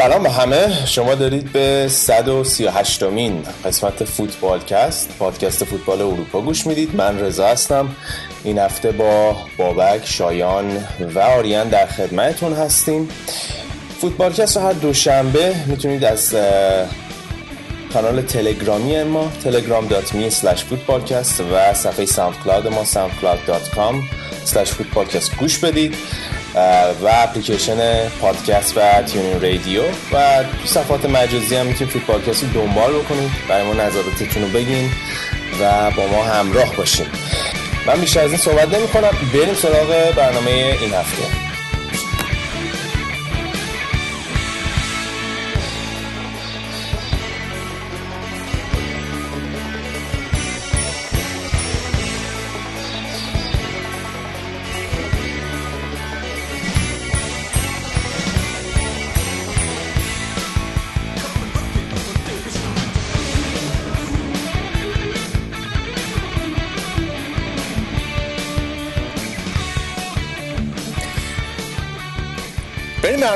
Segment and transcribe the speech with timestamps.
[0.00, 0.86] سلام به همه.
[0.86, 6.94] شما دارید به 138 مین قسمت فوتبالکست پادکست فوتبال اروپا گوش می‌دید.
[6.96, 7.88] من رضا هستم.
[8.44, 13.08] این هفته با بابک شایان و آریان در خدمتتون هستیم.
[14.00, 16.34] فوتبالکست رو هر دوشنبه می‌تونید از
[17.92, 23.94] کانال تلگرامی ما telegram.me slash footballcast و صفحه ساوند کلاود ما soundcloud.com
[24.46, 25.94] slash footballcast گوش بدید.
[27.02, 29.82] و اپلیکیشن پادکست و تیونین رادیو
[30.12, 33.30] و صفحات مجازی هم می‌تونید فوتبالکست رو دنبال بکنید.
[33.48, 34.90] برای ما نظراتتون رو بگین
[35.60, 37.06] و با ما همراه باشین.
[37.86, 41.49] من بیشتر از این صحبت نمی کنم بریم سراغ برنامه این هفته.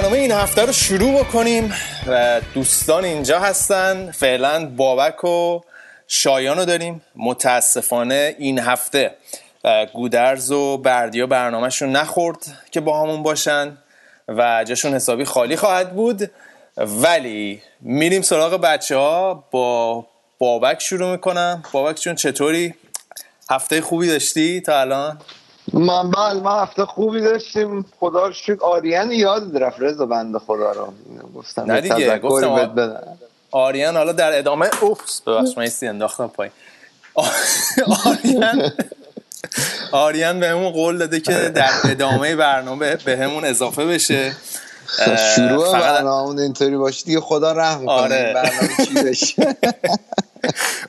[0.04, 1.74] برنامه این هفته رو شروع بکنیم
[2.06, 4.10] و دوستان اینجا هستن.
[4.10, 5.60] فعلا بابک و
[6.08, 7.02] شایان رو داریم.
[7.16, 9.14] متاسفانه این هفته
[9.92, 12.38] گودرز و بردیا برنامهشون نخورد
[12.70, 13.78] که با همون باشن
[14.28, 16.30] و جاشون حسابی خالی خواهد بود.
[16.76, 20.06] ولی میریم سراغ بچه ها با
[20.38, 21.62] بابک شروع می‌کنم.
[21.72, 22.74] بابک جون چطوری؟
[23.50, 25.18] هفته خوبی داشتی تا الان؟
[25.72, 27.84] من بله ما هفته خوبی داشتیم.
[28.00, 28.56] خدا شکر.
[28.60, 29.76] آریان یاد رفت.
[29.80, 30.92] رضا بنده خدا رو.
[31.34, 32.70] گفتم نه دیگه گفتم
[33.50, 36.52] آریان حالا در ادامه اوپس ببخش من انداختم پایین.
[38.04, 38.72] آریان
[39.92, 44.36] آریان به همون قول داده که در ادامه برنامه به همون اضافه بشه.
[45.36, 47.90] شروع برنامه اینطوری باشه دیگه خدا رحم کنه.
[47.90, 48.32] آره.
[48.34, 49.56] برنامه چی بشه؟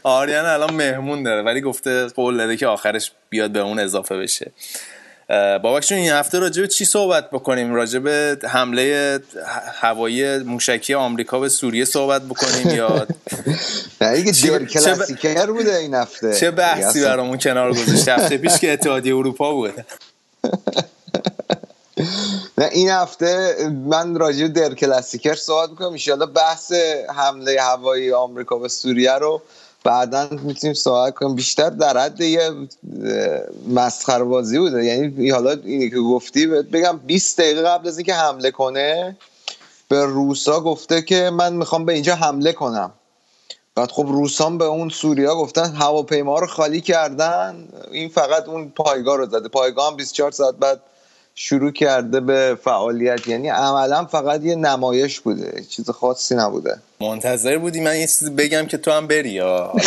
[0.04, 4.52] آریان الان مهمون داره ولی گفته قول داده که آخرش بیاد به اون اضافه بشه.
[5.64, 9.20] بابک این هفته راجع به چی صحبت بکنیم؟ راجع به حمله
[9.82, 13.08] هوایی موشکی آمریکا به سوریه صحبت بکنیم یا
[14.02, 19.16] نه دیگه کلاسیکر بوده این هفته؟ چه بحثی برامون کنار گذاشته هفته پیش که اتحادیه
[19.16, 19.74] اروپا بود.
[22.58, 26.22] نه این هفته من راجع در کلاسیکر صحبت می‌کنم.
[26.22, 26.72] ان بحث
[27.16, 29.42] حمله هوایی آمریکا به سوریه رو
[29.84, 31.36] بعدا می‌تونیم صحبت کنیم.
[31.36, 32.52] بیشتر در حد یه
[33.68, 34.86] مسخره بازی بوده.
[34.86, 39.18] یعنی حالا اینی که گفتی بگم 20 دقیقه قبل از اینکه حمله کنه
[39.90, 42.92] به روسا گفته که من می‌خوام به اینجا حمله کنم.
[43.76, 47.68] بعد خب روسان به اون سوریا گفتن هواپیما رو خالی کردن.
[47.92, 49.50] این فقط اون پایگاه رو زده.
[49.50, 50.82] پایگاه هم 24 ساعت بعد
[51.36, 53.28] شروع کرده به فعالیت.
[53.28, 56.78] یعنی عملا فقط یه نمایش بوده چیز خاصی نبوده.
[57.00, 59.74] منتظر بودی من یه چیزی بگم که تو هم بری یا؟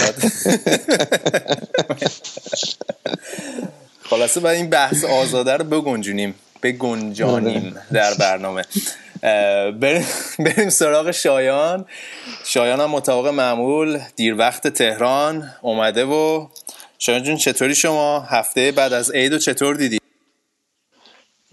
[4.10, 6.34] خلاصه باید این بحث آزاده رو بگنجونیم.
[6.62, 8.64] بگنجانیم در برنامه.
[10.40, 11.86] بریم سراغ شایان.
[12.44, 16.46] شایان هم مطابق معمول دیر وقت تهران اومده و
[16.98, 19.97] شایان جون چطوری شما؟ هفته بعد از عید و چطور دیدی؟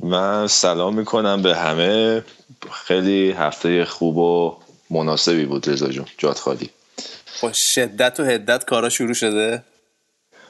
[0.06, 2.24] من سلام می‌کنم به همه.
[2.86, 4.58] خیلی هفته خوب و
[4.90, 6.06] مناسبی بود رضا جون.
[6.18, 6.70] جات خالی.
[7.42, 9.64] با شدت و هدت کارا شروع شده.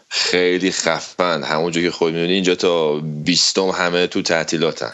[0.09, 1.43] خیلی خفن.
[1.43, 4.93] همونجا که خود می‌دونی اینجا تا بیستم همه تو تعطیلاتن.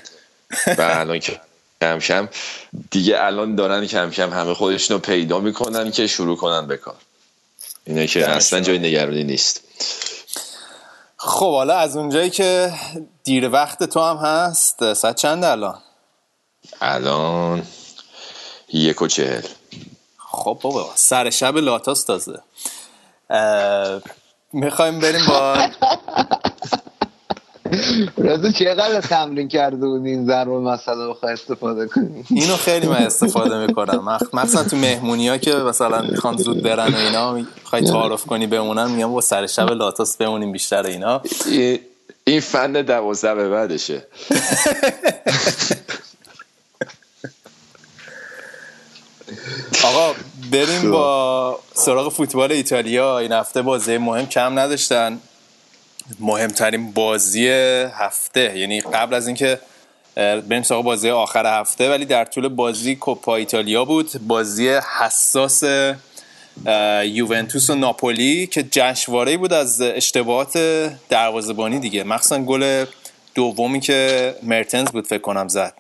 [0.78, 1.40] و الان که
[1.82, 2.30] کم کم
[2.92, 6.96] دیگه الان دارن کم کم همه خودشونو پیدا می‌کنن که شروع کنن به کار.
[7.86, 9.62] اینه که اصلا جای نگرانی نیست.
[11.24, 12.74] خب حالا از اونجایی که
[13.24, 15.80] دیر وقت تو هم هست ساعت چند الان؟
[16.82, 17.64] الان
[18.74, 19.48] یک و چهل.
[20.18, 22.40] خب بابا سر شب لاتاس تازه.
[24.54, 25.58] می‌خوایم بریم با
[28.18, 33.68] رازو چقدر تمرین کرده بود این ضرب مسئله بخواه استفاده کنی؟ اینو خیلی من استفاده
[33.68, 34.20] می‌کنم.
[34.34, 38.92] مثلا تو مهمونی ها که مثلا می‌خوان زود برن و اینا می‌خوای تعارف کنی بمونن
[38.92, 41.22] میگم با سر شب لاتاس بمونیم بیشتر اینا.
[42.24, 44.08] این فن دوازده به بعدشه.
[49.84, 50.14] آقا
[50.52, 53.20] بریم با سراغ فوتبال ایتالیا.
[53.20, 55.20] این هفته بازی مهم کم نداشتن.
[56.20, 57.48] مهمترین بازی
[57.94, 58.58] هفته.
[58.58, 59.60] یعنی قبل از اینکه
[60.16, 64.12] بریم سراغ بازی آخر هفته ولی در طول بازی کوپا ایتالیا بود.
[64.28, 64.70] بازی
[65.00, 65.64] حساس
[67.04, 70.58] یوونتوس و ناپولی که جشنواره بود از اشتباهات
[71.10, 72.04] دروازه‌بانی دیگه.
[72.04, 72.86] مخصوصا گل
[73.36, 75.74] دومی که مرتنز بود فکر کنم زد.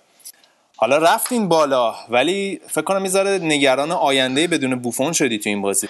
[0.75, 5.89] حالا رفتین بالا ولی فکر کنم می‌ذاره نگران آینده بدون بوفون شدی تو این بازی.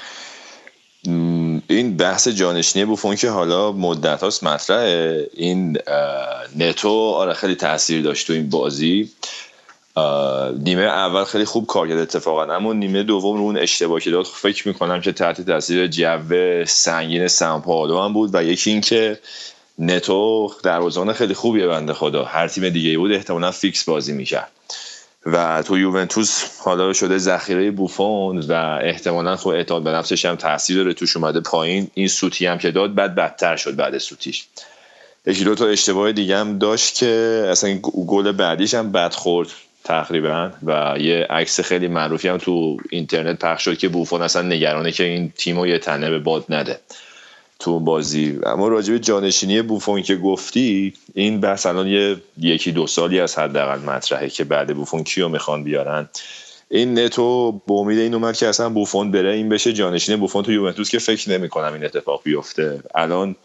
[1.72, 5.30] این بحث جانشینی بوفون که حالا مدت هاست مطرحه.
[5.34, 5.78] این
[6.58, 9.10] نتو آره خیلی تاثیر داشت تو این بازی.
[10.58, 12.54] نیمه اول خیلی خوب کار کرد اتفاقا.
[12.54, 17.28] اما نیمه دوم رو اون اشتباه که داد فکر می‌کنم که تحت تاثیر جو سنگین
[17.28, 18.30] سمپالو هم بود.
[18.34, 19.20] و یکی این که
[19.80, 22.24] نتو دروازه‌بان خیلی خوبیه بنده خدا.
[22.24, 24.52] هر تیم دیگه بود احتمالا فیکس بازی می‌کرد.
[25.26, 30.78] و تو یوونتوس حالا شده ذخیره بوفون و احتمالا خب اعتماد به نفسش هم تاثیر
[30.78, 31.88] داره توش اومده پایین.
[31.94, 34.46] این سوتی هم که داد بعد بدتر شد بعد سوتیش.
[35.26, 37.74] یکی دو تا اشتباه دیگه هم داشت که اصلا
[38.08, 39.50] گل بعدیش هم بد خورد
[39.84, 44.92] تقریبا و یه عکس خیلی معروفی هم تو اینترنت پخش شد که بوفون اصلا نگرانه
[44.92, 46.80] که این تیم یه تنه به باد نده.
[47.62, 48.40] تو بازی.
[48.46, 53.80] اما راجب جانشینی بوفون که گفتی این بحث الان یه یکی دو سالی از حداقل
[53.80, 56.10] مطرحه که بعد بوفون کیو می‌خوان بیارن.
[56.70, 60.52] این نتو به امید این اومد که اصلا بوفون بره این بشه جانشین بوفون تو
[60.52, 62.84] یوونتوس که فکر نمی کنم این اتفاق بیفته.
[62.96, 63.36] الان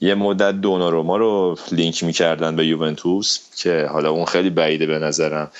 [0.00, 5.50] یه مدت دوناروما رو لینک می‌کردن به یوونتوس که حالا اون خیلی بعیده به نظرم.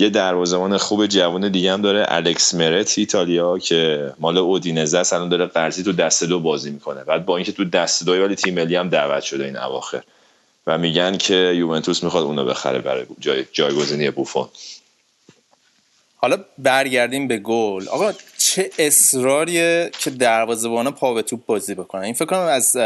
[0.00, 5.28] یه دروازه‌بان خوب جوان دیگه هم داره الکس مرت ایتالیا که مال اودینزه است الان
[5.28, 7.04] داره قرضی تو دسته دو بازی می‌کنه.
[7.04, 10.02] بعد با اینکه تو دسته دو ولی تیم ملی هم دعوت شده این اواخر.
[10.66, 14.48] و میگن که یوونتوس می‌خواد اونو بخره برای جای جایگزینی بوفون.
[16.16, 17.88] حالا برگردیم به گل.
[17.88, 22.02] آقا چه اصراریه که دروازه‌بان پا به توپ بازی بکنن.
[22.02, 22.76] این فکر کنم از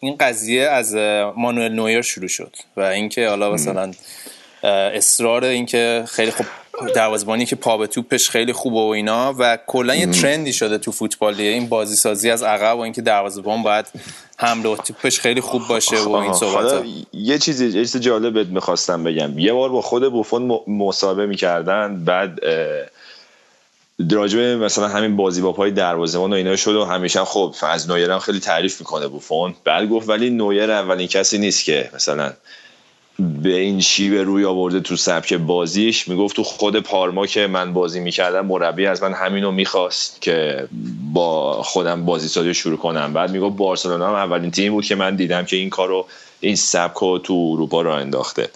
[0.00, 0.94] این قضیه از
[1.36, 2.56] مانوئل نویر شروع شد.
[2.76, 3.92] و اینکه حالا مثلا
[4.62, 6.46] اصرار اینکه خیلی خوب
[6.94, 10.92] دروازه‌بانی که پا به توپش خیلی خوبه و اینا و کلا یه ترندی شده تو
[10.92, 13.86] فوتبال دیگه این بازی سازی از عقب و اینکه دروازه‌بان باید
[14.36, 19.04] حمله و توپش خیلی خوب باشه و این صحبت یه چیزی یه چیز جالب می‌خواستم
[19.04, 19.38] بگم.
[19.38, 22.38] یه بار با خود بوفون مصاحبه می‌کردن بعد
[24.10, 28.10] راجبه مثلا همین بازی با پای دروازه‌بان و اینا شد و همیشه خب از نویر
[28.10, 29.54] هم خیلی تعریف می‌کنه بوفون.
[29.64, 32.32] بعد گفت ولی نویر اولین کسی نیست که مثلا
[33.18, 36.08] به این شیوه روی آورده تو سبک بازیش.
[36.08, 40.68] می‌گفت تو خود پارما که من بازی می‌کردم مربی از من همینو می‌خواست که
[41.12, 43.12] با خودم بازی سازی شروع کنم.
[43.12, 46.06] بعد می‌گفت بارسلونا هم اولین تیم بود که من دیدم که این کارو
[46.40, 48.48] این سبک رو تو اروپا را انداخته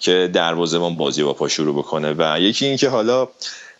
[0.00, 2.14] که دروازه‌بان بازی با پا شروع بکنه.
[2.18, 3.28] و یکی این که حالا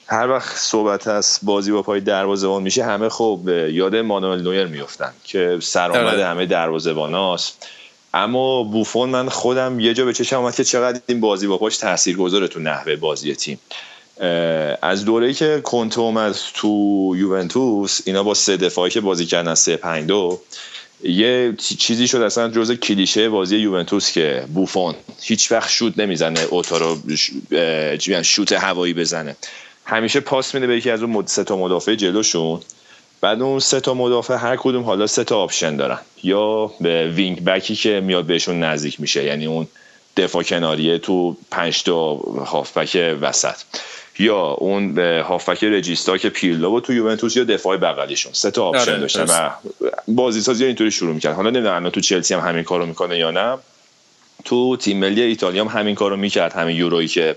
[0.07, 3.41] هر وقت صحبت از بازی با پای دروازه‌بان میشه همه خب
[3.71, 6.27] یاد مانوئل نویر میفتن که سرآمد آره.
[6.27, 7.67] همه دروازه‌باناست.
[8.17, 11.77] اما بوفون من خودم یه جا به چشم اومد که چقدر این بازی با پاش
[11.77, 13.59] تاثیرگذاره تو نحوه بازی تیم.
[14.83, 16.69] از دوره‌ای که کونته اومد تو
[17.17, 20.41] یوونتوس اینا با سه دفاعی که بازی کردن سه پنج دو
[21.03, 26.75] یه چیزی شد اصلا جز کلیشه بازی یوونتوس که بوفون هیچ وقت شوت نمی‌زنه اوتا
[26.75, 26.99] رو
[28.23, 29.37] شوت هوایی بزنه.
[29.85, 32.61] همیشه پاس میده به یکی از اون سه تا مدافع جلوشون.
[33.21, 35.99] بعد اون سه تا مدافع هر کدوم حالا سه تا option دارن.
[36.23, 39.67] یا به wing back ی که میاد بهشون نزدیک میشه یعنی اون
[40.17, 42.15] دفاع کناریه تو پنج تا
[42.47, 43.57] هافبک وسط.
[44.19, 48.33] یا اون به هافبک regista که پیرلو و تو یوونتوس یا دفاع بغلیشون.
[48.33, 49.51] سه تا option آره، داشتن و
[50.09, 51.35] بازی سازی اینطوری شروع می‌کرد.
[51.35, 53.59] حالا نمی‌دونم تو چلسی هم همین کارو می‌کنه یا نه.
[54.45, 57.37] تو تیم ملی ایتالیا هم همین کارو می‌کرد همین یورویی که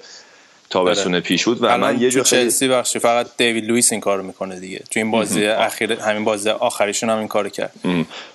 [0.69, 1.21] تابستون آره.
[1.21, 4.83] پیش بود و من یه جا چلسی بخشی فقط دیوید لوئیس این کارو می‌کنه دیگه.
[4.91, 7.71] تو این بازی اخیر همین بازی آخریشون هم این کارو کرد.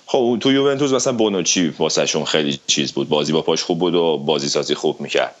[0.05, 3.09] خب تو یوونتوس مثلا بونوچی واسهشون خیلی چیز بود.
[3.09, 5.35] بازی با پاش خوب بود و بازی سازی خوب می‌کرد.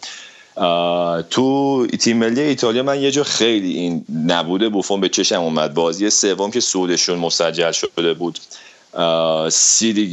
[1.29, 5.73] تو تیم ملی ایتالیا من یه جا خیلی این نبوده بوفون به چشم اومد.
[5.73, 8.39] بازی سوم که صعودشون مسجل شده بود.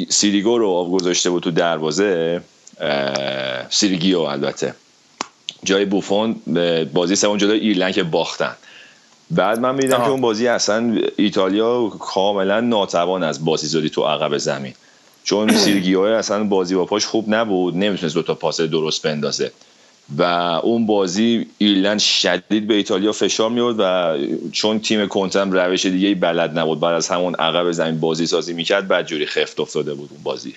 [0.08, 2.40] سیریگو رو گذاشته بود تو دروازه.
[3.70, 4.74] سیریگیو البته.
[5.64, 6.36] جای بوفون
[6.92, 8.56] بازی سوم جلوی ایرلند که باختن.
[9.30, 14.38] بعد من می‌دیدم که اون بازی اصلا ایتالیا کاملا ناتوان از بازی سازی تو عقب
[14.38, 14.74] زمین.
[15.24, 19.52] چون سیرگیو اصلا بازی با پاش خوب نبود نمی‌تونست دو تا پاس درست بندازه.
[20.18, 20.22] و
[20.62, 24.18] اون بازی ایرلند شدید به ایتالیا فشار میورد و
[24.52, 28.88] چون تیم کنتم روش دیگه بلد نبود بعد از همون عقب زمین بازی سازی می‌کرد
[28.88, 30.54] بعد جوری خفت افتاده بود اون بازی.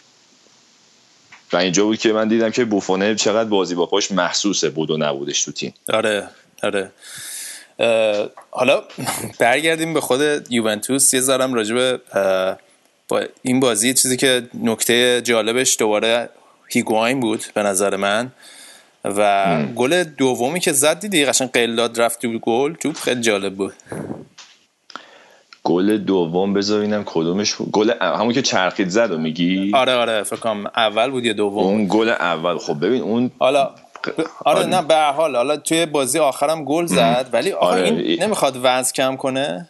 [1.54, 4.98] و اینجا بود که من دیدم که بوفونه چقدر بازی با پاش محسوسه بود و
[4.98, 5.74] نبودش تو تیم.
[5.94, 6.28] آره
[6.64, 6.92] آره.
[8.52, 8.84] حالا
[9.40, 11.14] برگردیم به خود یوونتوس.
[11.14, 12.02] یه ذرم راجب
[13.08, 16.30] با این بازی چیزی که نکته جالبش دوباره
[16.70, 18.32] هیگواین بود به نظر من.
[19.06, 23.74] و گل دومی که زد دیدی قشنگ قلاد رفت تو گل تو خیلی جالب بود.
[25.66, 30.40] گل دوم بذار ببینم کدومش گل همون که چرخید زد و میگی؟ آره آره فکر
[30.40, 32.58] کنم اول بود یا دوم اون گل اول.
[32.58, 33.70] خب ببین اون حالا
[34.46, 35.36] آره نه به حال.
[35.36, 37.84] حالا توی بازی آخرم گل زد ولی آره.
[37.84, 39.70] این نمی‌خواد وزن کم کنه.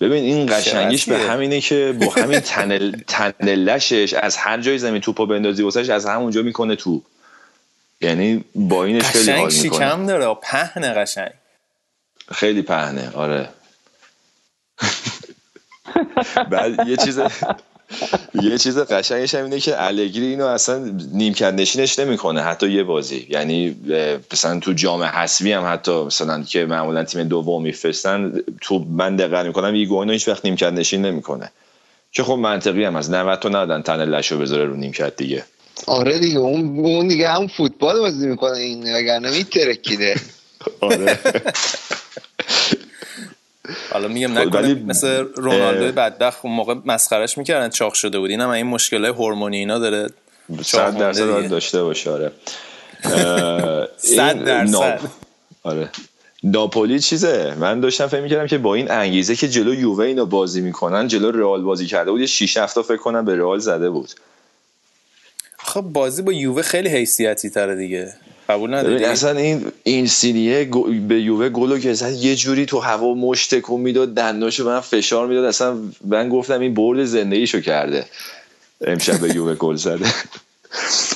[0.00, 5.26] ببین این قشنگیش به همینه که با همین تنل تنلشش از هر جای زمین توپو
[5.26, 7.02] بندازی واسش از همونجا می‌کنه تو
[8.00, 9.78] یعنی با اینش خیلی حال می‌کنه.
[9.78, 10.34] شکم داره.
[10.42, 11.30] پهنه قشنگ.
[12.32, 13.10] خیلی پهنه.
[13.14, 13.48] آره.
[16.50, 17.20] بعد یه چیز
[18.42, 20.78] یه چیز قشنگش هم اینه که الگری اینو اصلا
[21.12, 23.26] نیمکت نشینش نمی‌کنه حتی یه بازی.
[23.30, 23.76] یعنی
[24.32, 29.46] مثلا تو جام حسوی هم حتی مثلا که معمولا تیم دوم میفرستن تو من دقت
[29.46, 31.50] می‌کنم ایگوانو هیچ وقت نیمکت نشین نمی‌کنه.
[32.12, 35.44] که خب منطقی هم از 90 تا ندادن تن لشو بذاره رو نیمکت دیگه.
[35.86, 40.14] آره دیگه اون اون دیگه هم فوتبال بازی می‌کنه این وگرنه میترکیده.
[40.80, 41.18] آره.
[43.90, 48.30] حالا میگم نکنه مثل رونالدو بدبخت اون موقع مسخرش می‌کردن چاق شده بود.
[48.30, 50.06] اینم این مشکل های هورمونی اینا داره
[50.62, 52.32] صد درصد داشته باشه آره.
[53.96, 55.00] صد درصد.
[55.62, 55.88] آره.
[56.42, 60.60] ناپولی چیزه؟ من داشتم فکر می‌کردم که با این انگیزه که جلو یووه اینو بازی
[60.60, 64.10] می‌کنن جلو رئال بازی کرده بود یه 6 7 فکر کنم به رئال زده بود.
[65.58, 68.14] خب بازی با یووه خیلی حیثیتی تره دیگه.
[68.48, 70.64] قبول نداری؟ اصلا این این سینیه
[71.08, 75.26] به یووه گلو که زد یه جوری تو هوا مشت تکون می‌داد دنداشو من فشار
[75.26, 75.44] می‌داد.
[75.44, 78.06] اصلا من گفتم این برد زندگیشو کرده.
[78.80, 80.06] امشب به یووه گل زده.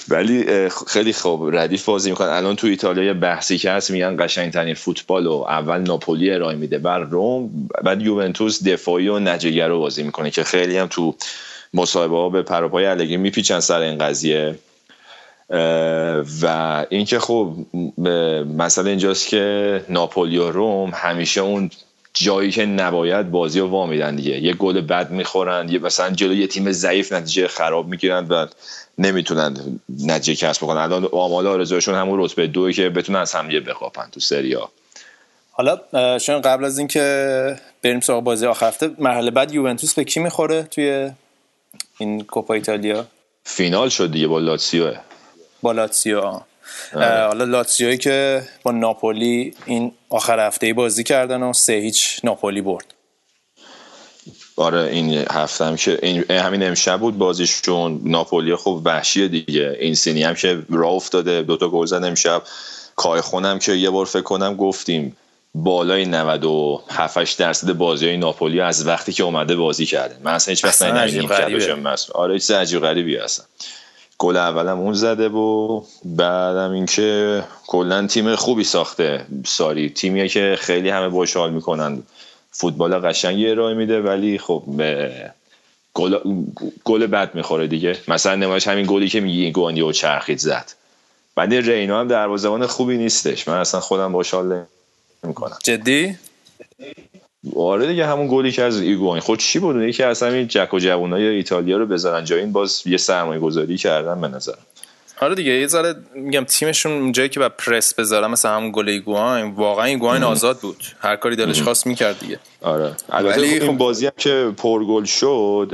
[0.08, 5.26] ولی خیلی خوب ردیف بازی می‌کنن الان تو ایتالیا بحثی که هست میگن قشنگترین فوتبال
[5.26, 6.78] و اول ناپولی ارائه میده.
[6.78, 7.50] بر روم
[7.84, 11.14] بعد یوونتوس دفاعی و نجگر رو بازی می‌کنه که خیلی هم تو
[11.74, 14.54] مصاحبه ها به پروپای الگری میپیچن سر این قضیه.
[16.42, 17.52] و اینکه خب
[18.56, 21.70] مثلا اینجاست که ناپولی و روم همیشه اون
[22.14, 24.40] جایی که نباید بازی رو وا میدن دیگه.
[24.42, 28.46] یه گل بد می‌خورن یه مثلا جلو یه تیم ضعیف نتیجه خراب می‌گیرن و
[28.98, 29.56] نمی‌تونن
[29.98, 30.80] نتیجه کسب بکنن.
[30.80, 34.70] الان آمال آرزوشون همون رتبه دوی که بتونن از هم یه بخواپن تو سریا
[35.50, 35.78] حالا
[36.18, 40.62] شما قبل از اینکه بریم سراغ بازی آخر هفته مرحله بعد یوونتوس به کی می‌خوره
[40.62, 41.10] توی
[41.98, 43.06] این کوپا ایتالیا؟
[43.44, 44.92] فینال شد دیگه با لاتسیو.
[45.62, 46.40] با لاتسیو.
[46.92, 52.94] حالا لاتسیوی که با ناپولی این آخر هفته بازی کردن و سه هیچ ناپولی برد.
[54.56, 58.00] آره این هفته هم که این همین امشب بود بازیشون.
[58.04, 59.76] ناپولی خب وحشیه دیگه.
[59.80, 62.42] این سینی هم که راه افتاده دوتا گل زد امشب.
[62.96, 65.16] کای خونم که یه بار فکر کنم گفتیم
[65.54, 70.16] بالای 97 درصد بازی های ناپولی از وقتی که اومده بازی کرده.
[70.22, 73.44] من اصلا هیچ وقت ندیدم آره چیز عجیب غریبی هستن
[74.20, 79.26] گل اولم اون زده و بعدم اینکه کلا تیم خوبی ساخته.
[79.46, 82.02] ساری تیمیه که خیلی همه باش حال می‌کنن.
[82.50, 84.62] فوتبال قشنگی ارائه میده ولی خب
[85.94, 86.18] گل
[86.84, 87.96] گل بد می‌خوره دیگه.
[88.08, 90.72] مثلا نمایش همین گلی که میگی گوندی و چرخید زد.
[91.34, 93.48] بعد رینا هم دروازه‌بان خوبی نیستش.
[93.48, 94.64] من اصلا خودم باش حال
[95.24, 95.56] نمی‌کنم.
[95.64, 96.18] جدی؟
[97.56, 99.20] آره دیگه همون گلی که از ایگواین.
[99.20, 102.82] خود چی بود؟ یکی از همین جک و جوونای ایتالیا رو بزنن جای این باز
[102.86, 104.54] یه سرمایه گذاری کردن به نظر
[105.20, 109.50] آره دیگه یه ذره میگم تیمشون اونجایی که با پرس بذارن مثلا همون گل ایگواین
[109.50, 110.84] واقعا ایگواین آزاد بود.
[111.00, 112.38] هر کاری دلش خواست می‌کرد دیگه.
[112.62, 112.96] آره.
[113.08, 115.72] البته این خب بازی هم که پرگل شد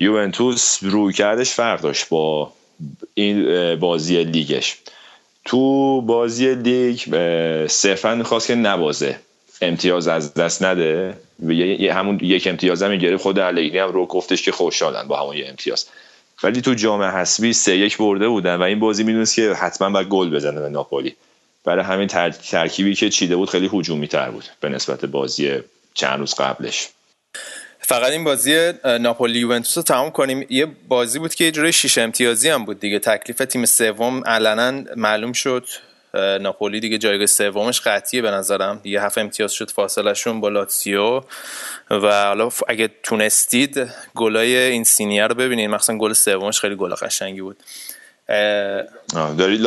[0.00, 2.52] یوونتوس روی کردش فرق داشت با
[3.14, 4.76] این بازی لیگش.
[5.44, 7.00] تو بازی لیگ
[7.66, 9.16] صرفا می‌خواست که نبازه.
[9.60, 11.14] امتیاز از دست نده.
[11.48, 15.36] یه همون یک امتیاز هم گرفت خود الگری هم رو گفتش که خوشحالن با همون
[15.36, 15.86] یه امتیاز.
[16.42, 20.08] ولی تو جام حسبی سه یک برده بودن و این بازی می‌دونست که حتما باید
[20.08, 21.16] گل بزنه به ناپولی.
[21.64, 22.08] برای همین
[22.50, 25.58] ترکیبی که چیده بود خیلی هجومی تر بود به نسبت بازی
[25.94, 26.88] چند روز قبلش.
[27.80, 30.46] فقط این بازی ناپولی یوونتوس رو تمام کنیم.
[30.50, 32.98] یه بازی بود که یه جوری شیش امتیازی هم بود دیگه.
[32.98, 35.66] تکلیف تیم سوم علنا معلوم شد.
[36.40, 38.80] ناپولی دیگه جایگاه سومش قطعیه به نظرم.
[38.82, 41.20] دیگه هفت امتیاز شد فاصلهشون با لاتسیو.
[41.90, 45.70] و حالا اگه تونستید گلای این سینیه رو ببینید.
[45.70, 47.56] مثلا گل سومش خیلی گل قشنگی بود.
[49.38, 49.58] داری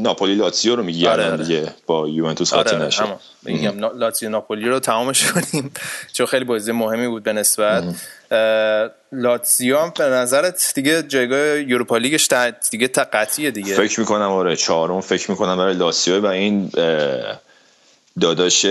[0.00, 1.44] ناپولی لاتسیو رو میگی؟ آره, آره.
[1.44, 3.04] دیگه با یوونتوس آره نشه.
[3.42, 5.70] میگم لاتسیو ناپولی رو تمامش کنیم.
[6.12, 7.84] چون خیلی بازی مهمی بود به نسبت.
[9.12, 12.28] لاتسیو هم به نظرت دیگه جایگاه یوروپا لیگش
[12.70, 13.74] دیگه قطعیه دیگه.
[13.74, 16.70] فکر می‌کنم آره چهارم فکر می‌کنم برای لاتسیو و این
[18.20, 18.66] داداش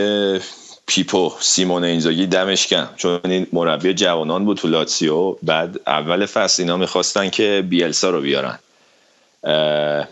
[0.88, 6.64] پیپو سیمون اینزاگی دمش گرم چون این مربی جوانان بود تو لاتسیو بعد اول فصل
[6.64, 8.60] اینا می‌خواستن که بیلسا رو بیارن.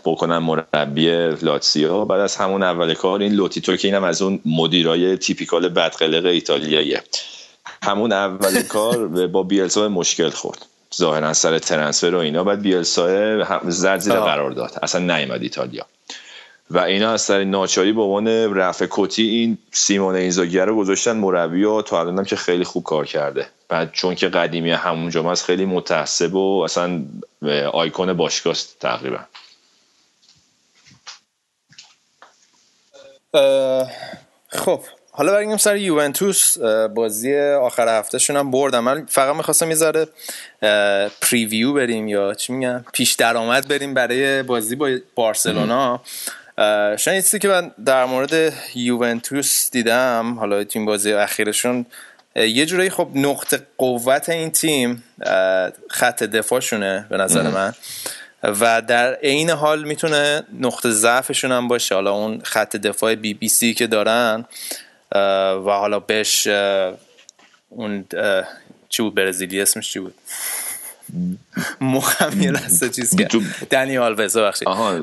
[0.04, 5.16] بکنن مربی لاتسیو بعد از همون اول کار این لوتیتو که اینم از اون مدیرای
[5.16, 7.02] typical بدقلق ایتالیاییه.
[7.82, 10.66] همون اول کار با بیلسا مشکل خورد.
[10.96, 12.44] ظاهرا سر transfer و اینا.
[12.44, 14.78] بعد بیلسا زد زیر قرار داد.
[14.82, 15.86] اصلا نیومد ایتالیا.
[16.70, 21.64] و اینا از سر ناچاری به عنوان رفع تکلیفی این سیمون اینزاگی رو گذاشتن مربی
[21.64, 23.46] و تا الانم که خیلی خوب کار کرده.
[23.68, 27.02] بعد چون که قدیمی همونجا هست خیلی متعصب و اصلا
[27.72, 29.18] آیکون باشگاه تقریبا.
[34.48, 34.80] خب
[35.18, 36.58] حالا برگردیم سر یوونتوس
[36.94, 38.80] بازی آخر هفتهشون هم بردم.
[38.80, 39.76] من فقط می‌خواستم یه
[41.20, 46.00] پریویو بریم یا چی میگم پیش درآمد بریم برای بازی با بارسلونا.
[46.98, 51.86] شاید که من در مورد یوونتوس دیدم حالا تیم بازی اخیرشون
[52.36, 55.04] یه جورایی خب نقطه قوت این تیم
[55.90, 57.74] خط دفاعشونه به نظر من.
[58.42, 61.94] و در عین حال می‌تونه نقطه ضعفشون هم باشه.
[61.94, 64.44] حالا اون خط دفاع بی بی سی که دارن
[65.12, 66.46] و حالا بهش
[67.68, 68.04] اون
[68.88, 70.14] چی بود برزیلی؟ اسمش چی بود؟
[71.80, 73.28] مخم یه لحظه چیز که
[73.70, 75.00] دنی آلوز بخشید آها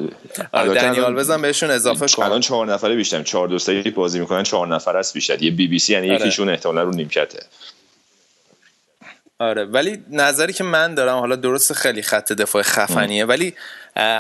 [0.52, 2.24] آره دنی آلوز هم بهشون اضافه کن.
[2.24, 3.24] الان چهار نفره بیشتر.
[3.24, 5.44] چهار دوسته بازی می‌کنن چهار نفر است بیشتر.
[5.44, 6.22] یه بی بی سی یعنی آره.
[6.22, 7.40] یکیشون احتمالا رو نیمکته.
[9.40, 13.54] آره ولی نظری که من دارم حالا درست خیلی خط دفاع خفنیه ولی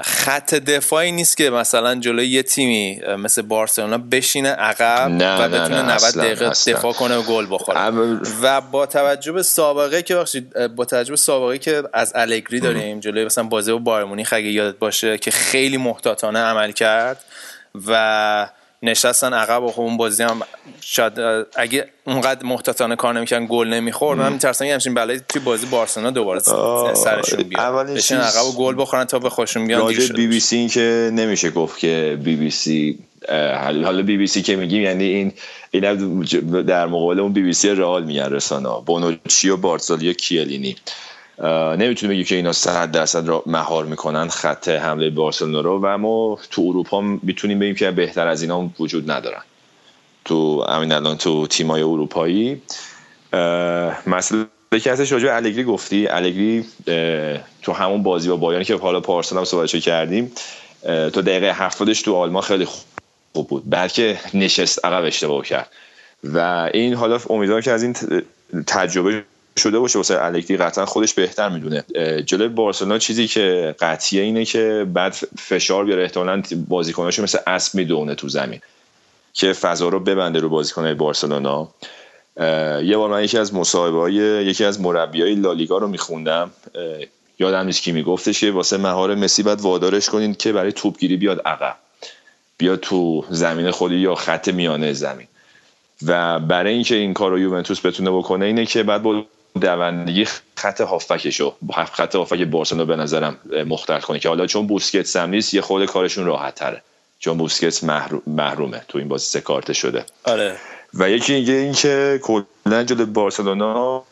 [0.04, 6.18] خط دفاعی نیست که مثلا جلوی یه تیمی مثل بارسلونا بشینه عقب و بتونه 90
[6.18, 7.80] دقیقه دفاع کنه و گل بخوره.
[8.42, 13.00] و با توجه به سابقه که بخشید با توجه به سابقه که از الگری داریم
[13.00, 17.24] جلوی مثلا بازی با بایر مونیخ اگه یادت باشه که خیلی محتاطانه عمل کرد
[17.88, 18.50] و
[18.84, 20.42] نشستن عقب و خب اون بازی هم
[20.82, 21.14] شاید
[21.56, 26.40] اگه اونقدر محتاطانه کار نمی‌کنن گل نمی‌خورد من میترسم همچین بلایی توی بازی بارسلونا دوباره
[26.94, 27.88] سرشون بیاد.
[27.88, 31.12] بشین عقب و گل بخورن تا به خودشون بیان راجع به بی سی این که
[31.14, 33.00] نمیشه گفت که بی بی سی
[33.62, 35.34] حالا بی بی سی که میگیم یعنی این
[35.72, 35.82] این
[36.62, 40.76] در مقابل اون بی بی سی رئال میگن رسانه بونوچی و بارسالی و کیه‌لینی.
[41.78, 46.40] نمی‌تونه بگی که اینا 100 درصد را مهار می‌کنن خط حمله بارسلونا رو و ما
[46.52, 49.42] تو اروپا می‌تونیم بگیم که بهتر از اینا وجود ندارن.
[50.26, 52.62] تو همین الان تو تیمای اروپایی.
[54.08, 54.46] مثلا
[54.84, 56.08] که ازش راجع الگری گفتی.
[56.08, 56.66] الگری
[57.62, 60.32] تو همون بازی با بایانی که حالا پارسال هم صحبتشو کردیم
[60.84, 63.64] تو دقیقه هفتادش تو آلمان خیلی خوب بود.
[63.70, 65.70] بلکه نشست عقب اشتباه کرد.
[66.24, 67.96] و این حالا امیدوارم که از این
[68.68, 69.24] تجربه
[69.58, 71.84] شده باشه واسه الگری قطعا خودش بهتر می‌دونه.
[72.26, 78.16] جلوی بارسلونا چیزی که قطعیه اینه که بعد فشار بیاره احتمالاً بازیکناشو مثل اسب می‌دونه
[78.16, 78.62] تو زمین
[79.34, 81.68] که فضا رو ببنده رو بازیکنای بارسلونا.
[82.84, 84.14] یه بار من یکی از مصاحبه های
[84.46, 86.52] یکی از مربی های لالیگا رو میخوندم.
[87.40, 91.42] یادم نیست کی میگفتش که واسه مهار مسی باید وادارش کنین که برای توپگیری بیاد
[91.46, 91.76] عقب.
[92.58, 95.28] بیاد تو زمین خودی یا خط میانه زمین.
[96.06, 99.26] و برای اینکه این کار رو یوونتوس بتونه بکنه اینه که بعد با
[99.62, 101.56] دوندگی خط هافکشو
[101.94, 103.38] خط هافک بارسلونا به نظرم
[103.68, 106.82] مختل کنه که حالا چون بوسکتس هم نیست یه خود کارشون راحت تره
[107.20, 107.84] چون بوسکتس
[108.28, 110.06] محرومه تو این بازی سه کارته شده.
[110.24, 110.56] آره.
[110.94, 114.04] و یکی اینکه این که کلا جلوی بارسلونا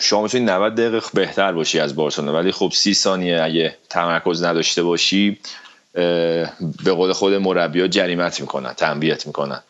[0.00, 2.34] شما می‌تونی 90 دقیقه بهتر باشی از بارسلونا.
[2.34, 5.38] ولی خب سی ثانیه اگه تمرکز نداشته باشی
[6.84, 9.62] به قول خود مربی جریمت می‌کنن تنبیت می‌کنن.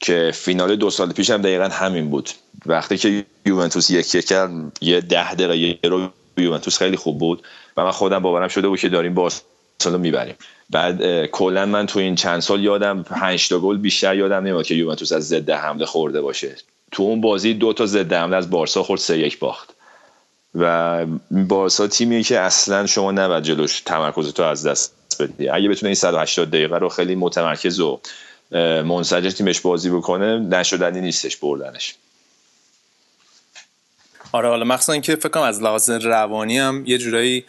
[0.00, 2.30] که فینال دو سال پیش هم دقیقا همین بود.
[2.66, 7.42] وقتی که یوونتوس یک یک کرد یه ده دقیقه رو یوونتوس خیلی خوب بود
[7.76, 10.34] و من خودم باورم شده بود که داریم بارسلونا می‌بریم.
[10.70, 14.74] بعد کلا من تو این چند سال یادم پنج تا گل بیشتر یادم نمیاد که
[14.74, 16.56] یوونتوس از ضد حمله خورده باشه.
[16.92, 19.74] تو اون بازی دو تا ضد حمله از بارسا خورد سه یک باخت.
[20.54, 25.48] و بارسا تیمیه که اصلا شما نباید جلوش تمرکز تو از دست بدی.
[25.48, 28.00] اگه بتونه این 180 دقیقه رو خیلی متمرکز و
[28.50, 31.94] منسجم تیمش بازی بکنه نشدنی نیستش بردنش.
[34.32, 37.44] آره حالا مخصوصا اینکه فکر کنم از لحاظ روانی هم یه جورایی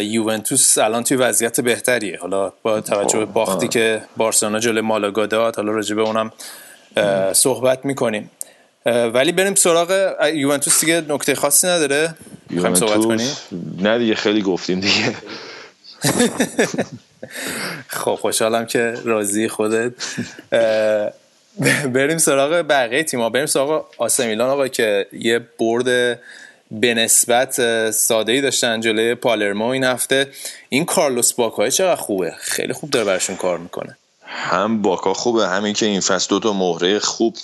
[0.00, 2.18] یوونتوس الان توی وضعیت بهتریه.
[2.20, 6.32] حالا با توجه به باختی که بارسلونا جلوی مالاگا داد حالا راجع به اونم
[7.32, 8.30] صحبت می‌کنیم.
[8.86, 12.14] ولی بریم سراغ یوونتوس دیگه نکته خاصی نداره.
[12.50, 13.36] می‌خوایم صحبت کنیم؟
[13.78, 15.16] نه دیگه خیلی گفتیم دیگه.
[17.88, 19.92] خب خوشحالم که راضی خودت.
[21.94, 26.18] بریم سراغ بقیه تیما بریم سراغ آسمیلان آقا که یه برد
[26.70, 30.26] به نسبت ساده ای داشتن جلوی پالرمو این هفته.
[30.68, 33.97] این کارلوس باکای چقدر خوبه؟ خیلی خوب داره برشون کار می‌کنه.
[34.30, 37.36] هم باکا خوبه همین که این فصل دو تا مهره خوب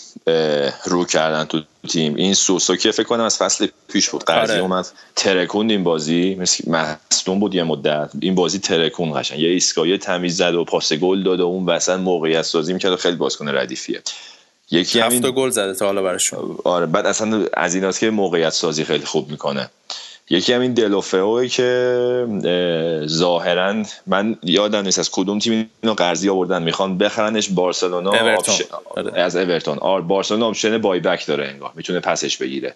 [0.84, 2.14] رو کردن تو تیم.
[2.14, 4.24] این سوسو که فکر کنم از فصل پیش بود.
[4.24, 4.62] قرضی آره.
[4.62, 8.10] اومد ترکوند این بازی مثل مصدوم بود یه مدت.
[8.20, 9.40] این بازی ترکون قشنگ.
[9.40, 12.96] یه ایستگاهی تمیز زد و پاس گل داد و اون وسط موقعیت سازی می‌کرد و
[12.96, 14.02] خیلی بازیکن ردیفیه.
[14.70, 16.58] یکی همین گل زده تا حالا براشون.
[16.64, 19.70] آره بعد اصلا از ایناست که موقعیت سازی خیلی خوب می‌کنه.
[20.30, 26.62] یکی هم این دلوفئو که ظاهرا من یادم نیست از کدوم تیم اینو قرضی آوردن.
[26.62, 28.38] می‌خوان بخرنش بارسلونا آره.
[29.20, 29.78] از اورتون.
[29.78, 31.72] آره بارسلونا option buy back داره انگار.
[31.74, 32.74] می‌تونه پسش بگیره.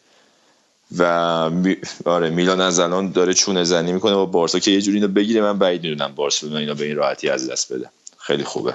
[0.99, 1.77] و می...
[2.05, 5.41] آره میلان از الان داره چونه زنی می‌کنه با بارسا که یه جوری اینو بگیره.
[5.41, 7.91] من بعید می‌دونم بارسلونا اینو به این راحتی از دست بده.
[8.19, 8.75] خیلی خوبه.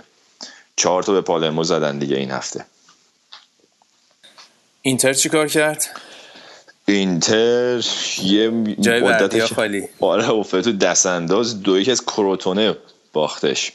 [0.76, 2.66] چهار تا به پالرمو زدن دیگه این هفته.
[4.82, 5.86] اینتر چیکار کرد؟
[6.88, 7.84] اینتر
[8.24, 9.84] یه مدت خالی.
[10.00, 12.76] آره افتاد تو دست انداز دو یک از کروتونه
[13.14, 13.72] باختش.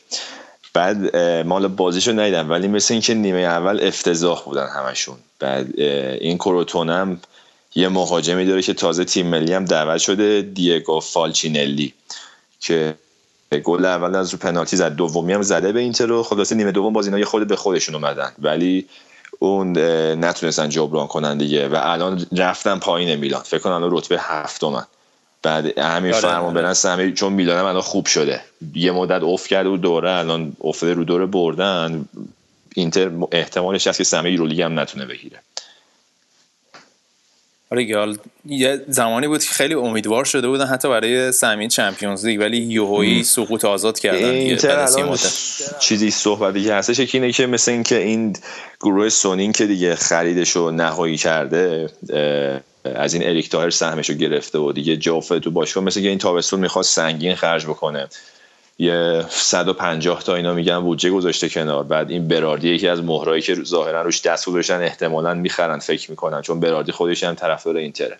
[0.75, 1.17] بعد
[1.47, 5.17] مال بازیشو ندیدم ولی مثل اینکه نیمه اول افتضاح بودن همشون.
[5.39, 5.81] بعد
[6.21, 7.21] این کروتونه هم
[7.75, 11.95] یه مهاجمی داره که تازه تیم ملی هم دعوت شده دیگو فالچینلی
[12.61, 12.95] که
[13.65, 14.95] گل اول از رو پنالتی زد.
[14.95, 17.95] دومی هم زده به اینتر رو خلاصه نیمه دوم باز اینا یه خود به خودشون
[17.95, 18.33] اومدن.
[18.39, 18.89] ولی
[19.39, 19.79] اون
[20.25, 23.43] نتونستن جبران کنن دیگه و الان رفتن پایین میلان.
[23.43, 24.85] فکر کنم الان رتبه هفتمن.
[25.43, 26.63] بعد همین آره، فرمان آره.
[26.63, 28.41] برن همه چون میلان الان خوب شده.
[28.75, 32.09] یه مدت اوف کرده و دوره الان افته رو دوره بردن.
[32.75, 35.39] اینتر احتمالش هست که سهمیه یورولیگ هم نتونه بگیره.
[37.71, 37.87] آره
[38.47, 43.23] یه زمانی بود که خیلی امیدوار شده بودن حتی برای سهمیه چمپیونز لیگ ولی یوهویی
[43.23, 44.87] سقوط آزاد کردن اینتر
[45.79, 48.37] چیزی صحبتی که هستش اینه که مثل این که این
[48.81, 51.91] گروه سونین که دیگه خریدش رو نهایی کرده
[52.85, 56.19] از این اریک تاهر سهمش رو گرفته و دیگه جافه تو باشگاه مثل که این
[56.19, 58.09] تابستون می‌خواد سنگین خرج بکنه.
[58.79, 61.85] یه 150 تا اینا میگن بودجه گذاشته کنار.
[61.85, 66.43] بعد این براردی یکی از مهرایی که ظاهرا روش دست گذاشتن احتمالا می‌خرن فکر می‌کنن
[66.43, 68.19] چون براردی خودش هم طرفدار اینتره.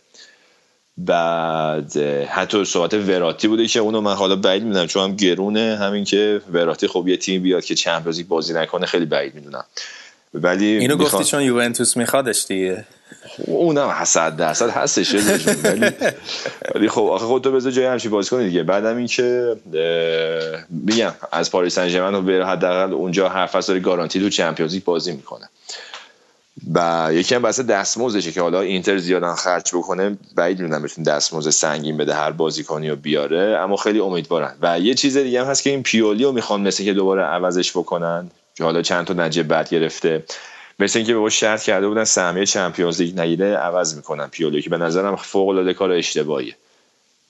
[0.97, 6.05] بعد حتی صحبت وراتی بوده که اونو من حالا بعید می‌دونم چون هم گرونه همین
[6.05, 9.65] که وراتی خب یه تیم بیاد که چمپیونز بازی نکنه خیلی بعید می‌دونم.
[10.35, 12.85] ولی اینو گفتی چون یوونتوس میخوادش دیگه.
[13.47, 15.91] اونم صد درصد هستش ولی
[16.75, 18.63] ولی خب آخه خودتو بذار جای همچین بازی کنی دیگه.
[18.63, 19.57] بعدم این که
[20.71, 25.13] میگم از پاریس سن ژرمن به حداقل اونجا هر فصل گارانتی تو چمپیونز لیگ بازی
[25.13, 25.49] می‌کنه.
[26.75, 31.51] و یکی هم بحث دستمزدشه که حالا اینتر زیادن خرج بکنه بعید می‌دونم بتون دستمزد
[31.51, 34.55] سنگین بده هر بازیکنی و بیاره اما خیلی امیدوارن.
[34.63, 37.71] و یه چیز دیگه هم هست که این پیولی رو می‌خوان مثل که دوباره عوضش
[37.71, 40.25] بکنن که حالا چند تا نجه بد گرفته.
[40.79, 44.71] مثل اینکه به با شرط کرده بودن سهمیه چمپیونز لیگ نگیره عوض می‌کنن پیولی که
[44.71, 46.55] به نظرم فوق العاده کار اشتباهیه.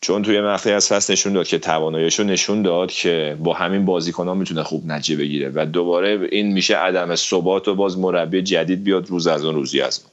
[0.01, 4.37] چون توی مقطعی از فصل نشون داد که تواناییشو نشون داد که با همین بازیکنان
[4.37, 9.11] می‌تونه خوب نجه بگیره و دوباره این میشه عدم ثبات و باز مربی جدید بیاد
[9.11, 10.11] روز از اون روزی از اون.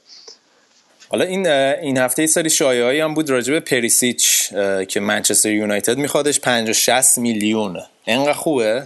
[1.08, 4.48] حالا این این هفته ای سری شایعه‌ای هم بود راجع به پریسیچ
[4.88, 6.40] که منچستر یونایتد میخوادش.
[6.40, 7.78] 50 60 میلیون.
[8.04, 8.82] اینقدر خوبه؟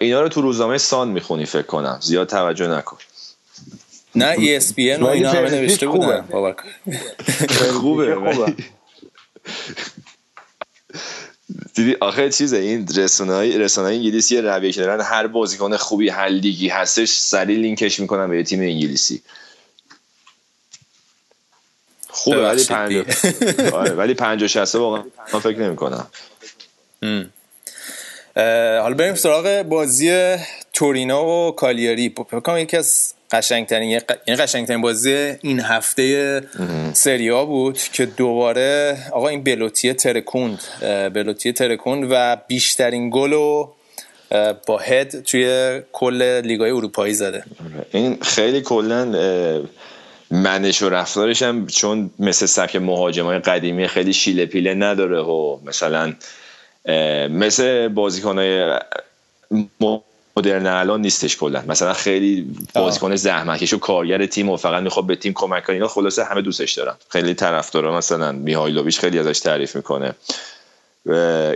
[0.00, 1.98] اینا رو تو روزنامه سان می‌خونی فکر کنم.
[2.02, 2.96] زیاد توجه نکن.
[4.16, 6.24] نه ESPN و اینا همه نوشته بودن.
[7.72, 8.16] خوبه.
[11.74, 16.28] دیدی آخه چیزه این رسانه‌های رسانه‌های انگلیسی یه رویه که دارن هر بازیکن خوبی هر
[16.28, 19.22] لیگی هستش سری لینکش می‌کنن به تیم انگلیسی.
[22.08, 23.04] خوبه ولی پنج
[23.72, 26.06] آره ولی 50 60 واقعا من فکر نمی‌کنم.
[28.82, 30.36] حالا بریم سراغ بازی
[30.72, 32.14] تورینا و کالیاری.
[32.30, 36.42] فکر یکی از قشنگترین این یعنی قشنگترین بازی این هفته
[36.92, 40.58] سریا بود که دوباره آقا این بلوتی ترکوند
[41.14, 43.74] بلوتی ترکوند و بیشترین گل رو
[44.66, 47.44] با هد توی کل لیگای اروپایی زده.
[47.92, 49.12] این خیلی کلا
[50.30, 56.12] منش و رفتارش هم چون مثل سبک مهاجمای قدیمی خیلی شیله پیله نداره و مثلا
[57.28, 58.78] مثل بازیکنهای
[60.36, 61.62] مدرن الان نیستش کلا.
[61.68, 65.88] مثلا خیلی بازیکن زحمتکش و کارگر تیم و فقط می‌خواد به تیم کمک کنه اینا
[65.88, 66.94] خلاصه همه دوستش دارن.
[67.08, 70.14] خیلی طرفدارا مثلا میهایلوویچ خیلی ازش تعریف می‌کنه.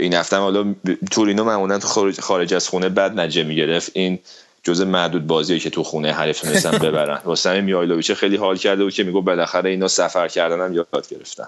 [0.01, 0.75] این هفته حالا
[1.11, 1.89] تورینو معمولا تو
[2.21, 3.91] خارج از خونه بد نجه می‌گرفت.
[3.95, 4.19] این
[4.63, 7.21] جزء معدود بازیه که تو خونه حریف تونستن ببرن.
[7.25, 11.47] واسه میهایلوویچ خیلی حال کرده و که میگو بالاخره اینا سفر کردنم یاد گرفتن.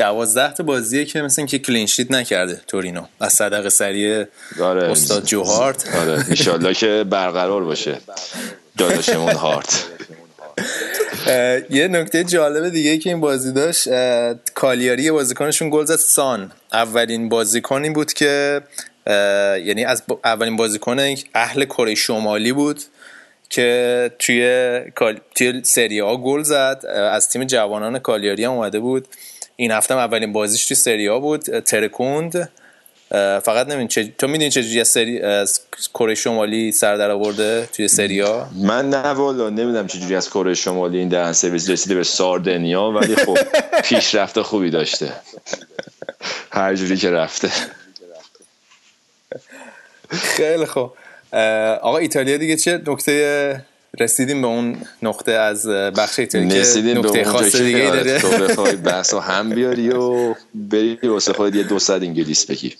[0.00, 3.02] دوازده تا بازیه که مثل که کلینشیت نکرده تورینو.
[3.20, 4.24] از صدق سریع
[4.60, 4.90] آره.
[4.90, 6.24] استاد جوهارت آره.
[6.30, 7.98] ایشالله که برقرار باشه.
[8.78, 9.86] داداشمون هارت.
[11.70, 13.88] یه نکته جالب دیگه که این بازی داشت
[14.54, 15.96] کالیاری بازیکنشون گل زد.
[15.96, 16.52] سان.
[16.72, 18.60] اولین بازیکنی بود که
[19.66, 22.82] یعنی از اولین بازیکن اهل کره شمالی بود
[23.50, 24.80] که توی
[25.34, 26.86] توی سری ها گل زد.
[27.12, 29.08] از تیم جوانان کالیاری هم اومده بود.
[29.60, 32.50] این هفته اولین بازیش توی سریا بود ترکوند.
[33.42, 34.12] فقط نمی‌دونی چه...
[34.18, 35.60] تو می‌دونی چجوری از سری از
[35.94, 40.98] کره شمالی سر در آورده توی سریا؟ من نه والا نمی‌دونم چجوری از کره شمالی
[40.98, 43.38] این دهن سرویس رسیده به ساردنیا ولی خب
[43.88, 45.12] پیشرفت خوبی داشته.
[46.52, 47.50] هر جوری که رفته.
[50.10, 50.92] خیلی خوب.
[51.82, 53.64] آقا ایتالیا دیگه چه نکته
[53.98, 58.20] رسیدیم به اون نقطه از بخش ایتالیا که نقطه خاص دیگه آره، داره.
[58.20, 62.76] تو بخوای بحث هم بیاری و بری واسه خود یه دو صد انگلیس بگیر.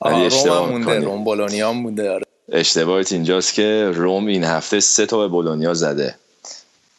[0.00, 2.24] ولی اشتباه مونده روم بولونیا مونده آره.
[2.52, 6.14] اشتباهت اینجاست که روم این هفته سه تا به بولونیا زده.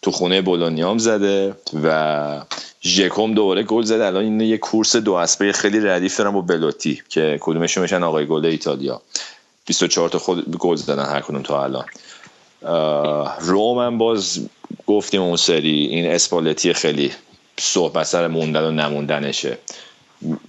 [0.01, 2.41] تو خونه بولونیام زده و
[2.83, 4.05] ژکوم دوباره گل زده.
[4.05, 8.25] الان این یه کورس دو اسبه خیلی ردیف دارن با بلوتی که کدومشون میشن آقای
[8.25, 9.01] گل ایتالیا.
[9.65, 11.85] 24 تا خود گل زدن هر کدوم تا الان.
[13.39, 14.49] روم هم باز
[14.87, 17.11] گفتیم اون سری این اسپالتی خیلی
[17.59, 19.57] صحبت سر موندن و نموندنشه.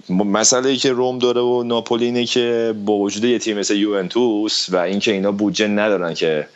[0.09, 4.69] مسئله ای که روم داره و ناپولی اینه که با وجود یه تیم مثل یوونتوس
[4.69, 6.47] و اینکه اینا بودجه ندارن که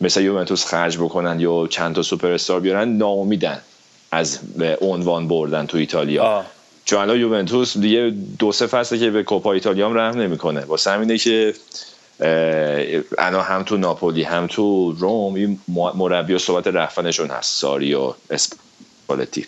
[0.00, 3.60] مثل یوونتوس خرج بکنن یا چند تا سوپر استار بیارن ناامیدن
[4.12, 4.38] از
[4.80, 6.44] عنوان بردن تو ایتالیا.
[6.84, 10.60] چون الان یوونتوس دیگه دو سه فصله که به کوپا ایتالیا هم رحم نمی‌کنه.
[10.60, 11.54] واسه همینه که
[13.18, 15.60] اینا هم تو ناپولی هم تو روم این
[15.94, 19.46] مربی و صحبت رفتنشون هست ساری و اسپالتی.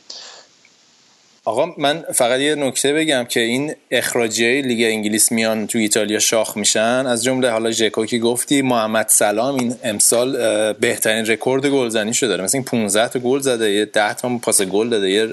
[1.44, 6.56] آقا من فقط یه نکته بگم که این اخراجی لیگ انگلیس میان تو ایتالیا شاخ
[6.56, 7.06] میشن.
[7.06, 10.32] از جمله حالا ژکو که گفتی محمد صلاح این امسال
[10.72, 12.44] بهترین رکورد گلزنی شده داره.
[12.44, 15.28] مثلا این 15 تا گل زده یه 10 تا پاس گل داده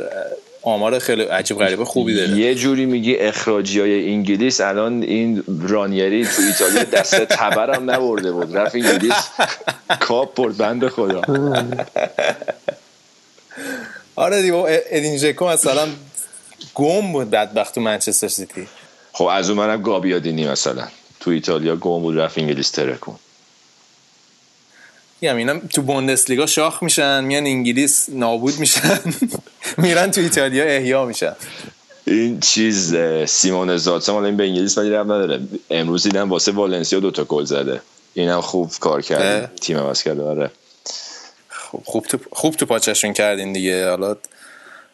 [0.61, 2.29] آمار خیلی عجیب غریبه خوبی داره.
[2.29, 8.57] یه جوری میگی اخراجی های انگلیس الان این رانیری تو ایتالیا دسته تبرم نبرده بود.
[8.57, 9.13] رفت انگلیس
[9.99, 11.21] کاپ برد بنده خدا.
[14.15, 15.87] آره دیگه ادین ژکو مثلا
[16.75, 18.67] گم بود بدبخت تو منچستر سیتی.
[19.13, 20.87] خب از اون منم گابیادینی مثلا.
[21.19, 23.15] تو ایتالیا گم بود رفت انگلیس ترکون.
[25.21, 28.99] میگم اینا تو بوندسلیگا شاخ میشن میان انگلیس نابود میشن
[29.77, 31.35] میرن تو ایتالیا احیا میشن.
[32.05, 32.95] این چیز
[33.27, 35.39] سیمون زاتسا مال این به انگلیس ولی رب نداره.
[35.69, 37.81] امروز دیدم واسه والنسیا دوتا گل زده.
[38.13, 40.51] اینم خوب کار کرد تیم عوض کرده آره.
[41.49, 43.89] خوب خوب تو خوب تو پاچشون کردین دیگه.
[43.89, 44.15] حالا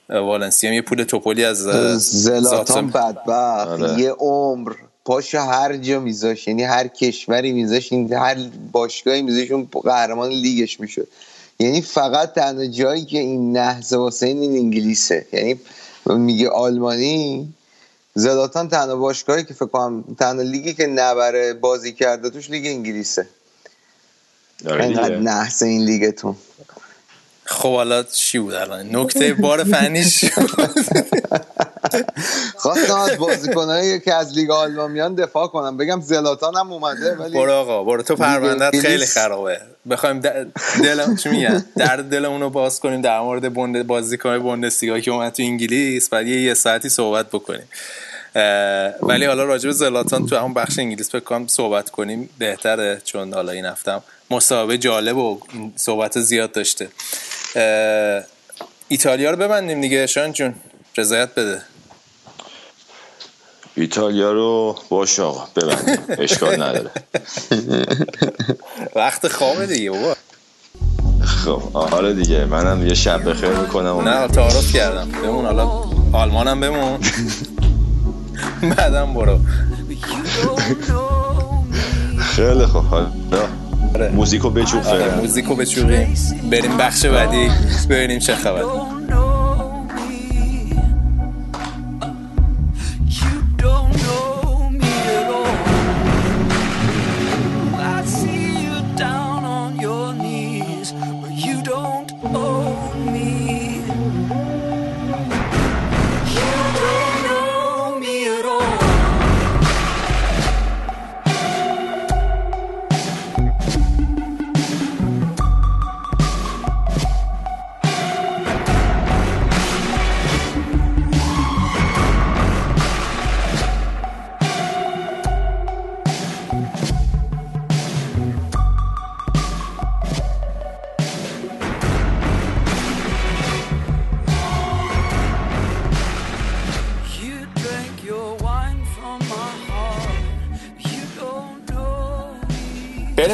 [0.09, 1.57] والنسیا یه پول توپولی از
[1.97, 3.67] زلاتان بدبخت.
[3.67, 3.99] آره.
[3.99, 4.71] یه عمر.
[5.05, 8.35] پاشو هر جا میذاش یعنی هر کشوری میذاش این هر
[8.71, 11.07] باشگاهی میذاش اون قهرمان لیگش می‌شد.
[11.59, 15.25] یعنی فقط تنها جایی که این نحزه واسه این انگلیسه.
[15.33, 15.59] یعنی
[16.05, 17.53] میگه آلمانی
[18.13, 23.27] زلاتان تنها باشگاهی که فکر کنم تنها لیگی که نبره بازی کرده توش لیگ انگلیسه.
[24.65, 26.35] آره اینقدر نحس این لیگتون.
[27.43, 30.25] خب حالا چی بود الان؟ نکته بار فنیش
[32.55, 35.77] خواستم از بازیکنایی که از لیگ آلمان میان دفاع کنم.
[35.77, 38.03] بگم زلاتان هم اومده ولی برو آقا برو.
[38.03, 39.61] تو پروندت خیلی خرابه.
[39.89, 45.11] بخوایم دل چی میگن؟ در دلمون رو باز کنیم در مورد بوند بازیکن بوندسلیگا که
[45.11, 47.67] اومد تو انگلیس بعد یه, ساعتی صحبت بکنیم.
[49.01, 53.51] ولی حالا راجع به زلاتان تو همون بخش انگلیس بکنم صحبت کنیم بهتره چون حالا
[53.51, 55.39] این هفتم مسابقه جالب و
[55.75, 56.87] صحبت زیاد داشته.
[58.87, 60.55] ایتالیا رو ببندیم دیگه شان جون.
[60.97, 61.61] رضایت بده.
[63.77, 65.99] ایتالیا رو باش آقا ببندیم.
[66.19, 66.89] اشکال نداره.
[68.95, 70.15] وقت خوابه دیگه بابا.
[71.25, 72.45] خب آره دیگه.
[72.45, 74.01] منم یه شب بخیر می‌کنم.
[74.09, 75.11] نه تعارف کردم.
[75.23, 75.83] بمون حالا.
[76.13, 76.99] آلمانم بمون.
[78.77, 79.39] بعدم برو.
[82.19, 82.85] خیلی خوب.
[82.85, 83.07] حالا
[83.95, 84.09] آره.
[84.09, 86.15] موزیکو بچوفه آره موزیکو بچوفیم
[86.51, 87.51] بریم بخش بعدی.
[87.89, 88.35] ببینیم چه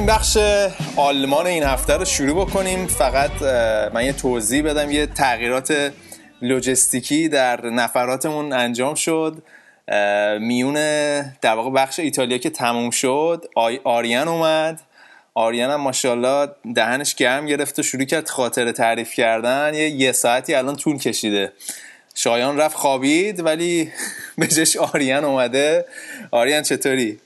[0.01, 0.37] خبر بخش
[0.95, 2.87] آلمان این هفته رو شروع بکنیم.
[2.87, 3.41] فقط
[3.93, 4.91] من یه توضیح بدم.
[4.91, 5.91] یه تغییرات
[6.41, 9.43] لوجستیکی در نفراتمون انجام شد.
[10.39, 10.73] میون
[11.41, 13.45] در واقع بخش ایتالیا که تموم شد
[13.83, 14.81] آریان اومد.
[15.33, 19.73] آریان هم ماشاءالله دهنش گرم گرفت و شروع کرد خاطر تعریف کردن.
[19.73, 21.51] یه, یه ساعتی الان طول کشیده.
[22.15, 23.91] شایان رفت خوابید ولی
[24.37, 25.85] بهش آریان اومده.
[26.31, 27.19] آریان چطوری؟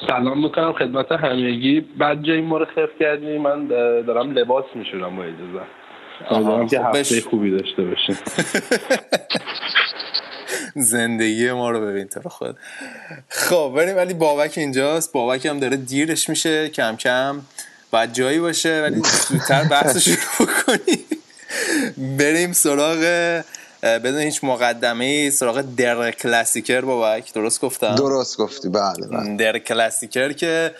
[0.00, 1.80] سلام می‌کنم خدمت همگی.
[1.80, 3.66] بعد جایی ما رو خف کردی من
[4.06, 6.66] دارم لباس میشورم با اجازه.
[6.68, 8.16] که خب هفته خوبی داشته باشیم.
[10.76, 12.56] زندگی ما رو ببین تو خود.
[13.28, 15.12] خب بریم ولی بابک اینجاست.
[15.12, 17.40] بابک هم داره دیرش میشه کم کم.
[17.90, 20.98] باید جایی باشه ولی زودتر بحث شروع کنی
[22.18, 23.02] بریم سراغ
[23.86, 27.32] بدون هیچ مقدمه سراغ در کلاسیکر بابک.
[27.32, 28.68] درست گفتم؟ درست گفتی.
[28.68, 29.36] بله, بله.
[29.36, 30.74] در کلاسیکر که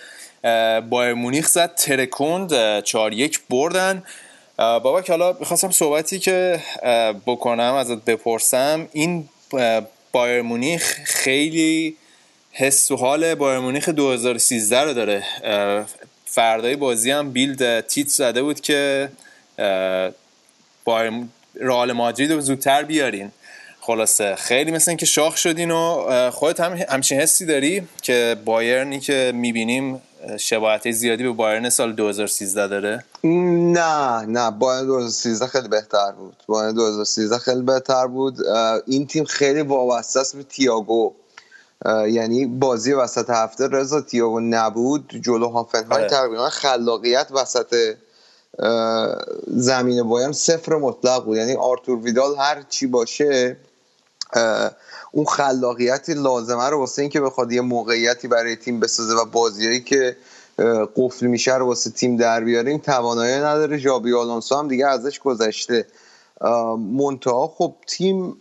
[0.91, 4.03] بایر مونیخ زد ترکوند 4 یک بردن.
[4.57, 6.61] بابک حالا می‌خواستم صحبتی که
[7.27, 8.89] بکنم ازت بپرسم.
[8.93, 9.29] این
[10.13, 11.97] بایر مونیخ خیلی
[12.53, 15.23] حس و حال بایر مونیخ 2013 رو داره.
[16.25, 19.09] فردای بازی هم بیلد تیت زده بود که
[20.85, 21.13] بایر
[21.61, 23.31] رئال مادرید رو زودتر بیارین.
[23.81, 29.33] خلاصه خیلی مثل اینکه شاخ شدین و خودت هم همچین حسی داری که بایرنی که
[29.35, 30.03] می‌بینیم
[30.39, 36.37] شباهت زیادی به بایرن سال 2013 داره؟ نه نه بایرن 2013 خیلی بهتر بود.
[36.47, 38.47] بایرن 2013 خیلی بهتر بود.
[38.87, 41.15] این تیم خیلی وابسته است به تییاگو.
[42.09, 45.15] یعنی بازی وسط هفته رضا تییاگو نبود.
[45.25, 46.09] جلو هافنهای آره.
[46.09, 47.75] تقریبا خلاقیت وسط
[49.47, 51.37] زمین بایرن صفر مطلق بود.
[51.37, 53.57] یعنی آرتور ویدال هر چی باشه
[55.13, 60.17] اون خلاقیتی لازمه رو واسه اینکه بخواد یه موقعیتی برای تیم بسازه و بازیایی که
[60.97, 63.81] قفل میشه رو واسه تیم در بیاریم توانایی نداره.
[63.81, 65.87] جابی آلونسو هم دیگه ازش گذشته.
[66.93, 68.37] منتها خب تیم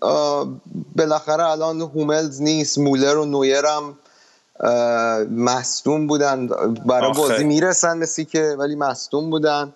[0.95, 3.97] بالاخره الان هوملز نیست مولر و نویر هم
[5.29, 6.47] مصدوم بودن.
[6.85, 9.73] برای بازی می‌رسن مثل که ولی مصدوم بودن.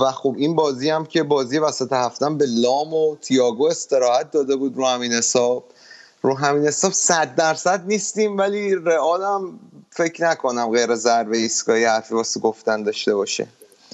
[0.00, 4.56] و خب این بازی هم که بازی وسط هفتم به لام و تیاگو استراحت داده
[4.56, 5.64] بود رو همین حساب.
[6.22, 12.14] رو همین حساب صد درصد نیستیم ولی رئال هم فکر نکنم غیر ضربه ایستگاهی حرفی
[12.14, 13.46] واسه گفتن داشته باشه.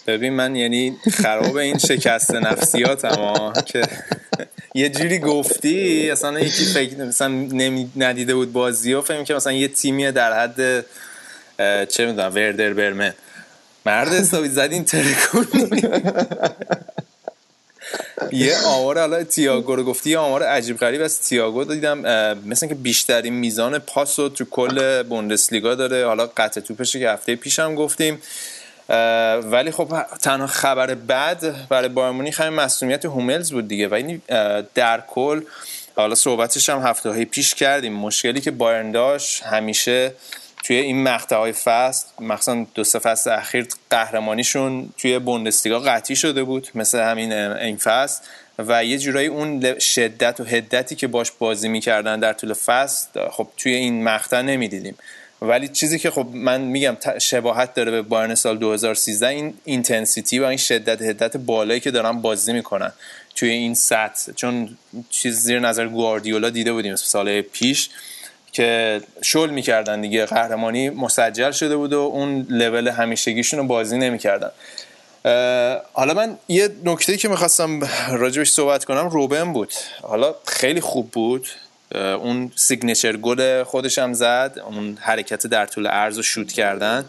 [0.07, 3.83] ببین من یعنی خراب این شکست نفسیات اما که
[4.75, 7.29] یه جوری گفتی اصلا یکی فکر مثلا
[7.97, 10.87] ندیده بود بازی و فهمی که مثلا یه تیمیه در حد
[11.89, 13.15] چه می‌دونم وردر برمن.
[13.87, 15.83] مرد حسابی زدین ترکونی
[18.33, 21.99] یه آمار حالا تییاگو رو گفتی یه آمار عجیب غریب از تییاگو دیدم
[22.47, 26.07] مثل که بیشترین میزان پاس رو تو کل بوندسلیگا داره.
[26.07, 28.23] حالا قطع توپشه که هفته پیشم گفتیم.
[29.51, 33.89] ولی خب تنها خبر بد برای بایرمونی همین مسئولیت هوملز بود دیگه.
[33.89, 34.17] و
[34.75, 35.41] در کل
[35.97, 37.93] حالا صحبتش هم هفته های پیش کردیم.
[37.93, 40.13] مشکلی که بایرن داشت همیشه
[40.67, 46.45] توی این مقطع های فصل مخصوصا دو سه فصل اخیر قهرمانیشون توی بوندسلیگا قطعی شده
[46.45, 48.23] بود مثل همین این فصل
[48.59, 53.49] و یه جورایی اون شدت و هدتی که باش بازی می‌کردن در طول فصل خب
[53.57, 54.95] توی این مقطع نمی‌دیدیم.
[55.43, 60.45] ولی چیزی که خب من میگم شباهت داره به بایرن سال 2013 این اینتنسیتی و
[60.45, 62.93] این شدت هدت بالایی که دارن بازی می‌کنن
[63.35, 64.33] توی این سطح.
[64.33, 64.77] چون
[65.11, 67.91] چیز زیر نظر گواردیولا دیده بودیم سال پیش.
[68.57, 74.51] که شل می‌کردن دیگه قهرمانی مسجل شده بود و اون لول همیشگیشون رو بازی نمی‌کردن.
[75.93, 79.73] حالا من یه نکته که می‌خواستم راجبش صحبت کنم روبن بود.
[80.03, 81.49] حالا خیلی خوب بود.
[81.95, 87.05] اون signature گل خودش هم زد اون حرکت در طول عرض و شوت کردن.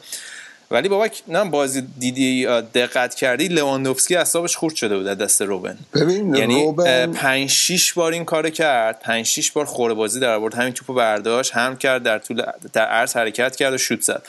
[0.72, 5.78] ولی بابا نه بازی دیدی دقت کردی لواندوفسکی اعصابش خورد شده بود دست روبن.
[5.94, 9.00] ببین یعنی روبن 5 6 بار این کارو کرد.
[9.00, 10.54] 5 6 بار خوره بازی در آورد.
[10.54, 12.44] همین توپو برداشت هم کرد در طول
[12.74, 14.24] در عرض حرکت کرد و شوت زد.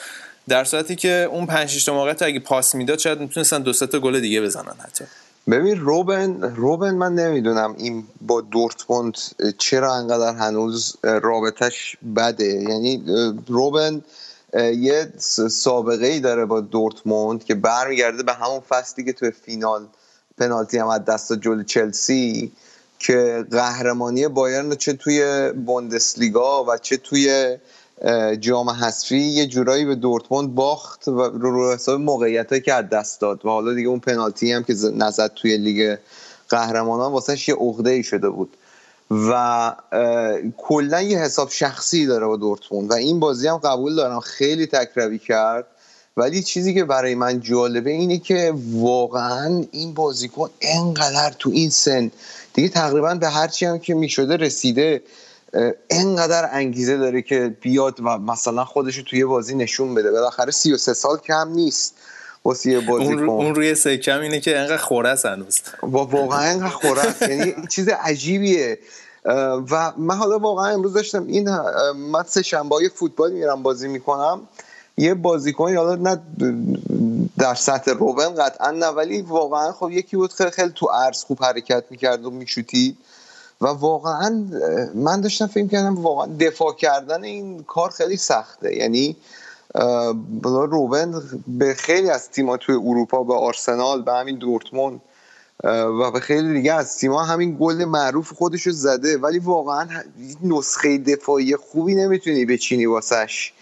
[0.49, 3.99] در صورتی که اون 5 6 تا موقع اگه پاس می‌داد شاید می‌تونستن دو تا
[3.99, 5.05] گل دیگه بزنن حتی.
[5.51, 9.19] ببین روبن روبن من نمی‌دونم این با دورتموند
[9.59, 12.45] چرا انقدر هنوز رابطش بده.
[12.45, 13.03] یعنی
[13.49, 14.03] روبن
[14.55, 15.13] یه
[15.51, 19.87] سابقه ای داره با دورتموند که برمیگرده به همون فصلی که تو فینال
[20.39, 22.53] پنالتی هم از دست جلو چلسی
[22.99, 27.57] که قهرمانی بایرن چه توی بوندسلیگا و چه توی
[28.41, 33.47] جام حذفی یه جورایی به دورتموند باخت و رو حساب موقعیت که از دست داد.
[33.47, 35.99] و حالا دیگه اون پنالتی هم که نزد توی لیگ
[36.49, 38.57] قهرمانان واسه یه عقده ای شده بود.
[39.11, 39.73] و
[40.57, 44.21] کلا یه حساب شخصی داره با دورتموند و این بازی هم قبول دارم.
[44.21, 45.67] خیلی تکروی کرد.
[46.17, 52.11] ولی چیزی که برای من جالبه اینه که واقعا این بازیکن انقدر تو این سن
[52.55, 55.03] دیگه تقریبا به هرچی هم که می‌شده رسیده
[55.91, 60.11] انقدر انگیزه داره که بیاد و مثلا خودش رو توی بازی نشون بده.
[60.11, 61.95] بالاخره 33 سال کم نیست.
[62.49, 65.61] واسه یه بازی اون, اون روی سکم اینه که انقدر خورس هنوز.
[65.83, 67.23] واقعا انقدر خورس.
[67.31, 68.79] یعنی چیز عجیبیه.
[69.71, 71.51] و من حالا واقعا امروز داشتم این
[71.95, 74.41] من سه شنبه فوتبال میرم بازی می‌کنم.
[74.97, 76.21] یه بازیکن حالا نه
[77.39, 81.43] در سطح روبن قطعا نه ولی واقعا خب یکی بود خیلی, خیلی تو عرض خوب
[81.43, 82.97] حرکت می‌کرد و میشوتید
[83.61, 84.45] و واقعا
[84.95, 88.77] من داشتم فکر کردم واقعا دفاع کردن این کار خیلی سخته.
[88.77, 89.17] یعنی
[90.45, 95.01] روبن به خیلی از تیم‌ها توی اروپا به آرسنال به همین دورتموند
[95.65, 99.19] و به خیلی دیگه از تیم‌ها همین گل معروف خودشو زده.
[99.19, 99.89] ولی واقعا
[100.43, 103.53] نسخه دفاعی خوبی نمی‌تونی بچینی واسش.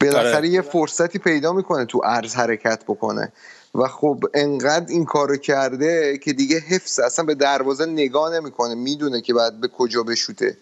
[0.00, 0.48] بالاخره آره.
[0.48, 3.32] یه فرصتی پیدا می‌کنه تو عرض حرکت بکنه.
[3.74, 8.74] و خب انقدر این کارو کرده که دیگه حفظ اصلا به دروازه نگاه نمی‌کنه.
[8.74, 10.56] می‌دونه که بعد به کجا بشوته.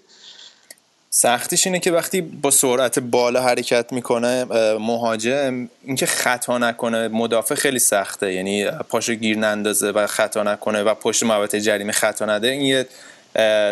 [1.12, 4.44] سختیش اینه که وقتی با سرعت بالا حرکت می‌کنه
[4.74, 8.32] مهاجم اینکه خطا نکنه مدافع خیلی سخته.
[8.32, 12.86] یعنی پاشو گیر نندازه و خطا نکنه و پشت محوطه جریمه خطا نده این یه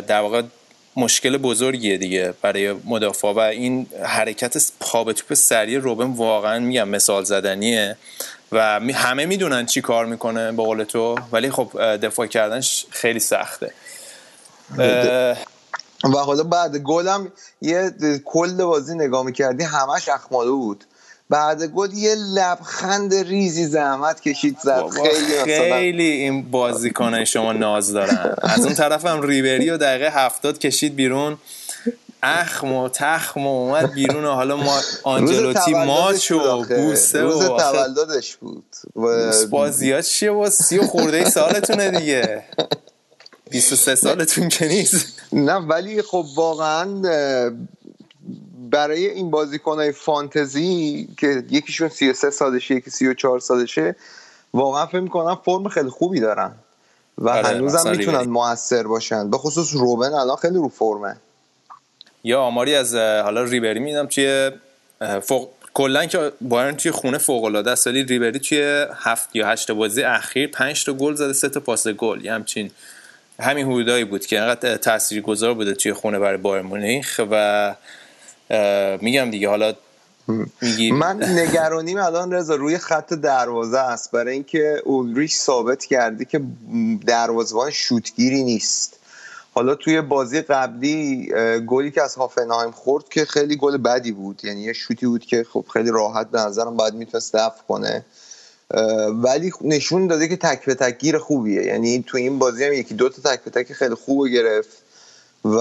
[0.00, 0.42] در واقع
[0.96, 3.28] مشکل بزرگیه دیگه برای مدافع.
[3.28, 7.96] و این حرکت پا به توپ سریع روبن واقعا میگم مثال زدنیه.
[8.52, 13.72] و همه می‌دونن چی کار می‌کنه با قول تو ولی خب دفاع کردنش خیلی سخته.
[16.04, 17.92] و حالا بعد گلم یه
[18.24, 20.84] کل بازی نگاه می‌کردی همش اخمالو بود.
[21.30, 24.84] بعد گل یه لبخند ریزی زحمت کشید زد.
[24.88, 28.34] خیلی خیلی این بازیکنه شما ناز دارن.
[28.42, 31.38] از اون طرف هم ریبری و دقیقه هفتاد کشید بیرون.
[32.22, 38.36] اخم و تخم و اومد بیرون و حالا ما آنجلوتی ماچ و بوسه روز تولدش
[38.36, 38.64] بود.
[39.50, 42.44] بازیات چیه؟ با سی و خورده سالتونه دیگه.
[43.50, 45.22] 23 سالتون که نیست.
[45.32, 47.02] نه ولی خب واقعا
[48.70, 53.96] برای این بازیکنهای فانتزی که یکیشون 33 سالشه یکی 34 سالشه
[54.54, 56.52] واقعا فکر می‌کنم فرم خیلی خوبی دارن
[57.18, 59.30] و آره، هنوزم می‌تونن موثر باشن.
[59.30, 61.16] به خصوص روبن الان خیلی رو فرمه.
[62.24, 64.50] یا آماری از حالا ریبری میدم توی
[65.22, 69.70] فوق کلا که بایرن توی خونه فوق العاده است ولی ریبری توی هفت یا هشت
[69.70, 72.70] بازی اخیر 5 تا گل زده سه تا پاس گل همچین
[73.40, 77.74] همین حدودایی بود که انقدر تاثیرگذار بوده توی خونه برای بایر مونیخ و
[79.00, 79.74] میگم دیگه حالا
[80.62, 84.12] میگی من نگرانیم الان رضا روی خط دروازه است.
[84.12, 86.40] برای اینکه اولریش ثابت کرده که
[87.06, 88.98] دروازه‌بان شوتگیری نیست.
[89.54, 91.32] حالا توی بازی قبلی
[91.66, 94.40] گلی که از هافنهایم خورد که خیلی گل بدی بود.
[94.44, 98.04] یعنی یه شوتی بود که خب خیلی راحت به نظرم باید می‌تونست دفع کنه.
[99.10, 101.62] ولی نشون داده که تک به تک گیر خوبیه.
[101.62, 104.82] یعنی تو این بازی هم یکی دو تا تک به تک خیلی خوب گرفت
[105.44, 105.58] و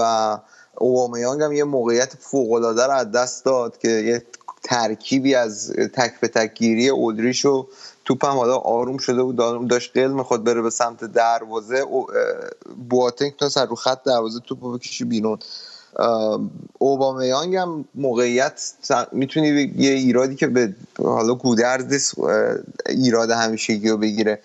[0.74, 4.22] اوبامیانگ هم یه موقعیت فوق العاده رو از دست داد که یه
[4.62, 7.66] ترکیبی از تک به تک گیری اولریش و
[8.04, 11.84] توپم حالا آروم شده بود داشت قل می‌خواد بره به سمت دروازه.
[12.88, 15.38] بواتنگ تا سر رو خط دروازه توپ بکشی بیرون.
[16.78, 18.72] اوبامیانگ هم موقعیت
[19.12, 22.14] می‌تونی یه ایرادی که به حالا گودرز
[22.88, 24.38] ایراد همیشگی رو بگیره.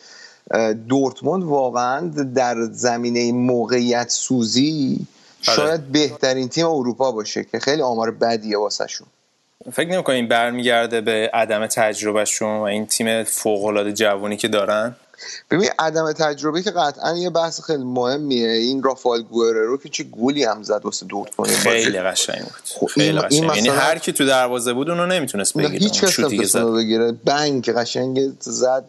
[0.90, 2.00] دورتموند واقعا
[2.36, 5.08] در زمینه موقعیت سوزی
[5.48, 5.56] آره.
[5.56, 9.08] شاید بهترین تیم اروپا باشه که خیلی آمار بدیه واسه شون
[9.74, 14.96] فکر نمی‌کنین برمیگرده به عدم تجربهشون و این تیم فوق جوانی که دارن؟
[15.52, 18.50] ببین عدم تجربه که قطعا یه بحث خیلی مهمیه.
[18.50, 22.54] این رافائل رو که چه گولی هم زد واسه دورتموند خیلی قشنگ بود.
[22.66, 23.56] خب خیلی قشنگ.
[23.56, 27.12] یعنی هر کی تو دروازه بود اونو نمی‌تونست بگیره هیچ کس نمی‌تونست بگیره.
[27.12, 28.86] بنگ قشنگ زد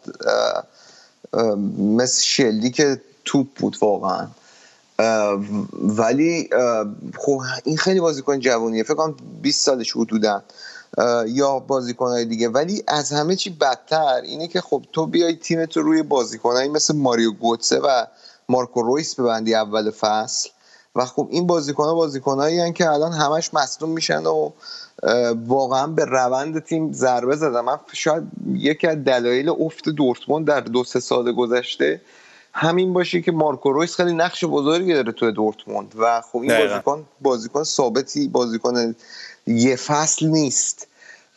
[1.78, 4.26] مثل شلی که توپ بود واقعا.
[5.72, 6.48] ولی
[7.18, 8.82] خب این خیلی بازیکن جوانیه.
[8.82, 10.42] فکر کنم 20 سالش حدودا.
[11.26, 12.48] یا بازیکنهای دیگه.
[12.48, 17.32] ولی از همه چی بدتر اینه که خب تو بیای تیمت روی بازیکنهایی مثل ماریو
[17.32, 18.04] گوتسه و
[18.48, 20.48] مارکو رویس ببندی اول فصل.
[20.96, 24.50] و خب این بازیکن ها بازیکن که الان همش مصدوم میشن و
[25.46, 27.60] واقعا به روند تیم ضربه زدن.
[27.60, 28.22] من شاید
[28.54, 32.00] یکی از دلایل افت دورتموند در دو سه سال گذشته
[32.52, 35.94] همین باشه که مارکو رویس خیلی نقش بزرگی داره تو دورتموند.
[35.98, 38.94] و خب این بازیکن بازیکن ثابتی بازیکن
[39.46, 40.86] یه فصل نیست.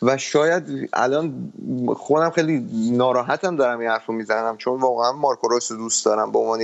[0.02, 1.52] و شاید الان
[1.96, 6.32] خودم خیلی ناراحتم دارم این حرف رو می‌زنم چون واقعا مارکو رویس رو دوست دارم.
[6.32, 6.60] به عنوان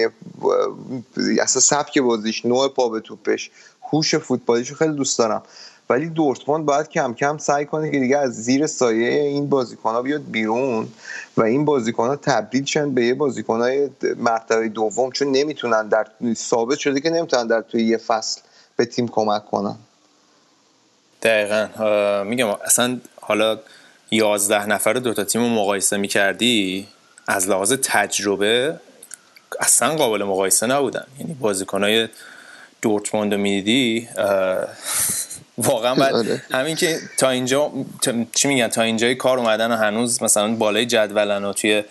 [1.40, 3.51] اصلا سبک بازیش نوع پا به توپش
[3.92, 5.42] هوش فوتبالیش رو خیلی دوست دارم.
[5.90, 10.03] ولی دورتموند باید کم کم سعی کنه که دیگه از زیر سایه این بازیکن ها
[10.03, 10.88] بیاد بیرون
[11.36, 16.07] و این بازیکن ها تبدیل شن به یه بازیکن های مرتبه دوم چون نمی‌تونن در
[16.34, 18.40] ثابت شده که نمی‌تونن در توی یه فصل
[18.76, 19.76] به تیم کمک کنن.
[21.24, 22.24] دقیقا.
[22.24, 23.58] میگم اصلا حالا
[24.10, 26.88] یازده نفر دوتا تیم رو مقایسه می‌کردی
[27.28, 28.80] از لحاظ تجربه
[29.60, 31.06] اصلا قابل مقایسه نبودن.
[31.20, 32.08] یعنی بازیکنهای
[32.82, 34.08] دورتموند رو می‌دیدی
[35.58, 36.42] واقعا بعد آره.
[36.52, 37.72] همین که تا اینجا
[38.34, 41.84] چی میگن تا اینجای کار اومدن و هنوز مثلا بالای جدولن و توی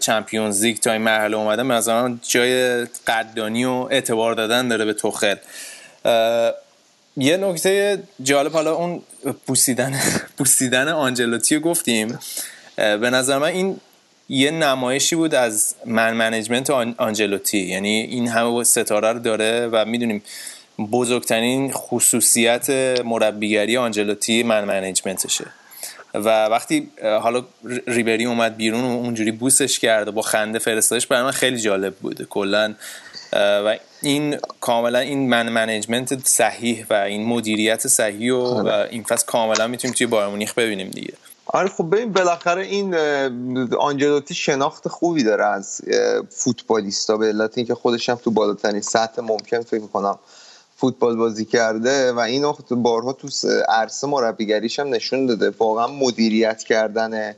[0.00, 5.36] چمپیونز لیگ تا این مرحله اومدن نظرم جای قدردانی و اعتبار دادن داره به توخل
[7.16, 9.02] یه نکته جالب حالا اون
[9.46, 10.00] بوسیدن
[10.36, 12.18] بوسیدن آنجلوتی گفتیم.
[12.76, 13.76] به نظر من این
[14.28, 17.58] یه نمایشی بود از من منیجمنت آنجلوتی.
[17.58, 20.22] یعنی این همه ستاره رو داره و می‌دونیم
[20.92, 22.70] بزرگترین خصوصیت
[23.04, 25.46] مربیگری آنجلوتی من منیجمنتشه.
[26.14, 27.44] و وقتی حالا
[27.86, 31.94] ریبری اومد بیرون و اونجوری بوسش کرد و با خنده فرستادش برای من خیلی جالب
[31.94, 32.74] بوده کلا
[33.32, 38.88] و این کاملا این من منیجمنت صحیح و این مدیریت صحیح و, آره.
[38.90, 41.12] این فصل کاملا می‌تونیم توی بارمونیخ ببینیم دیگه
[41.46, 42.94] آره خب ببین بالاخره این
[43.78, 45.80] آنجلوتی شناخت خوبی داره از
[46.30, 50.18] فوتبالیستا به علت اینکه خودش هم تو بالاترین سطح ممکن فکر می‌کنم
[50.76, 53.28] فوتبال بازی کرده و این بارها تو
[53.68, 57.34] عرصه مربیگریش هم نشون داده واقعا مدیریت کردن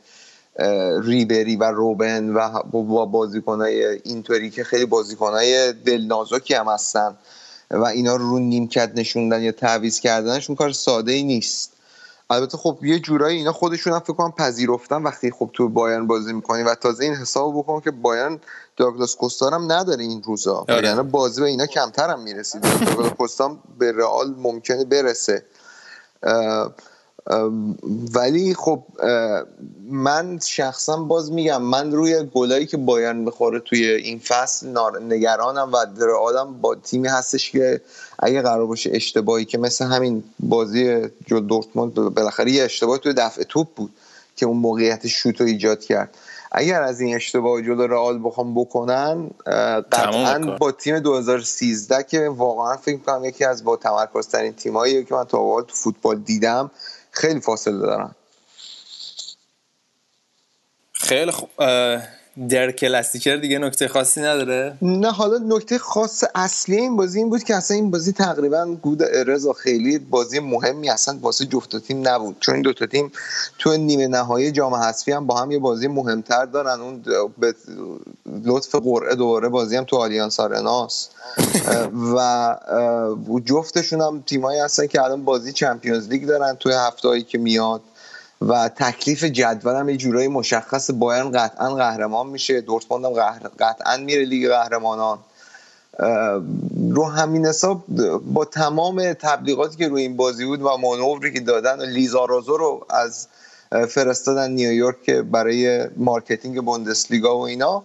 [1.03, 7.17] ریبری و روبن و با بازیکنهای اینطوری که خیلی بازیکنهای دلنازکی هم هستن
[7.71, 11.75] و اینا رو رو نیمکت نشوندن یا تعویض کردنشون کار ساده ای نیست.
[12.31, 16.33] البته خب یه جورایی اینا خودشون هم فکر کنم پذیرفتن وقتی خب تو بایرن بازی
[16.33, 18.41] می‌کنی و تازه این حساب بکن که بایرن
[18.77, 20.65] داگلاس کوستار هم نداره این روزا.
[20.69, 20.89] آره.
[20.89, 25.45] یعنی بازی به اینا کمتر هم می‌رسید داگلاس کوستا به رئال ممکنه برسه.
[28.15, 28.83] ولی خب
[29.91, 34.67] من شخصا باز میگم من روی گلایی که بایرن بخوره توی این فصل
[35.03, 35.77] نگرانم و
[36.21, 37.81] آدم با تیمی هستش که
[38.19, 43.43] اگه قرار باشه اشتباهی که مثل همین بازی جو دورتموند بالاخره یه اشتباه توی دفع
[43.43, 43.91] توپ بود
[44.37, 46.17] که اون موقعیت شوت رو ایجاد کرد.
[46.53, 49.31] اگر از این اشتباه جلو رئال بخوام بکنن
[49.93, 55.25] قطعا با تیم 2013 که واقعا فکر کنم یکی از با تمرکزترین تیمایی که من
[55.25, 56.71] تا تو فوتبال دیدم
[57.15, 58.15] خیلی الفاصل دارن
[60.93, 62.03] خیلی خوب آه،
[62.49, 67.43] در کلاسیکر دیگه نکته خاصی نداره؟ نه حالا نکته خاص اصلی این بازی این بود
[67.43, 72.37] که اصلا این بازی تقریبا گود رضا خیلی بازی مهمی اصلا واسه جفت تیم نبود.
[72.41, 73.13] چون این دوتا تیم
[73.59, 76.81] تو نیمه نهایی جام حذفی هم با هم یه بازی مهمتر دارن.
[76.81, 77.05] اون
[77.39, 77.55] به
[78.45, 81.11] لطف قرعه دوباره بازی هم تو آلیانس آرناست
[82.15, 82.57] و
[83.45, 86.55] جفتشون هم تیمایی هستن که الان بازی Champions League دارن.
[86.55, 87.81] توی هفتهایی که میاد
[88.49, 92.61] و تکلیف جدول هم یه جورایی مشخص بایرن قطعا قهرمان میشه.
[92.61, 95.19] دورتموند هم قطعا میره لیگ قهرمانان.
[96.91, 97.85] رو همین حساب
[98.33, 102.87] با تمام تبلیغاتی که روی این بازی بود و مانوری که دادن و لیزارازو رو
[102.91, 103.29] از
[103.89, 107.83] فرستادن نیویورک برای marketing بوندسلیگا و اینا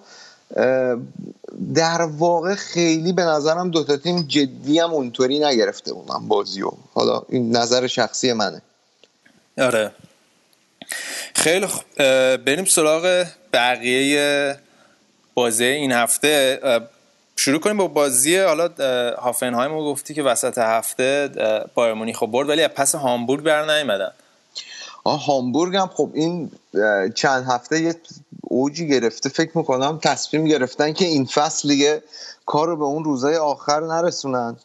[1.74, 7.22] در واقع خیلی به نظرم دوتا تیم جدی هم اونطوری نگرفته بودن بازی و حالا
[7.30, 8.62] این نظر شخصی منه.
[9.58, 9.92] آره.
[11.36, 11.84] خیلی خوب
[12.36, 14.56] بریم سراغ بقیه
[15.34, 16.60] بازی این هفته.
[17.36, 18.70] شروع کنیم با بازی حالا
[19.18, 21.30] هافنهایم رو گفتی که وسط هفته
[21.74, 24.12] بایر خب برد ولی پس هامبورگ بر نیومدن
[25.06, 26.52] هامبورگ هم خب این
[27.16, 27.96] چند هفته یه
[28.42, 32.04] اوجی گرفته فکر می‌کنم تصمیم گرفتن که این فصل دیگه
[32.46, 34.58] کار رو به اون روزای آخر نرسونن.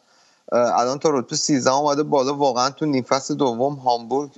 [0.51, 2.33] الان تا رتبه 13 اومده بالا.
[2.33, 4.31] واقعا تو نیم فصل دوم هامبورگ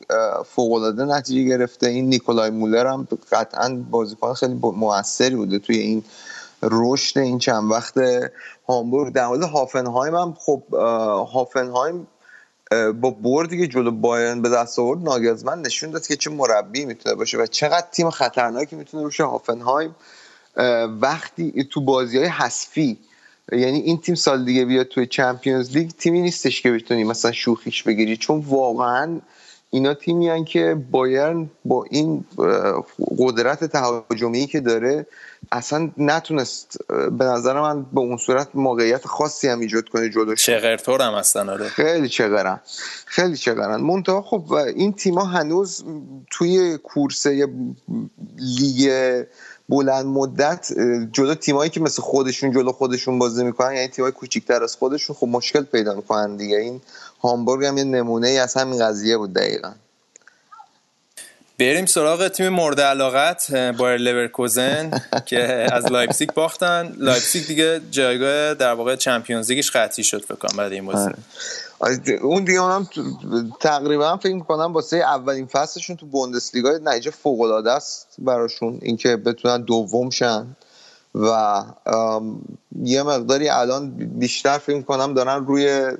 [0.46, 1.88] فوق العاده نتیجه گرفته.
[1.88, 6.04] این نیکولای مولر هم قطعا بازیکن خیلی موثری بوده توی این
[6.64, 7.94] رشد این چند وقت
[8.68, 9.14] هامبورگ.
[9.14, 10.64] در مورد هافنهایم هم خب
[11.34, 12.08] هافنهایم
[13.02, 17.16] با بردی که جلو بایرن به دست آورد ناگزمن نشون داد که چه مربی می‌تونه
[17.16, 19.96] باشه و چقدر تیم خطرناکی می‌تونه روش هافنهایم.
[21.02, 22.98] وقتی تو بازی های حذفی
[23.52, 27.84] یعنی این تیم سال دیگه بیاد توی چمپیونز لیگ تیمی نیستش که بتونی مثلا شوخیش
[27.84, 28.18] بگیری.
[28.18, 29.20] چون واقعا
[29.70, 32.26] اینا تیمی که بایرن با این
[33.20, 35.06] قدرت تهاجمی که داره
[35.52, 40.46] اصلا نتونست به نظر من به اون صورت موقعیت خاصی هم ایجاد کنه جلوش.
[40.46, 41.70] چغرتور هم هستن آره.
[41.70, 42.60] خیلی چغرن.
[43.06, 43.82] خیلی چغرن.
[43.82, 45.84] منتها خب این تیما هنوز
[46.32, 47.48] توی کورسه
[48.38, 49.24] لیگ
[49.70, 50.74] بلند مدت
[51.12, 55.28] جلو تیمایی که مثل خودشون جلو خودشون بازی می‌کنن یعنی تیمای کوچیکتر از خودشون خب
[55.28, 56.58] مشکل پیدا می‌کنن دیگه.
[56.58, 56.82] این
[57.22, 59.72] هامبورگ هم یه نمونه ای از همین قضیه بود دقیقا.
[61.60, 64.92] بریم سراغ تیم مورد علاقت بایر لورکوزن
[65.26, 66.94] که از لایپزیگ باختن.
[66.98, 71.10] لایپزیگ دیگه جایگاه در واقع Champions League ش قطعی شد فکر کنم بعد این بازی.
[71.80, 72.14] آره.
[72.22, 72.88] اون دیگه هم
[73.60, 78.80] تقریبا فکر می‌کنم واسه اولین فصلشون تو بوندسلیگا نتیجه فوق العاده است براشون.
[78.82, 80.48] اینکه بتونن دوم شن.
[81.16, 81.64] و
[82.84, 83.90] یه مقداری الان
[84.20, 85.92] بیشتر فکر کنم دارن روی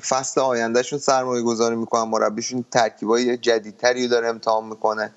[0.00, 5.12] فصل آیندهشون سرمایه گذاری می‌کنن مربیشون ترکیبای جدیدتری داره امتحان می‌کنه.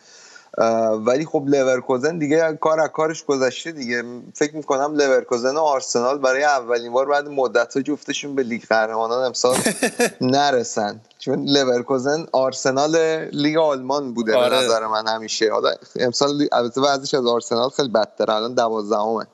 [1.06, 4.04] ولی خب لورکوزن دیگه کار از کارش گذشته دیگه.
[4.34, 9.24] فکر می‌کنم لورکوزن و آرسنال برای اولین بار بعد مدت ها جفتشون به لیگ قهرمانان
[9.26, 9.56] امسال
[10.22, 11.02] نرسن.
[11.20, 14.50] چون لورکوزن آرسنال لیگ آلمان بوده آره.
[14.50, 15.52] به نظر من همیشه.
[15.52, 18.34] حالا امسال البته بعضیش از آرسنال خیلی بدتره.
[18.34, 19.28] الان دوازدهمه.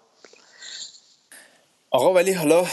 [1.92, 2.66] آقا ولی حالا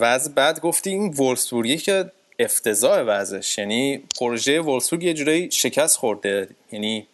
[0.00, 0.90] وضع بعد گفتی.
[0.90, 3.58] این وولسبورگی که افتضاح وضعش.
[3.58, 6.48] یعنی پروژه وولسبورگ یه جورایی شکست خورده.
[6.72, 7.06] یعنی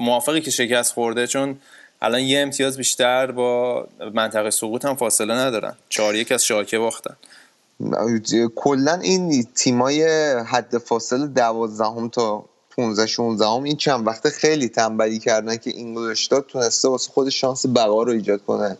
[0.00, 1.58] موافقی که شکست خورده چون
[2.02, 5.76] الان یه امتیاز بیشتر با منطقه سقوط هم فاصله ندارن.
[5.88, 7.16] چهار یک از شاکه باختن.
[8.54, 10.04] کلا این تیمای
[10.46, 12.44] حد فاصله دوازدهم تا
[12.76, 17.66] 15 16 هم این چند وقت خیلی تنبلی کردن که انگلشتاد تونسته واسه خود شانس
[17.66, 18.78] بقا رو ایجاد کنه.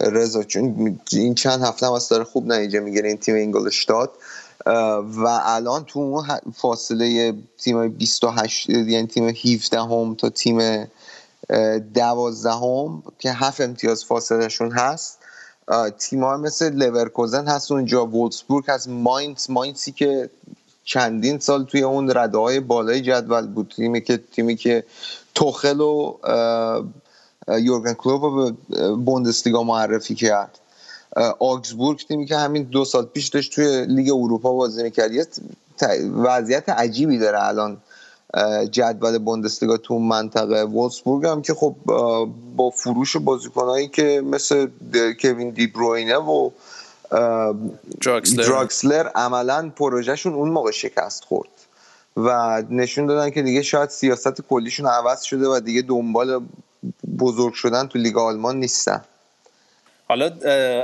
[0.00, 4.10] رضا چون این چند هفته هم داره خوب نتیجه می‌گیره این تیم انگلشتاد
[4.66, 10.88] و الان تو اون فاصله تیم 28 یعنی تیم 17 هم تا تیم
[11.94, 15.18] 12 هم که هفت امتیاز فاصله شون هست
[15.98, 20.30] تیم ها مثل لورکوزن هست اونجا وولسبورگ هست ماینز ماینسی که
[20.84, 24.84] چندین سال توی اون رده های بالای جدول بود تیمی که تیمی که
[25.34, 26.14] توخل و
[27.48, 30.58] یورگن کلوب رو به بوندسلیگا معرفی کرد.
[31.38, 35.12] آگزبورگ تیمی که همین دو سال پیش داشت توی لیگ اروپا بازی می‌کرد.
[35.12, 35.26] یه
[36.16, 37.76] وضعیت عجیبی داره الان
[38.70, 40.64] جدول بوندسلیگا تو منطقه.
[40.64, 41.74] وولسبورگ هم که خب
[42.56, 44.68] با فروش بازیکنایی که مثل
[45.20, 46.50] کوین دیبروینه و
[48.36, 51.48] دراکسلر عملا پروژهشون اون موقع شکست خورد
[52.16, 56.40] و نشون دادن که دیگه شاید سیاست کلیشون عوض شده و دیگه دنبال
[57.18, 59.04] بزرگ شدن تو لیگ آلمان نیستن.
[60.08, 60.30] حالا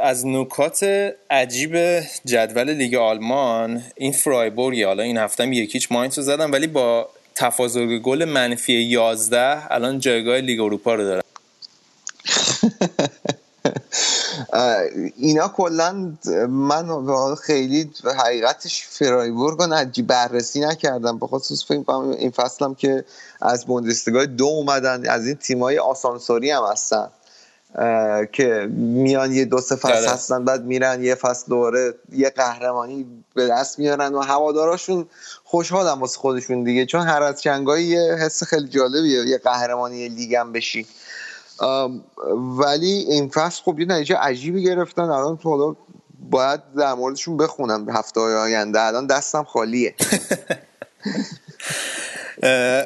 [0.03, 0.85] از نکات
[1.31, 6.51] عجیب جدول لیگ آلمان این فرایبورگ حالا این هفته هم یک هیچ ماینس رو زدن
[6.51, 11.23] ولی با تفاضل گل منفی 11 الان جایگاه لیگ اروپا رو دارن
[15.17, 16.13] اینا کلا
[16.49, 21.19] من خیلی حقیقتش فرایبورگ رو بررسی نکردم.
[21.19, 23.05] به خصوص فکر کنم این فصلم که
[23.41, 27.09] از بوندسلیگا دو اومدن از این تیمای آسانسوری هم هستن.
[28.33, 30.11] که میان یه دو سه فصل بله.
[30.11, 35.07] هستن بعد میرن یه فصل دوره یه قهرمانی به دست میارن و هواداراشون
[35.45, 40.53] خوشحالن واسه خودشون دیگه چون هر از چنگایی یه حس خیلی جالبیه یه قهرمانی لیگم
[40.53, 40.87] بشی
[42.59, 45.77] ولی این فصل خب یه نتیجه عجیبی گرفتن الان تو حالا
[46.31, 49.95] باید در موردشون بخونم هفته های آینده الان دستم خالیه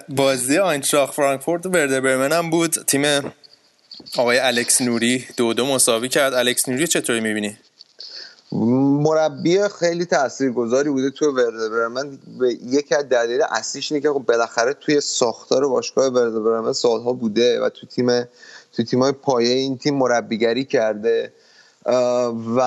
[0.09, 3.33] بازی آینتراخ فرانکفورت و ورده برمن هم بود تیم
[4.19, 6.35] آقای الکس نوری دو دو مساوی کرد.
[6.35, 7.57] الکس نوری چطوری می‌بینی؟
[8.53, 11.69] مربی خیلی تاثیرگذاری بوده تو ورده
[12.39, 17.13] به یکی از دلیل اصلیش اینه که خب بالاخره توی ساختار باشگاه ورده برمن سالها
[17.13, 18.25] بوده و تو تیم
[18.73, 21.33] تو تیمای پایه این تیم مربیگری کرده.
[22.57, 22.61] و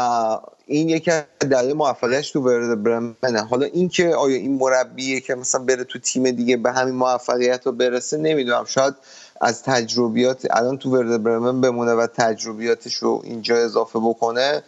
[0.66, 5.84] این یکی از دلیل موفقیتش تو ورده حالا اینکه آیا این مربیه که مثلا بره
[5.84, 8.66] تو تیم دیگه به همین موفقیت رو برسه نمی‌دونم.
[8.66, 8.94] شاید
[9.42, 14.64] از تجربیات الان تو ورده برمن بمونه و تجربیاتش رو اینجا اضافه بکنه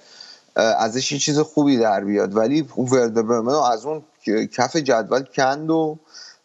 [0.55, 2.35] ازش یه چیز خوبی در بیاد.
[2.35, 4.03] ولی ورده برمن از اون
[4.57, 5.97] کف جدول کند و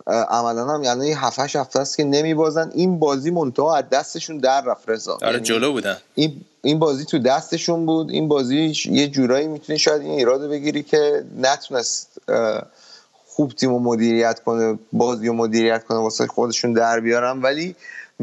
[0.06, 2.70] عملا هم یعنی 7 8 هفته است که نمیبازن.
[2.74, 5.12] این بازی منتها از دستشون در رفت رضا.
[5.12, 5.96] آره یعنی جلو بودن.
[6.14, 8.10] این این بازی تو دستشون بود.
[8.10, 12.08] این بازی یه جورایی می‌تونی شاید این ایراد بگیری که نتونست
[13.26, 17.42] خوب تیم مدیریت کنه بازی و مدیریت کنه واسه خودشون در بیارن.
[17.42, 17.76] ولی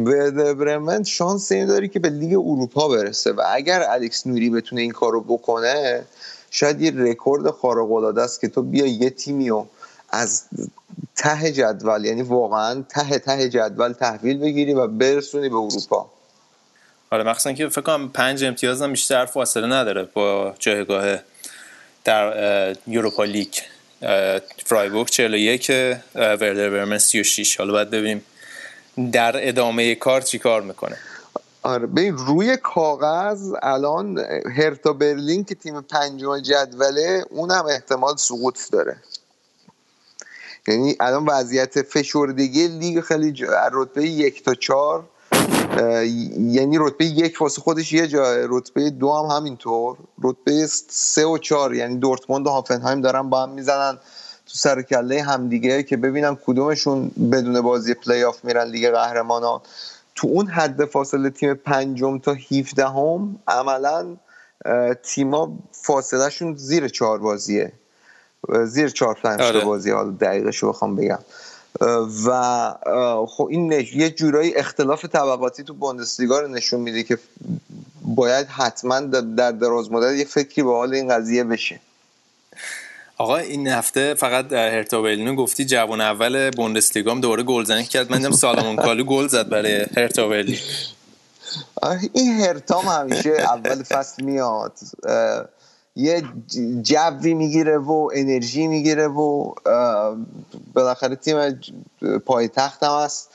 [0.03, 4.81] به برمن شانس این داری که به لیگ اروپا برسه و اگر الکس نوری بتونه
[4.81, 6.05] این کارو بکنه
[6.51, 9.65] شاید یه رکورد خارق العاده است که تو بیا یه تیمی و
[10.09, 10.43] از
[11.15, 16.09] ته جدول یعنی واقعا ته ته جدول تحویل بگیری و برسونی به اروپا.
[17.11, 21.19] آره مخصوصا که فکر کنم پنج امتیاز هم بیشتر فاصله نداره با جایگاه
[22.03, 23.53] در یوروپا لیگ.
[24.65, 25.71] فرایبورگ 41
[26.15, 28.25] وردر برمن 36 حالا باید ببینیم
[29.11, 30.97] در ادامه کار چی کار می‌کنه؟
[31.63, 34.17] آره ببین روی کاغذ الان
[34.57, 38.97] هرتا برلین که تیم پنجم جدوله اونم احتمال سقوط داره.
[40.67, 43.45] یعنی الان وضعیت فشردگی لیگ خیلی.
[43.73, 45.03] رتبه یک تا چهار
[46.37, 49.97] یعنی رتبه یک واسه خودش یه جای رتبه دو هم همینطور.
[50.23, 53.97] رتبه سه و چهار یعنی دورتموند و هافنهایم دارن با هم می‌زنن.
[54.49, 59.61] تو سر کله همدیگه که ببینم کدومشون بدون بازی پلی آف میرن لیگ قهرمانان.
[60.15, 64.17] تو اون حد فاصله تیم پنجم تا 17 هم عملا
[65.03, 67.71] تیما فاصلهشون زیر چهار بازیه.
[68.65, 69.65] زیر چهار پنج آره.
[69.65, 71.19] بازی حالا دقیقش بخوام بگم.
[72.25, 72.73] و
[73.27, 77.17] خب این یه جورایی اختلاف طبقاتی تو بوندسلیگا رو نشون میده که
[78.01, 81.79] باید حتما در دراز مدت یه فکری به حال این قضیه بشه.
[83.21, 88.11] آقا این هفته فقط هرتا برلین گفتی جوان اول بوندسلیگا هم دوباره گلزنی کرد.
[88.11, 90.29] من سالمون کالو گل زد برای هرتا
[92.13, 94.73] این هرتام همیشه اول فصل میاد.
[95.95, 96.23] یه
[96.81, 99.53] جوی می‌گیره و انرژی می‌گیره و
[100.73, 101.61] بالاخره تیم
[102.25, 103.29] پایتخت هم هست.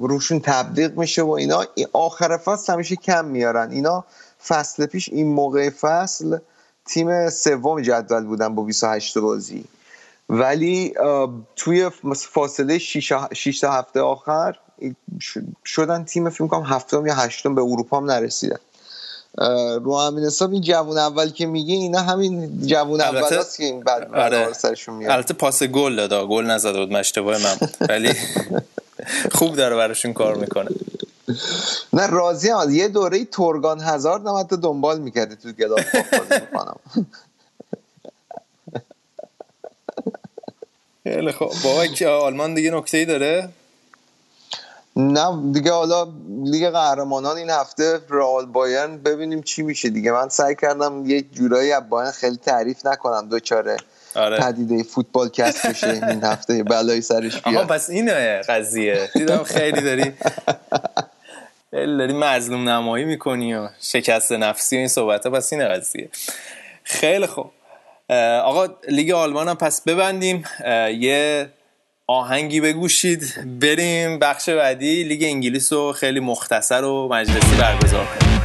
[0.00, 1.64] روشون تبلیغ میشه و اینا.
[1.92, 3.70] آخر فصل همیشه کم میارن.
[3.70, 4.04] اینا
[4.46, 6.38] فصل پیش این موقع فصل
[6.86, 9.64] تیم سوم جدول بودن با 28 بازی.
[10.28, 10.94] ولی
[11.56, 14.58] توی فاصله 6 تا هفته آخر
[15.64, 18.58] شدن تیم فیلم کنم هفتم یا هشتم به اروپا هم نرسیدن.
[19.84, 23.80] رو همین حساب این جوون اول که میگه اینا همین جوون اول هست که این
[23.80, 24.52] بعد آره.
[24.52, 25.10] سرشون میاد.
[25.12, 27.56] البته پاس گل دادا گل نزده بود اشتباه من.
[27.88, 28.12] ولی
[29.36, 30.70] خوب داره براشون کار می‌کنه.
[31.92, 32.70] نه راضی هم.
[32.70, 36.78] یه دوره تورگان هزار هم حتی دنبال می‌کرده تو می‌کنم.
[41.02, 41.52] خیلی خوب.
[41.64, 43.48] بابا آلمان دیگه نکته ای داره؟
[44.96, 46.08] نه دیگه حالا
[46.44, 48.98] لیگ قهرمانان این هفته رئال بایرن.
[48.98, 50.12] ببینیم چی میشه دیگه.
[50.12, 53.28] من سعی کردم یه جورایی از بایرن خیلی تعریف نکنم.
[53.28, 53.76] دچار
[54.14, 54.38] آره.
[54.38, 57.56] پدیده فوتبال کست بشه این هفته بلایی سرش بیاد.
[57.56, 59.10] آها پس اینه قضیه.
[59.14, 60.12] دیدم خیلی داری
[61.72, 66.08] داری مظلوم نمایی می‌کنی و شکسته نفسی و این صحبت ها پس اینه قضیه.
[66.84, 67.50] خیلی خوب.
[68.44, 70.44] آقا لیگ آلمان هم پس ببندیم.
[70.98, 71.48] یه
[72.06, 73.34] آهنگی بگوشید.
[73.60, 75.04] بریم بخش بعدی.
[75.04, 78.40] لیگ انگلیس رو خیلی مختصر و مجلسی برگزار کنیم.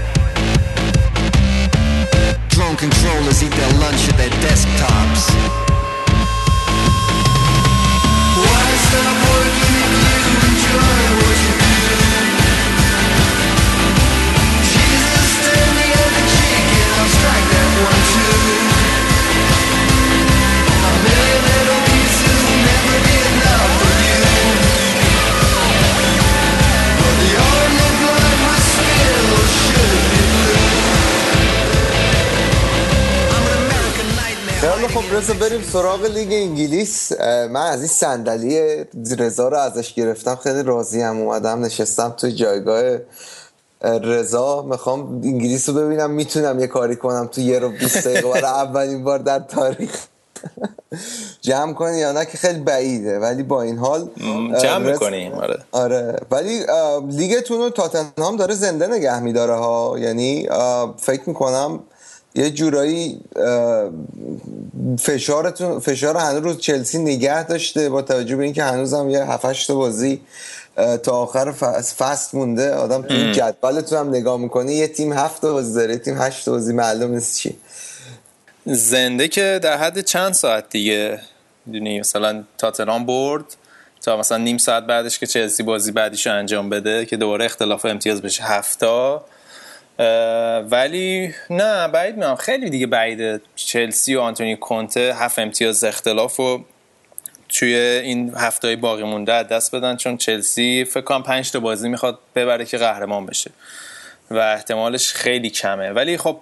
[34.94, 37.12] خب رضا بریم سراغ لیگ انگلیس.
[37.22, 38.86] من از این صندلی
[39.18, 42.98] رضا رو ازش گرفتم خیلی راضی هم اومدم نشستم توی جایگاه
[43.84, 44.62] رضا.
[44.62, 48.30] می‌خوام انگلیس رو ببینم می‌تونم یه کاری کنم تو یه رو 20 دقیقه.
[48.30, 50.06] برای اولین بار در تاریخ
[51.42, 53.20] جمع کنی یا نه که خیلی بعیده.
[53.20, 54.10] ولی با این حال
[54.62, 55.60] جمع می‌کنیم آره.
[55.72, 56.16] آره.
[56.32, 56.66] ولی
[57.10, 59.96] لیگتون رو تاتنهام داره زنده نگه میداره ها.
[60.00, 60.50] یعنی
[60.98, 61.80] فکر می‌کنم
[62.36, 63.22] یه جورایی
[65.00, 69.76] فشارتون فشار هنوز رو چلسی نگه داشته با توجه به اینکه هنوزم یه 7 تا
[69.76, 70.22] بازی
[71.04, 71.52] تا آخر
[71.98, 72.74] فصل مونده.
[72.74, 74.74] آدم تو این جدولتون هم نگاه می‌کنه.
[74.74, 77.58] یه تیم هفت بازی داره تیم هشت بازی معلوم نیست چی.
[78.66, 81.20] زنده که در حد چند ساعت دیگه
[81.72, 83.46] دونی مثلا تاتنام برد
[84.02, 88.22] تا مثلا نیم ساعت بعدش که چلسی بازی بعدیشو انجام بده که دوباره اختلاف امتیاز
[88.22, 88.44] بشه.
[88.44, 89.26] هفتا
[90.72, 93.42] ولی نه بعید میام خیلی دیگه بعیده.
[93.56, 96.66] چلسی و آنتونی کونته هفت امتیاز اختلاف و
[97.50, 99.98] توی این هفته باقی مونده دست بدن.
[99.98, 103.52] چون چلسی فکر کنم پنج تا بازی می‌خواد ببره که قهرمان بشه
[104.32, 105.90] و احتمالش خیلی کمه.
[105.90, 106.40] ولی خب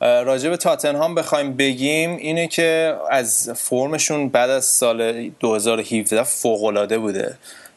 [0.00, 6.98] راجع به تاتنهام بخوایم بگیم اینه که از فرمشون بعد از سال 2017 فوق العاده
[6.98, 7.34] بوده.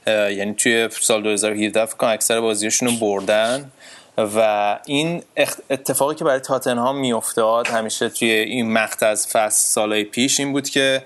[0.08, 3.72] یعنی توی سال 2017 فکر اکثر بازیشون بردن.
[4.18, 5.24] و این
[5.70, 10.70] اتفاقی که برای تاتنهام میافتاد همیشه توی این مقطع از فصل سالهای پیش این بود
[10.70, 11.06] که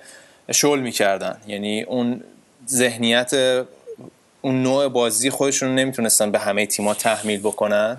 [0.52, 1.38] شل می‌کردن.
[1.48, 2.24] یعنی اون
[2.70, 3.34] ذهنیت
[4.42, 7.98] اون نوع بازی خودشون نمی‌تونستن به همه تیما تحمیل بکنن.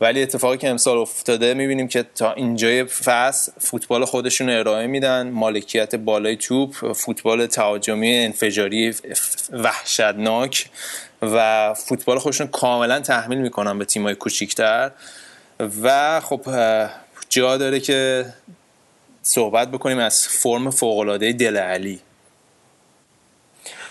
[0.00, 5.30] ولی اتفاقی که امسال افتاده می‌بینیم که تا اینجای فصل فوتبال خودشون ارائه میدن.
[5.30, 8.94] مالکیت بالای توپ فوتبال تهاجمی انفجاری
[9.52, 10.66] وحشتناک.
[11.22, 14.90] و فوتبال خودشون کاملا تحمیل می‌کنن به تیمای کوچیکتر.
[15.82, 16.40] و خب
[17.28, 18.26] جا داره که
[19.22, 22.00] صحبت بکنیم از فرم فوقالعاده دل علی.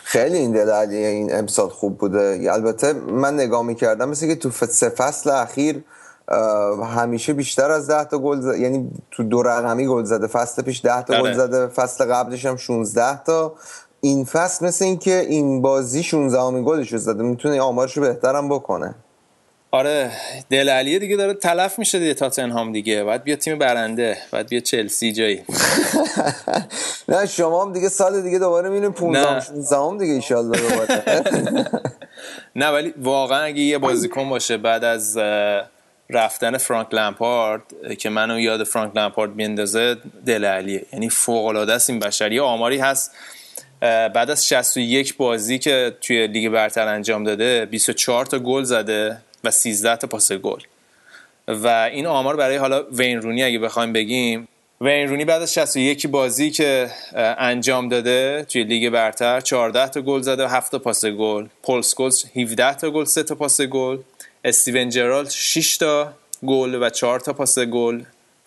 [0.04, 2.50] خیلی این دلالی این امسال خوب بوده.
[2.52, 5.84] البته من نگاه می‌کردم مثل که تو سه فصل اخیر
[6.96, 10.82] همیشه بیشتر از 10 تا گل زده یعنی تو دو رقمی گل زده فصل پیش
[10.86, 11.34] 10 تا گل آره.
[11.34, 13.56] زده فصل قبلش هم 16 تا.
[14.02, 17.24] این فصل مثل اینکه این بازی 16 امین گلش زده.
[17.24, 18.96] می‌تونه آمارش رو بهترم بکنه.
[19.72, 20.12] آره
[20.50, 23.04] دل علیه دیگه داره تلف میشه دیگه تاتنهام دیگه.
[23.04, 25.44] بعد بیا تیم برنده بعد بیا چلسی جایی.
[27.10, 31.04] نه شما هم دیگه سال دیگه دوباره میرین 15 16 دیگه ان دوباره.
[32.56, 35.18] نه ولی واقعا اگه یه بازیکن باشه بعد از
[36.10, 37.62] رفتن فرانک لمپارد
[38.00, 40.86] که منو یاد فرانک لمپارد میندازه دله علیه.
[40.94, 43.12] یعنی فوق العاده است این بشر یه آماری هست
[43.82, 49.52] بعد از 61 بازی که توی لیگ برتر انجام داده 24 تا گل زده و
[49.52, 50.60] 13 تا پاس گل.
[51.48, 54.48] و این آمار برای حالا وین رونی اگه بخوایم بگیم
[54.82, 56.92] وین رونی بعد از 61 بازی که
[57.38, 61.48] انجام داده توی لیگ برتر 14 تا گل زده و 7 تا پاس گل.
[61.64, 63.98] پل اسکولز 17 تا گل 3 تا پاس گل.
[64.46, 66.14] استیون جرارد 6 تا
[66.46, 68.04] گل و 4 تا پاس گل.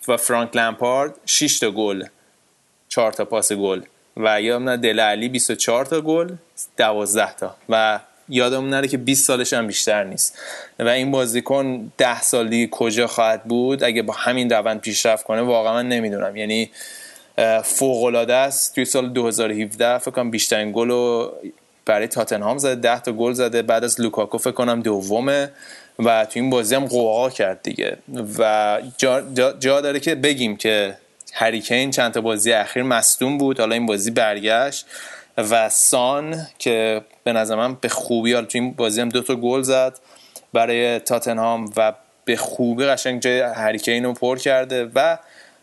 [0.07, 2.03] و فرانک لمپارد 6 تا گل
[2.89, 3.81] 4 تا پاس گل.
[4.17, 6.29] و یادم دل علی 24 تا گل
[6.77, 7.55] 12 تا.
[7.69, 7.99] و
[8.29, 10.39] یادمون نره که 20 سالش هم بیشتر نیست.
[10.79, 15.41] و این بازیکن 10 سال دیگه کجا خواهد بود؟ اگه با همین روند پیشرفت کنه
[15.41, 16.35] واقعا من نمی‌دونم.
[16.35, 16.71] یعنی
[17.63, 18.75] فوق العاده است.
[18.75, 21.33] توی سال 2017 فکر کنم بیشترین گل رو
[21.85, 23.61] برای تاتنهام زده 10 تا گل زده.
[23.61, 25.51] بعد از لوکاکو فکر کنم دومه.
[25.99, 27.97] و تو این بازی هم قوقا کرد دیگه.
[28.39, 30.97] و جا, جا, جا داره که بگیم که
[31.37, 33.59] هریکین چند تا بازی اخیر مصدوم بود.
[33.59, 34.85] حالا این بازی برگشت
[35.37, 39.35] و سان که به نظر من به خوبی حالا تو این بازی هم دو تا
[39.35, 39.99] گل زد
[40.53, 41.93] برای تاتنهام و
[42.25, 45.17] به خوبی قشنگ جای هریکین رو پر کرده و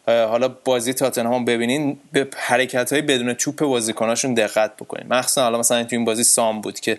[0.06, 5.06] حالا بازی تاتنهام ببینین به حرکت های بدون چوب بازیکناشون دقت بکنین.
[5.08, 6.98] مخصوصا حالا مثلا تو این بازی سام بود که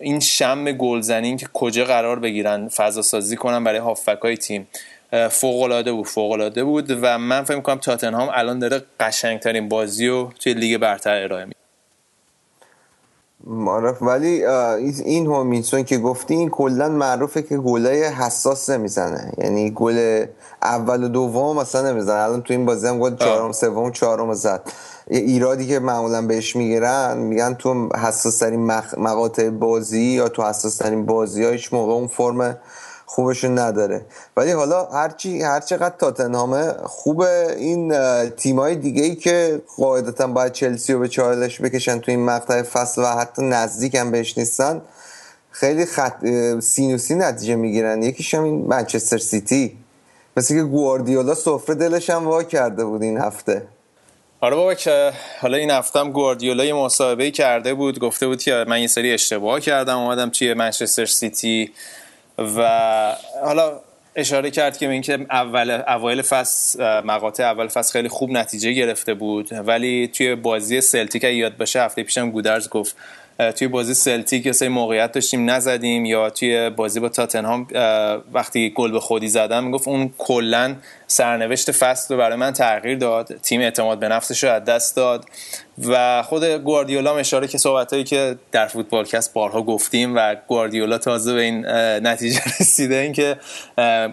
[0.00, 4.68] این شم گلزنی که کجا قرار بگیرن فضا سازی کنن برای هافک های تیم.
[5.30, 10.08] فوق العاده بود فوق العاده بود و من فکر می‌کنم تاتنهام الان داره قشنگترین بازی
[10.08, 11.56] رو توی لیگ برتر ارائه میده.
[13.46, 14.44] معرف ولی
[15.04, 19.32] این هومینسون که گفتی این کلا معروفه که گلای حساس نمی‌زنه.
[19.38, 20.26] یعنی گل
[20.62, 22.22] اول و دوم مثلا نمی‌زنه.
[22.22, 24.72] الان تو این بازی هم گل چهارم سوم چهارم زد.
[25.06, 31.06] ایرادی که معمولا بهش می‌گیرن میگن تو حساس ترین مقاطع بازی یا تو حساس ترین
[31.06, 32.58] بازی ها هیچ موقع اون فرم
[33.10, 34.00] خوبشون نداره.
[34.36, 37.94] ولی حالا هرچی هر چقدر تاتنهامه خوب این
[38.28, 43.02] تیمای دیگه ای که قاعدتا باید چلسی رو به چالش بکشن تو این مقطع فصل
[43.02, 44.82] و حتی نزدیک هم بهش نیستن
[45.50, 46.26] خیلی خط
[46.60, 48.02] سینوسی نتیجه می‌گیرن.
[48.02, 49.76] یکیش هم این منچستر سیتی.
[50.36, 53.62] مثل که گواردیولا سفره دلش هم وا کرده بود این هفته.
[54.40, 58.64] آره بابا که حالا این هفته هم گواردیولا یه مصاحبه کرده بود گفته بود که
[58.68, 61.72] من یه سری اشتباه کردم اومدم توی منچستر سیتی.
[62.40, 63.80] و حالا
[64.16, 69.48] اشاره کرد که اینکه اول اوایل فصل مقاطع اول فصل خیلی خوب نتیجه گرفته بود.
[69.52, 72.96] ولی توی بازی سلتیک یاد باشه هفته پیشم گودرز گفت
[73.56, 77.66] توی بازی سلتیک یه سری موقعیت داشتیم نزدیم یا توی بازی با تاتنهام
[78.32, 80.76] وقتی گل به خودی زدم می‌گفت اون کلا
[81.06, 83.36] سرنوشت فصل رو برای من تغییر داد.
[83.42, 85.24] تیم اعتماد به نفسش رو از دست داد.
[85.88, 91.40] و خود گواردیولا اشاره که صحبتایی که در فوتبالکست بارها گفتیم و گواردیولا تازه به
[91.40, 91.66] این
[92.06, 93.36] نتیجه رسیده این که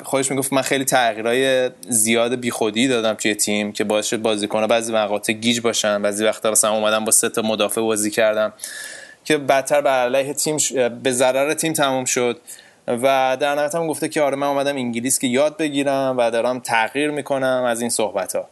[0.04, 4.94] خودش می‌گفت من خیلی تغییرای زیاد بیخودی دادم توی تیم که باعث شد بازیکن‌ها بعضی
[4.94, 8.54] مقاطع گیج باشن بعضی وقتا مثلا اومدم با سه تا مدافع بازی کردم
[9.26, 10.58] که بدتر به علیه تیم
[11.04, 12.42] به ضرر تیم تموم شد.
[12.88, 16.60] و در نهایت هم گفته که آره من اومدم انگلیس که یاد بگیرم و دارم
[16.60, 18.50] تغییر می‌کنم از این صحبت ها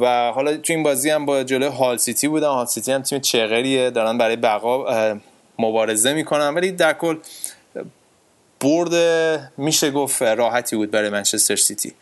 [0.00, 2.48] و حالا تو این بازی هم با جلوی هال سیتی بودم.
[2.50, 3.90] هال سیتی هم تیم چغریه.
[3.90, 4.84] دارن برای بقا
[5.58, 6.54] مبارزه می‌کنن.
[6.54, 7.16] ولی در کل
[8.60, 8.92] برد
[9.56, 11.92] میشه گفت راحتی بود برای منچستر سیتی.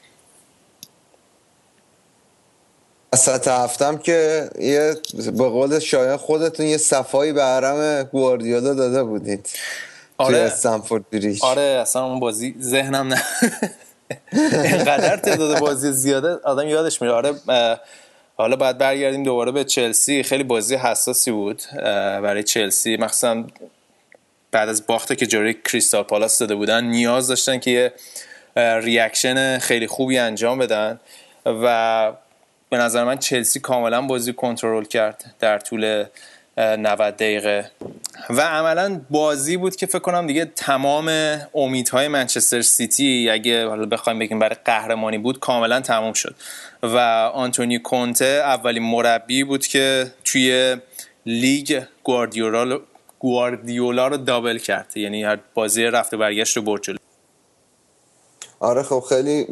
[3.13, 9.49] وسط هفتم که یه به قول شایان خودتون یه صفایی به حرم گواردیولا داده بودید.
[10.19, 10.39] آره.
[10.39, 11.39] استنفورد بریج.
[11.43, 13.23] آره اصلا اون بازی ذهنم نه.
[14.33, 17.15] اینقدر تعداد بازی زیاده آدم یادش میره.
[17.15, 17.35] آره
[18.37, 20.23] حالا باید برگردیم دوباره به چلسی.
[20.23, 21.63] خیلی بازی حساسی بود
[22.23, 22.97] برای چلسی.
[22.97, 23.45] مخصوصا
[24.51, 27.93] بعد از باخته که جوری کریستال پالاس داده بودن نیاز داشتن که یه
[28.81, 31.01] reaction خیلی خوبی انجام بدن
[31.47, 32.13] و
[32.71, 36.05] به نظر من چلسی کاملا بازی کنترل کرد در طول
[36.59, 37.71] 90 دقیقه.
[38.31, 44.19] و عملا بازی بود که فکر کنم دیگه تمام امیدهای منچستر سیتی اگه حالا بخوایم
[44.19, 46.35] بگیم برای قهرمانی بود کاملا تمام شد.
[46.83, 46.97] و
[47.35, 50.77] آنتونی کونته اولین مربی بود که توی
[51.27, 52.81] لیگ گواردیولا
[53.19, 54.97] گواردیولا رو double کرد.
[54.97, 57.06] یعنی هر بازی رفته برگشت رو برد
[58.61, 59.47] آره خب خیلی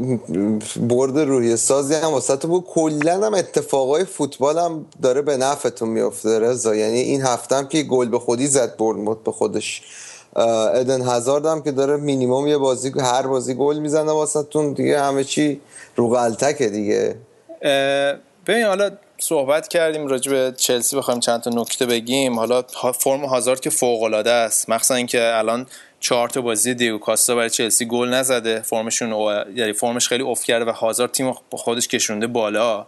[0.76, 2.64] برد روی سازی هم واسه تو بود.
[2.64, 6.74] کلا هم اتفاقای فوتبال هم داره به نفعتون میفته رضا.
[6.74, 9.82] یعنی این هفته هم که گل به خودی زد برد به خودش.
[10.36, 14.72] ادن هزارد هم که داره مینیمم یه بازی هر بازی گل می‌زنه واسهتون.
[14.72, 15.60] دیگه همه چی
[15.96, 17.16] رو غلطکه دیگه.
[18.46, 22.38] ببین حالا صحبت کردیم راجع به چلسی بخوایم چند تا نکته بگیم.
[22.38, 22.62] حالا
[23.00, 24.68] فرم هازارد که فوق العاده است.
[24.68, 25.66] مخصوصا اینکه الان
[26.04, 28.60] چهار تا بازی دیو کاستا برای چلسی گل نزده.
[28.60, 29.12] فرمشون
[29.56, 32.86] یعنی فرمش خیلی افت کرده و هازارد تیم خودش کشونده بالا.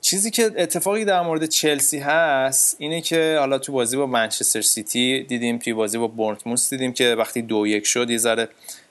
[0.00, 5.22] چیزی که اتفاقی در مورد چلسی هست اینه که حالا تو بازی با منچستر سیتی
[5.22, 8.48] دیدیم توی بازی با بورنموث دیدیم که وقتی دو یک شد یه ذره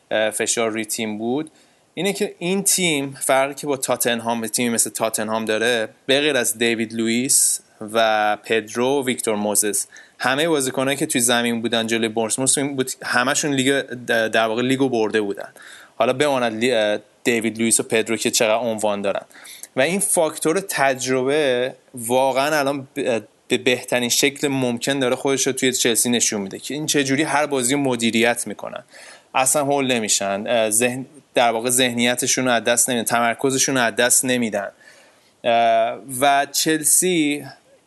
[0.10, 1.52] فشار روی تیم بود.
[1.94, 6.94] اینه که این تیم فرقی که با تاتنهام تیمی مثل تاتنهام داره به از دیوید
[6.94, 7.60] لوئیس
[7.94, 9.88] و پدرو ویکتور موزس.
[10.24, 15.22] همه بازیکنایی که توی زمین بودن جلوی بورنموث بود همشون لیگ در واقع لیگو برده
[15.22, 15.50] بودن.
[15.96, 16.64] حالا بماند
[17.24, 19.26] دیوید لوئیس و پدرو که چقدر عنوان دارن.
[19.76, 22.88] و این فاکتور تجربه واقعا الان
[23.48, 27.46] به بهترین شکل ممکن داره خودش رو توی چلسی نشون میده که این چجوری هر
[27.46, 28.84] بازی مدیریت می‌کنن.
[29.36, 30.70] اصلا هول نمیشن.
[30.70, 33.06] ذهن در واقع ذهنیتشون رو از دست نمیدن.
[33.06, 34.72] تمرکزشون رو از دست نمیدن.
[36.22, 37.46] و چلسی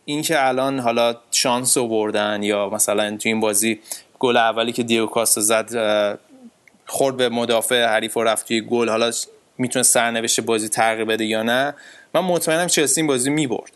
[0.09, 3.79] اینکه الان حالا شانس بردن یا مثلا تو این بازی
[4.19, 6.19] گل اولی که دیو کاستا زد
[6.85, 8.89] خورد به مدافع حریف و رفت توی گل.
[8.89, 9.11] حالا
[9.57, 11.75] می‌تونه سرنوشت بازی تغییر بده یا نه؟
[12.13, 13.71] من مطمئنم چلسی این بازی می‌برد.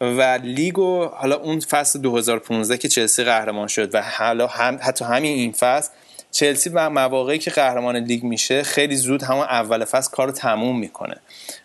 [0.00, 5.32] و لیگو حالا اون فصل 2015 که چلسی قهرمان شد و حالا هم حتی همین
[5.32, 5.90] این فصل
[6.32, 10.78] چلسی و مواقعی که قهرمان لیگ میشه خیلی زود همون اول فصل کار رو تموم
[10.78, 11.16] می‌کنه.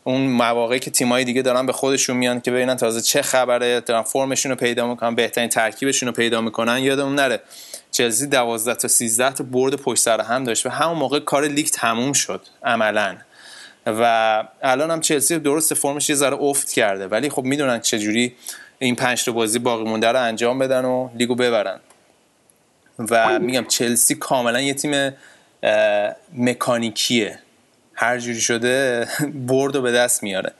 [0.03, 4.01] اون مواقعی که تیمایی دیگه دارن به خودشون میان که ببینن تازه چه خبره دارن
[4.01, 7.41] فرمشون رو پیدا می‌کنن بهترین ترکیبشون رو پیدا می‌کنن یادمون نره.
[7.91, 11.67] چلسی 12 تا 13 تا برد پشت سر هم داشت و همون موقع کار لیگ
[11.67, 13.17] تموم شد عملا.
[13.85, 18.35] و الان هم چلسی درست فرمش یه ذره افت کرده ولی خب می‌دونن چجوری
[18.79, 21.79] این پنج تا بازی باقی مونده رو انجام بدن و لیگو ببرن.
[22.99, 25.13] و میگم چلسی کاملا یه تیم
[26.37, 27.39] مکانیکیه.
[27.93, 29.07] هر جوری شده
[29.47, 30.53] برد و به دست میاره.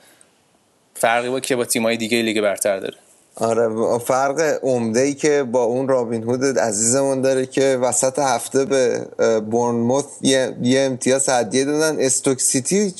[0.94, 2.94] فرقی با که با تیمای دیگه لیگ برتر داره.
[3.40, 9.06] آره فرق عمده ای که با اون رابین هود عزیزمون داره که وسط هفته به
[9.40, 11.96] بورنموث یه, یه امتیاز هدیه دادن.
[12.00, 12.94] استوک سیتی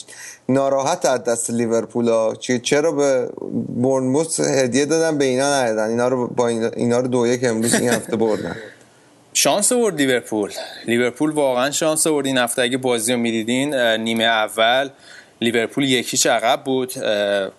[0.48, 3.28] ناراحت از دست لیورپول ها چرا به
[3.68, 5.88] بورنموث هدیه دادن؟ به اینا ندادن.
[5.88, 8.56] اینا رو با اینا, رو دو یک امروز این هفته بردن.
[9.40, 10.50] شانس آورد لیورپول.
[10.86, 12.26] لیورپول واقعا شانس آورد.
[12.26, 14.88] این هفته اگه بازی رو می‌دیدین نیمه اول
[15.40, 16.92] لیورپول یکیش عقب بود.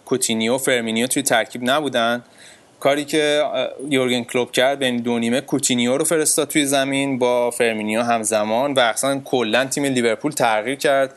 [0.06, 2.24] کوتینیو فرمینیو توی ترکیب نبودن.
[2.80, 3.44] کاری که
[3.90, 8.80] یورگن کلوپ کرد بین دو نیمه کوتینیو رو فرستاد توی زمین با فرمینیو همزمان و
[8.80, 11.14] اصلا کلا تیم لیورپول تغییر کرد.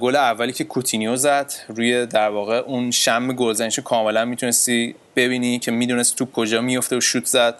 [0.00, 5.70] گل اولی که کوتینیو زد روی در واقع اون شم گلزنیش کاملا می‌تونستی ببینی که
[5.70, 7.56] می‌دونست تو کجا میفته و شوت زد.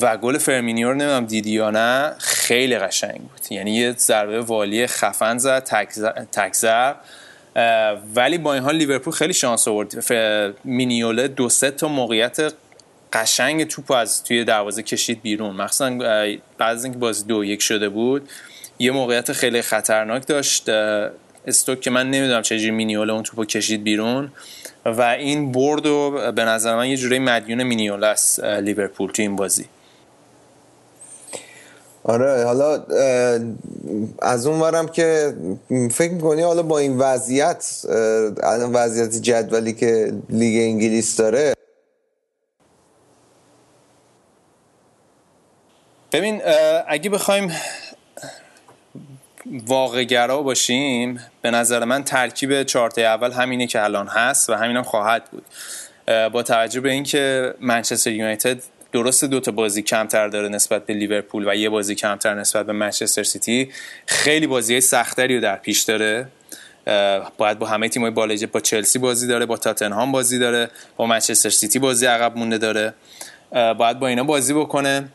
[0.00, 3.40] و گل فرمینیو رو نمی‌دونم دیدی یا نه خیلی قشنگ بود.
[3.50, 5.62] یعنی یه ضربه والی خفن زد
[6.32, 6.96] تک زد
[8.14, 10.12] ولی با این حال لیورپول خیلی شانس آورد.
[10.64, 12.52] مینیوله دو سه تا موقعیت
[13.12, 15.56] قشنگ توپ از توی دروازه کشید بیرون.
[15.56, 18.28] مخصوصا بعد از اینکه بازی دو یک شده بود
[18.78, 20.68] یه موقعیت خیلی خطرناک داشت.
[21.46, 24.32] استوک که من نمی‌دونم چجوری مینیوله اون توپو کشید بیرون.
[24.84, 29.36] و این برد و به نظر من یه جوری مدیون مینیوله است لیورپول تو این
[29.36, 29.64] بازی.
[32.04, 32.84] آره حالا
[34.22, 35.34] از اون ورم که
[35.90, 37.80] فکر می‌کنی حالا با این وضعیت
[38.42, 41.54] الان وضعیت جدولی که لیگ انگلیس داره.
[46.12, 46.42] ببین
[46.88, 47.52] اگه بخوایم
[49.66, 54.82] واقعگرا باشیم به نظر من ترکیب چارت اول همینه که الان هست و همینم هم
[54.82, 55.44] خواهد بود.
[56.32, 58.62] با توجه به اینکه منچستر یونایتد
[58.92, 62.72] درست دو تا بازی کمتر داره نسبت به لیورپول و یه بازی کمتر نسبت به
[62.72, 63.70] منچستر سیتی.
[64.06, 66.26] خیلی بازی سختری رو در پیش داره.
[67.38, 71.50] باید با همه تیم‌های بالای با چلسی بازی داره با تاتنهام بازی داره با منچستر
[71.50, 72.94] سیتی بازی عقب مونده داره.
[73.52, 75.08] باید با اینا بازی بکنه.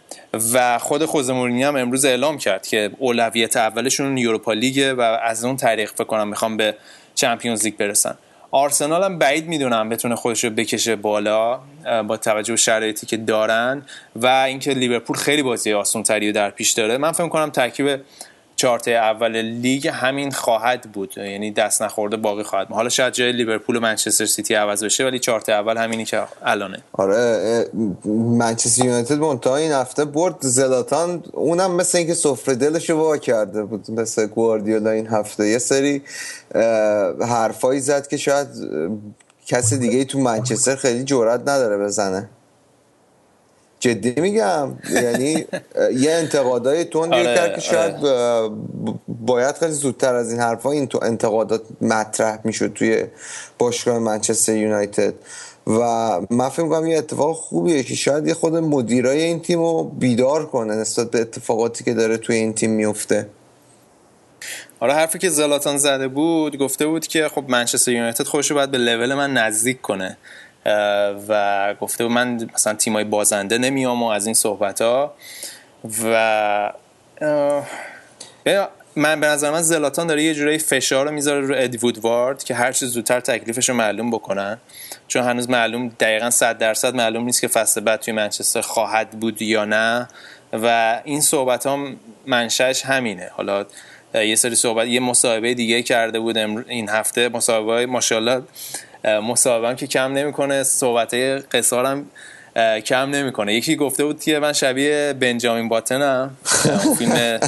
[0.53, 5.57] و خود خوزه هم امروز اعلام کرد که اولویت اولشون یوروپا لیگه و از اون
[5.57, 6.75] طریق فکر کنم می‌خوان به
[7.15, 8.17] چمپیونز لیگ برسن.
[8.51, 11.59] آرسنال هم بعید می‌دونم بتونه خودش رو بکشه بالا
[12.07, 13.81] با توجه به شرایطی که دارن.
[14.15, 16.97] و اینکه لیورپول خیلی بازی آسون تری در پیش داره.
[16.97, 17.99] من فکر کنم ترکیب
[18.57, 21.13] چارت اول لیگ همین خواهد بود.
[21.17, 25.19] یعنی دست نخورده باقی خواهد حالا شاید جای لیورپول و منچستر سیتی عوض بشه ولی
[25.19, 26.83] چارت اول همینی که الانه.
[26.93, 27.65] آره
[28.37, 30.35] منچستر یونایتد منتها این هفته برد.
[30.39, 35.47] زلاتان اونم مثل اینکه سفره دلشو وا کرده بود مثل گواردیولا این هفته.
[35.47, 36.01] یه سری
[37.21, 38.47] حرفایی زد که شاید
[39.45, 42.29] کسی دیگه تو منچستر خیلی جرئت نداره بزنه.
[43.87, 44.69] جدی میگم.
[44.91, 45.31] یعنی
[46.03, 48.49] یه انتقادای تون آره، کرد که شاید آره.
[49.07, 53.03] باید خیلی زودتر از این حرفا این تو انتقادات مطرح می‌شد توی
[53.57, 55.13] باشگاه منچستر یونایتد.
[55.67, 55.81] و
[56.29, 60.45] من فکر می‌کنم یه اتفاق خوبیه که شاید یه خود مدیرای این تیم رو بیدار
[60.45, 63.27] کنه نسبت به اتفاقاتی که داره توی این تیم میفته
[64.79, 68.77] آره حرفی که زلاتان زده بود گفته بود که خب منچستر یونایتد خودش باید به
[68.77, 70.17] لول من نزدیک کنه.
[71.27, 75.13] و گفته بود من مثلا تیمای بازنده نمیام و از این صحبت ها
[76.03, 76.73] و
[78.95, 82.55] من به نظر من زلاتان داره یه جورایی فشار رو می‌ذاره رو ادی وارد که
[82.55, 84.57] هر چیز زودتر تکلیفش رو معلوم بکنن.
[85.07, 89.41] چون هنوز معلوم دقیقا 100 درصد معلوم نیست که فصل بعد توی منچستر خواهد بود
[89.41, 90.07] یا نه.
[90.53, 91.87] و این صحبت ها
[92.25, 93.29] منشأش همینه.
[93.33, 93.65] حالا
[94.13, 98.41] یه سری صحبت یه مصاحبه دیگه کرده بود این هفته مصاحبه های ماشاءالله
[99.03, 101.13] مصاحبه که کم نمی‌کنه صحبت
[101.51, 102.05] قصارم
[102.85, 103.53] کم نمی‌کنه.
[103.53, 106.37] یکی گفته بود که من شبیه بنجامین باتنم
[106.85, 107.39] اون فیلم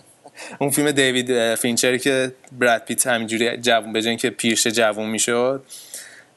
[0.60, 5.62] اون فیلم دیوید فینچری که براد پیت همینجوری جوون به که پیرش جوون می‌شد.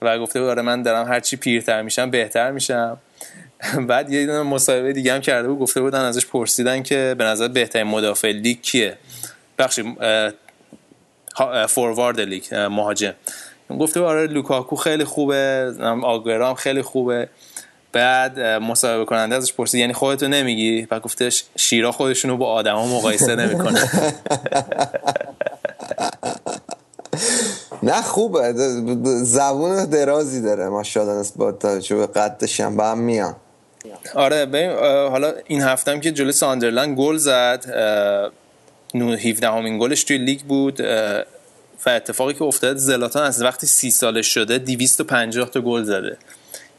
[0.02, 2.98] و گفته بود آره من دارم هرچی پیرتر میشم بهتر میشم.
[3.90, 5.60] بعد یه دونه مصاحبه دیگه هم کرده بود.
[5.60, 8.98] گفته بودن ازش پرسیدن که به نظر بهترین مدافع لیگ کیه؟
[9.60, 9.96] بخشی
[11.70, 13.14] فوروارد لیگ مهاجم.
[13.78, 17.30] گفته آره لوکاکو خیلی خوبه آگرام خیلی خوبه.
[17.94, 23.36] بعد مصاحبه کننده ازش پرسید یعنی خودتو نمیگی؟ و گفته شیرا خودشونو با آدما مقایسه
[23.36, 23.90] نمی‌کنه.
[27.84, 28.54] نه خوبه.
[29.24, 31.60] زبون درازی داره ماشاءالله نسبت
[31.90, 33.36] به قدش هم با هم میان.
[34.16, 34.72] آره ببین
[35.10, 37.66] حالا این هفته هم که جلوی ساندرلند گل زد
[38.96, 40.82] 17 همین گلش توی لیگ بود
[41.86, 46.18] و اتفاقی که افتاد زلاتان از وقتی سی سالش شده 250 تا گل زده.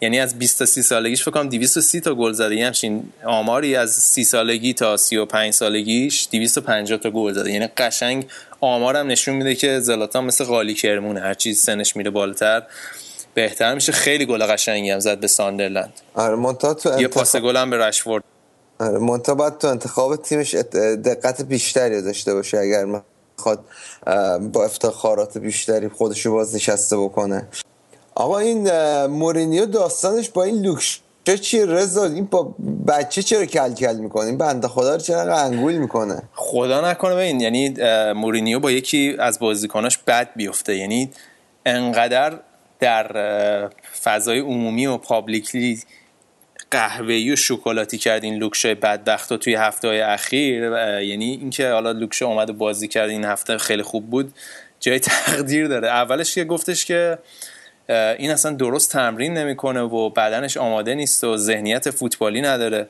[0.00, 2.54] یعنی از 20 تا 30 سالگیش فکر کنم 230 تا گل زده.
[2.54, 7.50] یعنی همچین آماری از 30 سالگی تا 35 سالگیش 250 تا گل زده.
[7.50, 8.26] یعنی قشنگ
[8.60, 11.20] آمارم نشون میده که زلاتان مثل قالی کرمونه.
[11.20, 12.62] هر چیز سنش میره بالاتر
[13.34, 13.92] بهتر میشه.
[13.92, 15.92] خیلی گل قشنگی هم زد به ساندرلند.
[16.14, 17.00] آره مونتا تو انتخاب...
[17.00, 18.24] یه پاس گل هم به رشفورد.
[18.78, 20.54] آره مونتا باید تو انتخاب تیمش
[21.04, 22.84] دقت بیشتری داشته باشه اگر
[23.42, 23.64] می‌خواد
[24.52, 27.48] با افتخارات بیشتری خودشو باز نشسته بکنه.
[28.14, 28.70] آقا این
[29.06, 31.00] مورینیو داستانش با این لوکش
[31.40, 32.54] چی رضا این با
[32.88, 37.40] بچه چرا کل کل می‌کنه؟ این بنده خدا رو چرا انگول می‌کنه؟ خدا نکنه ببین
[37.40, 37.74] یعنی
[38.12, 40.76] مورینیو با یکی از بازیکناش بد بیفته.
[40.76, 41.10] یعنی
[41.66, 42.38] انقدر
[42.80, 43.70] در
[44.02, 45.82] فضای عمومی و پابلیکلی
[46.72, 50.62] قهوه‌ای و شکلاتی کرد این لوکشای بدبخت توی هفته های اخیر
[51.02, 54.34] یعنی اینکه حالا لوکشا اومد بازی کرد این هفته خیلی خوب بود.
[54.80, 55.88] جای تقدیر داره.
[55.88, 57.18] اولش که گفتش که
[57.88, 62.88] این اصلا درست تمرین نمی‌کنه و بدنش آماده نیست و ذهنیت فوتبالی نداره.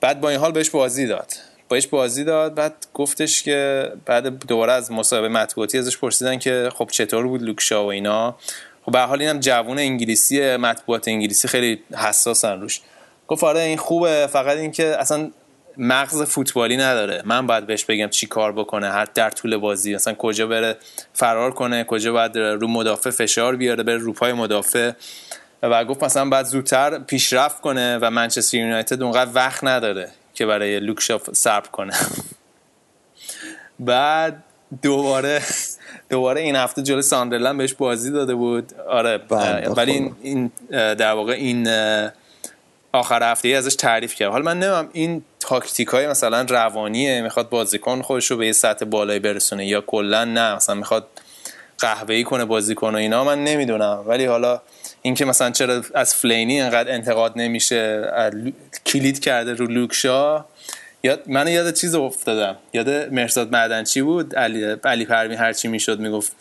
[0.00, 1.32] بعد با این حال بهش بازی داد.
[1.68, 6.88] بهش بازی داد بعد گفتش که بعد دوباره از مصاحبه مطبوعاتی ازش پرسیدن که خب
[6.92, 8.36] چطور بود لوکشا و اینا.
[8.84, 12.80] خب به حال اینم جوون انگلیسی مطبوعات انگلیسی خیلی حساسن روش.
[13.30, 14.26] گفت آره این خوبه.
[14.26, 15.30] فقط اینکه اصلا
[15.76, 17.22] مغز فوتبالی نداره.
[17.24, 19.94] من باید بهش بگم چی کار بکنه هر در طول بازی.
[19.94, 20.76] مثلا کجا بره
[21.12, 24.92] فرار کنه کجا باید رو مدافع فشار بیاره بره رو پای مدافع.
[25.62, 30.80] و گفت مثلا باید زودتر پیشرفت کنه و منچستر یونایتد اونقدر وقت نداره که برای
[30.80, 31.94] لوک شاو صبر کنه.
[33.80, 34.42] بعد
[34.82, 35.42] دوباره
[36.10, 38.72] دوباره این هفته جلوی ساندرلند بهش بازی داده بود.
[38.88, 41.66] آره بله، ولی این, این در واقع این
[42.92, 47.48] آخر هفته ای ازش تعریف کرد حالا من نمی‌دونم این تاکتیک های مثلا روانیه می‌خواد
[47.48, 51.06] بازیکن خودش رو به یه سطح بالایی برسونه یا کلا نه مثلا می‌خواد
[51.78, 54.04] قهوه ای کنه بازیکن و اینا من نمی‌دونم.
[54.06, 54.60] ولی حالا
[55.02, 58.12] اینکه مثلا چرا از فلینی انقدر انتقاد نمیشه
[58.86, 60.44] کلید کرده رو لوکشا
[61.02, 62.56] یاد من یاد چیز افتادم.
[62.72, 64.36] یاد مرساد معدنچی بود.
[64.36, 66.32] علی علی پروین هر چی می‌شد می‌گفت.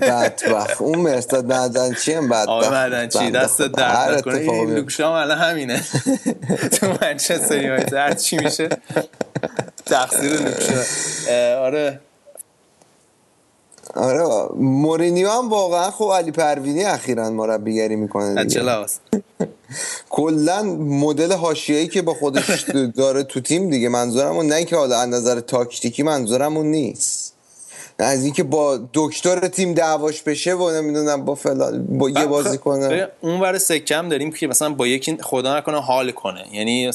[0.00, 0.82] بدبخت.
[0.82, 2.48] اون مرساد معدنچی هم بدبخت.
[2.48, 5.84] آقا معدنچی دست درد کنه این لوکشام الان همینه.
[6.72, 7.94] تو منچستر یونایتد.
[7.94, 8.68] هر چی میشه
[9.86, 10.82] تقصیر لوکشا
[11.60, 12.00] آره.
[13.94, 18.86] آره مورینیو هم واقعا خب علی پروینی اخیرا مربیگری می‌کنه چه
[20.10, 22.64] کلا مدل حاشیه‌ای که با خودش
[22.96, 23.88] داره تو تیم دیگه.
[23.88, 27.34] منظورم اون نه که حالا از نظر تاکتیکی منظورم اون نیست.
[28.02, 33.08] از اینکه با دکتر تیم دعواش بشه و نمی‌دونم با فلان با یه بازی کنه.
[33.20, 36.44] اون ور سکم داریم که مثلا با یکی خدا نکنه حال کنه.
[36.52, 36.90] یعنی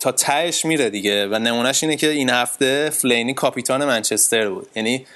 [0.00, 4.66] تا تهش میره دیگه و نمونهش اینه که این هفته فلینی کاپیتان منچستر بود.
[4.76, 5.06] یعنی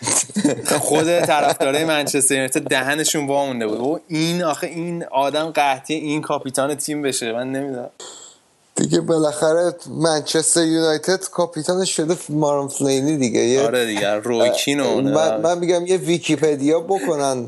[0.80, 3.80] خود طرفدارای منچستر یونایتد دهنشون وا مونده بود.
[3.80, 7.32] و این آخه این آدم قحطی این کاپیتان تیم بشه.
[7.32, 7.90] من نمی‌دونم.
[8.80, 13.40] دیگه بالاخره منچستر یونایتد کاپیتانش شده مارون فلینی دیگه.
[13.40, 14.80] یه آره دیگه رویکین
[15.14, 17.46] من, من میگم یه ویکیپدیا بکنن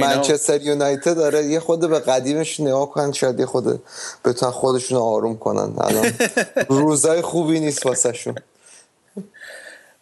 [0.00, 1.16] منچستر یونایتد.
[1.16, 3.80] داره یه خود به قدیمش نگاه کنن شاید یه خود
[4.24, 5.74] بتونن خودشون آروم کنن.
[5.80, 6.12] الان
[6.80, 8.34] روزای خوبی نیست واسه شون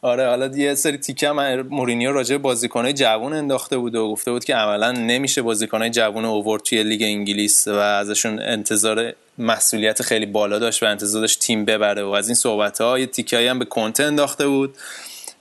[0.05, 4.45] آره حالا یه سری تیکه هم مورینیو راجع بازیکنای جوان انداخته بود و گفته بود
[4.45, 10.59] که عملا نمیشه بازیکنای جوان اوورد توی لیگ انگلیس و ازشون انتظار مسئولیت خیلی بالا
[10.59, 12.03] داشت و انتظار داشت تیم ببره.
[12.03, 14.75] و از این صحبت ها یه هم به کنته انداخته بود.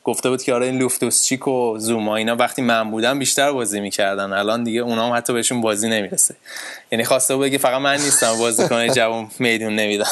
[0.03, 3.80] گفته بود که آره این لوفتوس چیک و زوما اینا وقتی من بودم بیشتر بازی
[3.80, 4.34] می‌کردن.
[4.34, 6.35] الان دیگه اونا هم حتی بهشون بازی نمی‌رسه.
[6.91, 10.10] یعنی خواسته بود بگه فقط من نیستم بازیکنای جوان میدون نمیدم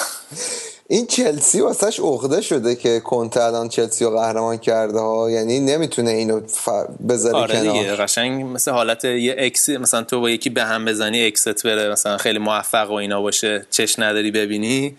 [0.91, 5.31] این چلسی واسهش عقده شده که کونته الان چلسی رو قهرمان کرده ها.
[5.31, 6.69] یعنی نمی‌تونه اینو ف...
[7.09, 7.73] بذاره آره کنار.
[7.73, 11.63] دیگه قشنگ مثل حالت یه ex مثلا تو با یکی به هم بزنی ex ت
[11.63, 14.97] بره مثلا خیلی موفق و اینا باشه چش نداری ببینی.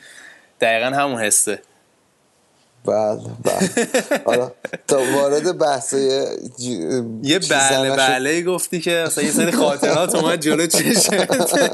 [0.60, 1.59] دقیقا همون حسه.
[2.85, 3.89] بله بله.
[4.24, 4.51] حالا
[4.89, 5.94] تا وارد بحث
[7.23, 11.59] یه بله بله گفتی که مثلا یه سری خاطرات اومد جلو چشمت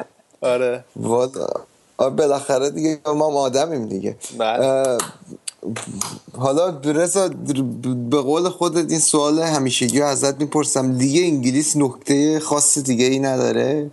[0.40, 0.84] آره.
[2.08, 4.16] بالاخره دیگه ما آدمیم دیگه.
[4.38, 4.98] بله.
[6.38, 7.28] حالا رضا
[8.10, 10.98] به قول خودت این سوال همیشگی ازت می‌پرسم.
[10.98, 13.90] دیگه انگلیس نکته خاص دیگه ای نداره؟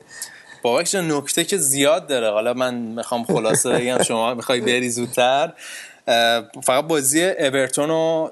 [0.62, 2.32] بابک نکته که زیاد داره.
[2.32, 5.54] حالا من می‌خوام خلاصه بگم شما می‌خوای بری زودتر.
[6.64, 8.30] فقط بازی اورتون و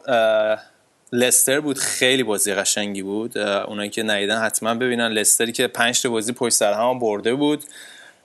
[1.12, 1.78] لستر بود.
[1.78, 3.38] خیلی بازی قشنگی بود.
[3.38, 5.08] اونایی که ندیدن حتما ببینن.
[5.08, 7.64] لستری که پنج تا بازی پشت سر هم برده بود.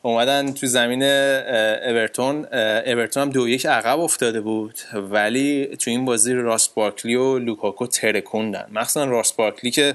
[0.02, 2.46] اومدن تو زمین اورتون.
[2.86, 4.74] اورتون هم دو یک عقب افتاده بود.
[4.94, 8.66] ولی تو این بازی راس بارکلی و لوکاکو ترکوندن.
[8.72, 9.94] مخصوصا راس بارکلی که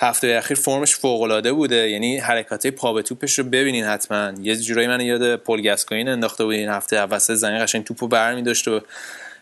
[0.00, 1.90] هفته اخیر فرمش فوق العاده بوده.
[1.90, 4.32] یعنی حرکات پا به توپش رو ببینین حتما.
[4.42, 8.42] یه جورایی من یاد پل گاسکوین انداخته بود این هفته وسط زمین قشنگ توپو برمی
[8.42, 8.80] داشت و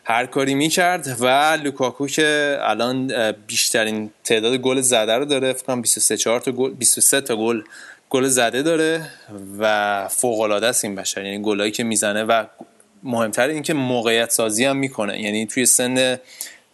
[0.04, 3.12] هر کاری می‌کرد و لوکاکو که الان
[3.46, 5.52] بیشترین تعداد گل زده رو داره.
[5.52, 7.62] فکر کنم 23 4 تا گل 23 تا گل
[8.12, 9.10] گل زده داره
[9.58, 11.24] و فوق العاده است این بشر.
[11.24, 12.44] یعنی گلایی که می‌زنه و
[13.02, 15.20] مهمتر این که موقعیت سازی هم می‌کنه.
[15.20, 16.18] یعنی توی سن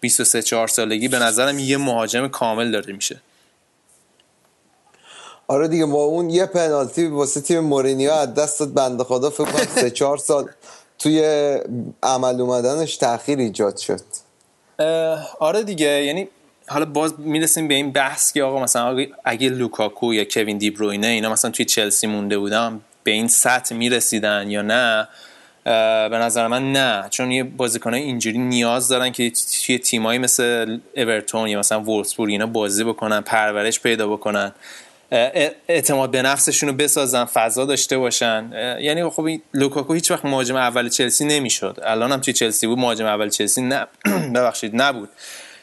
[0.00, 3.20] 23 4 سالگی به نظرم یه مهاجم کامل داره میشه.
[5.48, 9.66] آره دیگه با اون یه پنالتی واسه تیم مورینیو از دست بنده خدا فکر کنم
[9.74, 10.48] 3 4 سال
[10.98, 11.22] توی
[12.02, 14.00] عمل اومدنش تاخیر ایجاد شد.
[15.38, 16.04] آره دیگه.
[16.04, 16.28] یعنی
[16.68, 21.32] حالا باز می‌رسیم به این بحث که آقا مثلا اگه لوکاکو یا کوین دیبروینه اینا
[21.32, 25.08] مثلا توی چلسی مونده بودن به این سطح می‌رسیدن یا نه؟
[26.08, 27.04] به نظر من نه.
[27.10, 29.32] چون یه بازیکن اینجوری نیاز دارن که
[29.66, 34.52] توی تیمایی مثل اورتون یا مثلا وولفسبورگ اینا بازی بکنن پرورش پیدا بکنن.
[35.68, 38.50] اعتماد به نفسشون رو بسازن فضا داشته باشن.
[38.80, 41.78] یعنی خب لوکاکو هیچ وقت مهاجم اول چلسی نمی‌شد.
[41.82, 43.86] الان هم توی چلسی بود مهاجم اول چلسی نه
[44.34, 45.08] ببخشید نبود.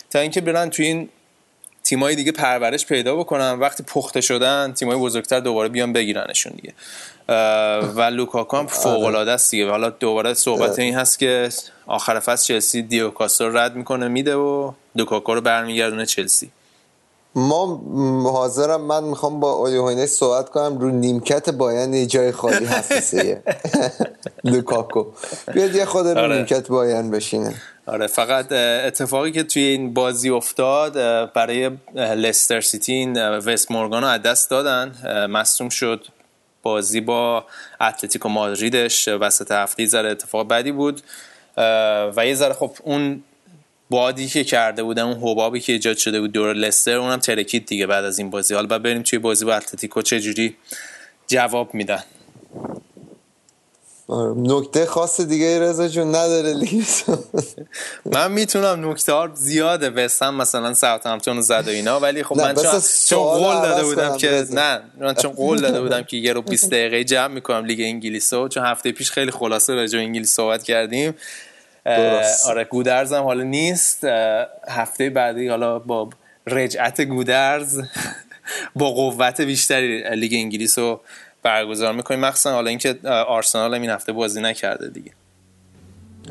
[0.10, 1.10] تا اینکه برن توی این
[1.84, 3.52] تیمای دیگه پرورش پیدا بکنن.
[3.52, 6.74] وقتی پخته شدن تیمای بزرگتر دوباره بیان بگیرنشون دیگه.
[7.96, 9.70] و لوکاکو هم فوق العاده است دیگه.
[9.70, 11.50] حالا دوباره صحبت این هست که
[11.88, 16.52] آخر فصل چلسی دیگو رو رد می‌کنه میده و لوکاکو رو برمیگردونه چلسی.
[17.36, 17.82] ما
[18.32, 23.44] حاضرم من می‌خوام با اولیوهینه صحبت کنم رو نیمکت باین جای خالی هستیه
[24.44, 25.06] لوکاکو.
[25.54, 26.36] بیاد یه خود رو آره.
[26.36, 27.54] نیمکت باین بشینه.
[27.88, 28.52] آره فقط
[28.86, 30.94] اتفاقی که توی این بازی افتاد
[31.34, 34.92] برای لستر سیتی این وست مورگان رو دست دادن
[35.30, 36.06] مصوم شد.
[36.64, 37.46] بازی با
[37.82, 41.02] اتلتیکو مادریدش وسط هفته ذره اتفاق بدی بود
[42.18, 43.24] و یه ذره خب اون
[43.90, 47.88] بادی که کرده بودن اون حبابی که ایجاد شده بود دور لستر اونم ترکید دیگه
[47.88, 48.54] بعد از این بازی.
[48.54, 50.56] حالا بریم توی بازی با اتلتیکو چه جوری
[51.28, 52.04] جواب میدن.
[54.08, 57.04] آره، نکته خاص دیگه رضا جون نداره لیز
[58.06, 62.56] من می‌تونم نکته ها زیاده بسم مثلا ساوت همتون زد و اینا ولی خب من
[62.56, 66.42] چون, چون قول داده بودم که نه من چون قول داده بودم که یه رو
[66.42, 70.64] 20 دقیقه جمع می‌کنم لیگ انگلیس رو چون هفته پیش خیلی خلاصه راجع انگلیس صحبت
[70.64, 71.14] کردیم.
[72.48, 74.04] آره گودرز هم حالا نیست.
[74.70, 76.10] هفته بعدی حالا با
[76.48, 77.82] رجعت گودرز
[78.76, 81.02] با قوت بیشتری لیگ انگلیس رو
[81.44, 82.20] برگزار می‌کنیم.
[82.20, 82.96] مخصوصا حالا اینکه
[83.28, 85.12] آرسنال این هفته بازی نکرده دیگه.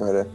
[0.03, 0.27] آره.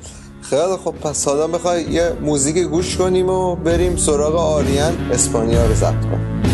[0.42, 5.74] خیلی خب پس حالا می‌خوای یه موزیک گوش کنیم و بریم سراغ آریان اسپانیا رو
[5.74, 6.49] ضبط کنیم.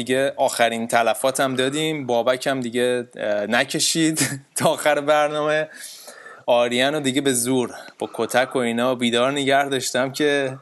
[0.00, 2.06] دیگه آخرین تلفات هم دادیم.
[2.06, 3.08] بابک هم دیگه
[3.48, 5.68] نکشید تا آخر برنامه.
[6.46, 10.58] آریان رو دیگه به زور با کتک و اینا بیدار نگه داشتم که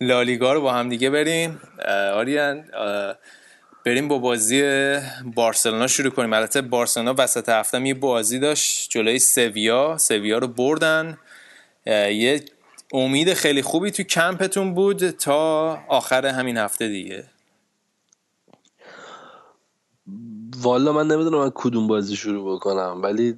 [0.00, 1.60] لالیگا رو با هم دیگه بریم.
[2.14, 2.64] آریان
[3.84, 4.62] بریم با بازی
[5.34, 6.32] بارسلونا شروع کنیم.
[6.32, 9.98] البته بارسلونا وسط هفته یه بازی داشت جلوی سویا.
[9.98, 11.18] سویا رو بردن.
[11.86, 12.40] یه
[12.92, 17.24] امید خیلی خوبی تو کمپتون بود تا آخر همین هفته دیگه.
[20.62, 23.34] والا من نمی‌دونم من کدوم بازی شروع بکنم ولی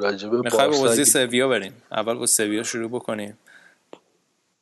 [0.00, 1.72] راجبه می‌خوای با بازی سویا بریم.
[1.92, 3.38] اول با سویا شروع بکنیم.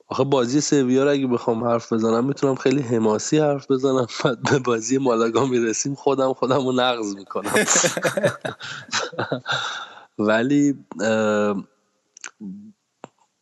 [0.09, 4.59] آخه بازی سویا رو اگه بخوام حرف بزنم می‌تونم خیلی حماسی حرف بزنم بعد به
[4.59, 7.53] بازی مالاگا می‌رسیم خودم خودم رو نقض می‌کنم.
[10.19, 10.75] ولی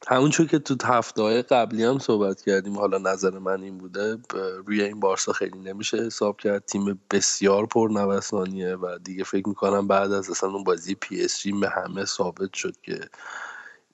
[0.09, 4.19] همونچون که تو هفته های قبلی هم صحبت کردیم حالا نظر من این بوده
[4.67, 6.65] روی این بارسا خیلی نمیشه حساب کرد.
[6.65, 11.53] تیم بسیار پرنوسانیه و دیگه فکر می‌کنم بعد از اصلا اون بازی پی اس جی
[11.53, 13.01] به همه ثابت شد که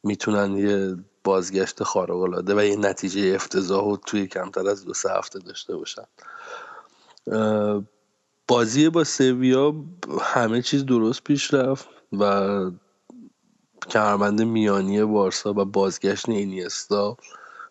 [0.04, 5.12] می‌تونن یه بازگشت خارق العاده و یه نتیجه افتضاح و توی کمتر از دو سه
[5.12, 6.04] هفته داشته باشن.
[8.48, 9.74] بازی با سویا
[10.20, 12.70] همه چیز درست پیش رفت و
[13.90, 17.16] کمربند میانی بارسا و بازگشت اینیستا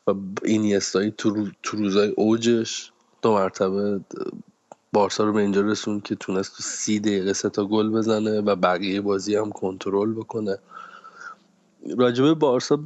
[0.07, 0.13] و
[0.43, 2.91] اینیستایی تو, تو روزای اوجش
[3.21, 3.99] دو مرتبه
[4.93, 8.55] بارسا رو به اینجا رسون که تونست تو سی دقیقه سه تا گل بزنه و
[8.55, 10.57] بقیه بازی هم کنترل بکنه.
[11.97, 12.79] راجبه بارسا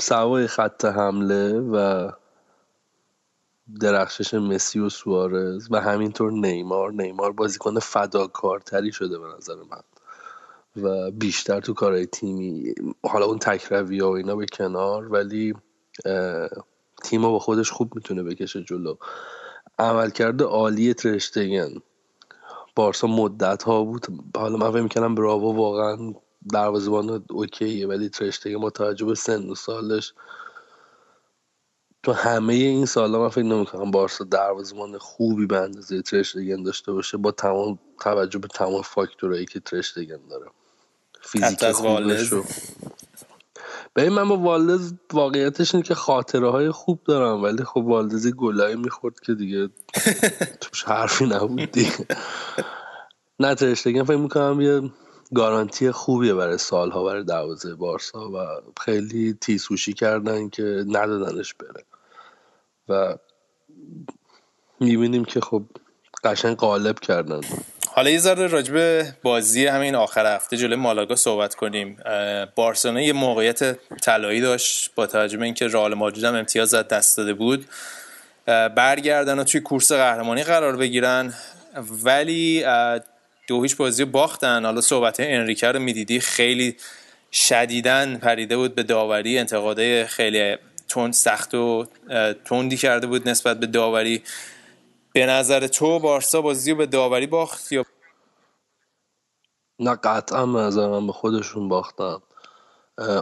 [0.00, 2.10] سوای خط حمله و
[3.80, 6.92] درخشش مسی و سوارز و همینطور نیمار.
[6.92, 9.82] نیمار بازیکن فداکارتری شده به نظر من.
[10.82, 15.54] و بیشتر تو کارهای تیمی حالا اون تکروی و اینا به کنار ولی
[17.02, 18.94] تیم با خودش خوب می‌تونه بکشه جلو.
[19.78, 21.74] عملکرد عالی ترشتگن.
[22.76, 24.06] بارسا مدت ها بود.
[24.36, 26.14] حالا من فکر می‌کنم براوو واقعا
[26.52, 30.14] دروازه‌بان اوکیه ولی ترشتگن با توجه به سن و سالش
[32.02, 37.16] تو همه این سالا من فکر نمی‌کنم بارسا دروازه‌بان خوبی به اندازه ترشتگن داشته باشه
[37.16, 40.46] با تمام توجه به تمام فاکتورایی که ترشتگن داره.
[41.32, 42.32] فیزیک خوبش
[43.96, 48.76] ببین من با والدز واقعیتش اینه که خاطره های خوب دارم ولی خب والدز گلایی
[48.76, 49.68] می‌خورد که دیگه
[50.60, 52.06] توش حرفی نبود دیگه.
[53.40, 54.90] نه ترشتگن فکر می‌کنم یه
[55.34, 58.46] گارانتی خوبیه برای سالها برای دروازه بارسا و
[58.80, 61.84] خیلی تیسوشی کردن که ندادنش بره.
[62.88, 63.16] و
[64.80, 65.62] می‌بینیم که خب
[66.24, 67.40] قشنگ قالب کردن.
[67.92, 71.96] حالا یه ذره راجبه بازی همین آخر هفته جلوی مالاگا صحبت کنیم.
[72.54, 77.16] بارسلونا یه موقعیت طلایی داشت با توجه به اینکه رئال مادرید هم امتیاز از دست
[77.16, 77.66] داده بود.
[78.46, 81.34] برگردن و توی کورس قهرمانی قرار بگیرن.
[82.04, 82.64] ولی
[83.46, 84.64] دو هیچ بازی باختن.
[84.64, 86.20] حالا صحبت انریکه رو می‌دیدی.
[86.20, 86.76] خیلی
[87.32, 89.38] شدیدن پریده بود به داوری.
[89.38, 90.56] انتقاده خیلی
[90.88, 91.86] تند سخت و
[92.44, 94.22] تندی کرده بود نسبت به داوری.
[95.18, 97.84] به نظر تو بارسا بازی به داوری باخت یا
[99.80, 102.16] نه قطعا نظر من به خودشون باختن.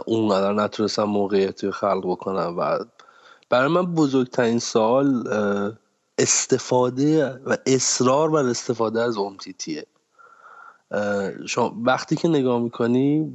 [0.05, 2.79] اونقدر نتونستم موقعیتی خلق بکنم و
[3.49, 5.27] برای من بزرگترین سوال
[6.17, 9.85] استفاده و اصرار بر استفاده از امتیتیه
[11.47, 13.33] شما وقتی که نگاه می‌کنی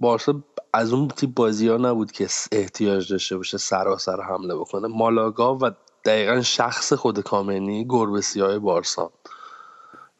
[0.00, 0.42] بارسا
[0.72, 4.88] از اون تیپ بازی ها نبود که احتیاج داشته باشه سراسر حمله بکنه.
[4.88, 5.70] مالاگا و
[6.04, 9.12] دقیقا شخص خود کامنی گربسی های بارسا.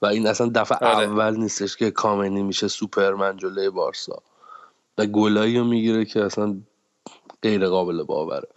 [0.02, 1.06] و این اصلا دفعه آره.
[1.06, 4.22] اول نیستش که کامنی میشه سوپرمن جلوی بارسا.
[4.98, 6.56] و گلایی رو می‌گیره که اصلا
[7.42, 8.48] غیر قابل باوره.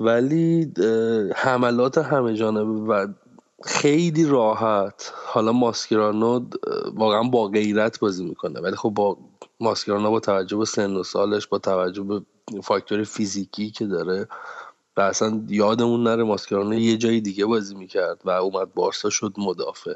[0.00, 0.72] ولی
[1.36, 3.06] حملات همه جانبه و
[3.64, 5.12] خیلی راحت.
[5.26, 6.46] حالا ماسکرانو
[6.94, 8.60] واقعا با غیرت بازی می‌کنه.
[8.60, 9.18] ولی خب با
[9.60, 12.22] ماسکرانو با توجه به سن و سالش با توجه به
[12.62, 14.28] فاکتور فیزیکی که داره
[14.96, 19.94] و اصلا یادمون نره ماسکرانو یه جای دیگه بازی می‌کرد و اومد بارسا شد مدافع.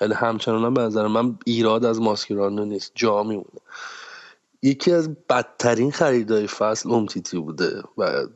[0.00, 3.60] ولی همچنان به نظر من ایراد از ماسکرانو نیست جا میمونه.
[4.62, 8.26] یکی از بدترین خریدهای فصل امتیتی بوده و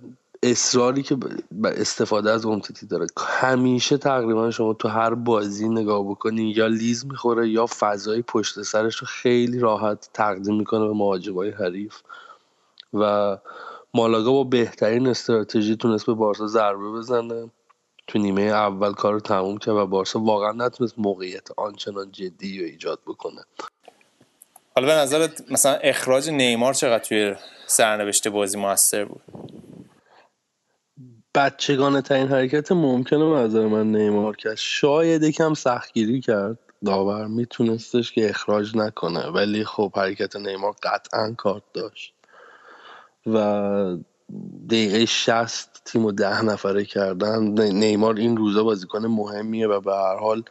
[0.43, 1.17] اصراری که
[1.65, 3.07] استفاده از امتیتی داره.
[3.19, 8.97] همیشه تقریبا شما تو هر بازی نگاه بکنی یا لیز می‌خوره یا فضای پشت سرش
[8.97, 11.95] رو خیلی راحت تقدیم می‌کنه به مهاجمای حریف.
[12.95, 13.37] و
[13.95, 17.51] مالاگا با بهترین استراتژی تونست به بارسا ضربه بزنه.
[18.07, 22.65] تو نیمه اول کار رو تموم کرد و بارسا واقعا نتونست موقعیت آنچنان جدی رو
[22.65, 23.43] ایجاد بکنه.
[24.75, 27.35] حالا به نظرت مثلا اخراج نیمار چقدر توی
[27.67, 29.23] سرنوشت بازی موثر بود؟
[31.35, 34.55] بچگانه ترین حرکت ممکنه به نظر من نیمار کرد.
[34.55, 36.59] شاید یکم سختگیری کرد.
[36.85, 42.16] داور میتونستش که اخراج نکنه ولی خب حرکت نیمار قطعا کارت داشت.
[43.27, 43.97] و
[44.71, 47.43] دقیقه شست تیم و ده نفره کردن.
[47.73, 50.43] نیمار این روزا بازیکن مهمیه و به هر حال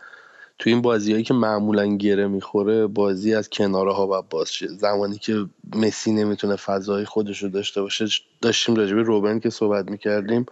[0.59, 5.45] تو این بازیهایی که معمولا گره می‌خوره بازی از کناره ها و باز زمانی که
[5.75, 8.05] مسی نمی‌تونه فضای خودش رو داشته باشه
[8.41, 10.45] داشتیم راجبه روبن که صحبت می‌کردیم.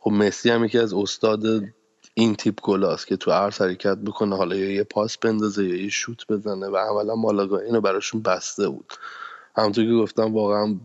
[0.00, 1.42] خب مسی هم یکی از استاد
[2.14, 5.88] این تیپ گلاست که تو عرض حرکت بکنه حالا یا یه پاس بندازه یا یه
[5.88, 8.92] شوت بزنه و عملا مالاگا اینو براشون بسته بود.
[9.56, 10.76] همونطور که گفتم واقعا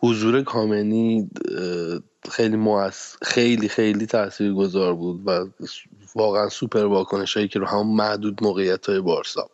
[0.00, 1.30] حضور کامنی
[2.30, 3.16] خیلی مؤس...
[3.22, 5.46] خیلی خیلی تأثیر گذار بود و
[6.14, 9.50] واقعا سوپر واکنش هایی که رو همون محدود موقعیت های بارسا.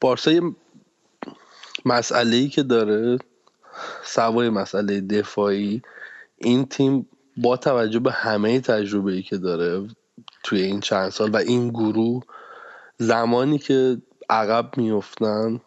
[0.00, 0.42] بارسا یه
[1.84, 3.18] مسئله ای که داره
[4.04, 5.82] سوای مسئله دفاعی
[6.38, 9.88] این تیم با توجه به همه تجربه ای که داره
[10.42, 12.22] توی این چند سال و این گروه
[12.98, 15.60] زمانی که عقب میفتن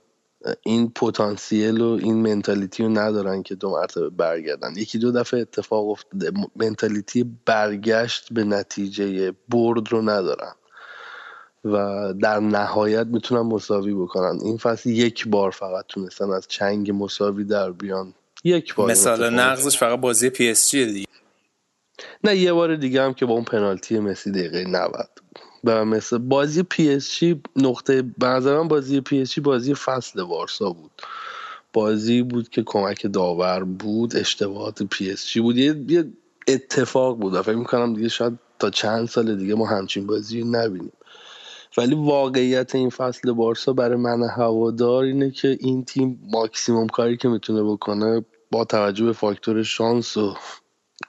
[0.64, 4.74] این پتانسیل و این mentality رو ندارن که دو مرتبه برگردن.
[4.76, 10.54] یکی دو دفعه اتفاق افتاده mentality برگشت به نتیجه برد رو ندارن
[11.66, 14.40] و در نهایت می‌تونن مساوی بکنن.
[14.42, 18.14] این فصل یک بار فقط تونستن از چنگ مساوی در بیان.
[18.44, 21.08] یک بار مثال نقضش فقط بازی پی اس جی دیگه.
[22.24, 25.10] نه یه بار دیگه هم که با اون پنالتی مسی دقیقه 90
[25.64, 30.70] و مثل بازی پی اس جی نقطه به بازی پی اس جی بازی فصل بارسا
[30.70, 30.92] بود.
[31.74, 35.58] بازی بود که کمک داور بود اشتباهات پی اس جی بود.
[35.58, 36.06] یه,
[36.48, 37.42] اتفاق بود.
[37.42, 40.92] فکر می‌کنم دیگه شاید تا چند سال دیگه ما همچین بازی نبینیم.
[41.78, 47.28] ولی واقعیت این فصل بارسا برای من هوادار اینه که این تیم ماکسیموم کاری که
[47.28, 50.36] می‌تونه بکنه با توجه به فاکتور شانس و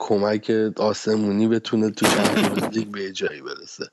[0.00, 3.90] کمک آسمونی بتونه تو چمپیونز لیگ به جایی برسه.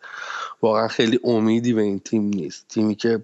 [0.61, 2.65] واقعا خیلی امیدی به این تیم نیست.
[2.69, 3.23] تیمی که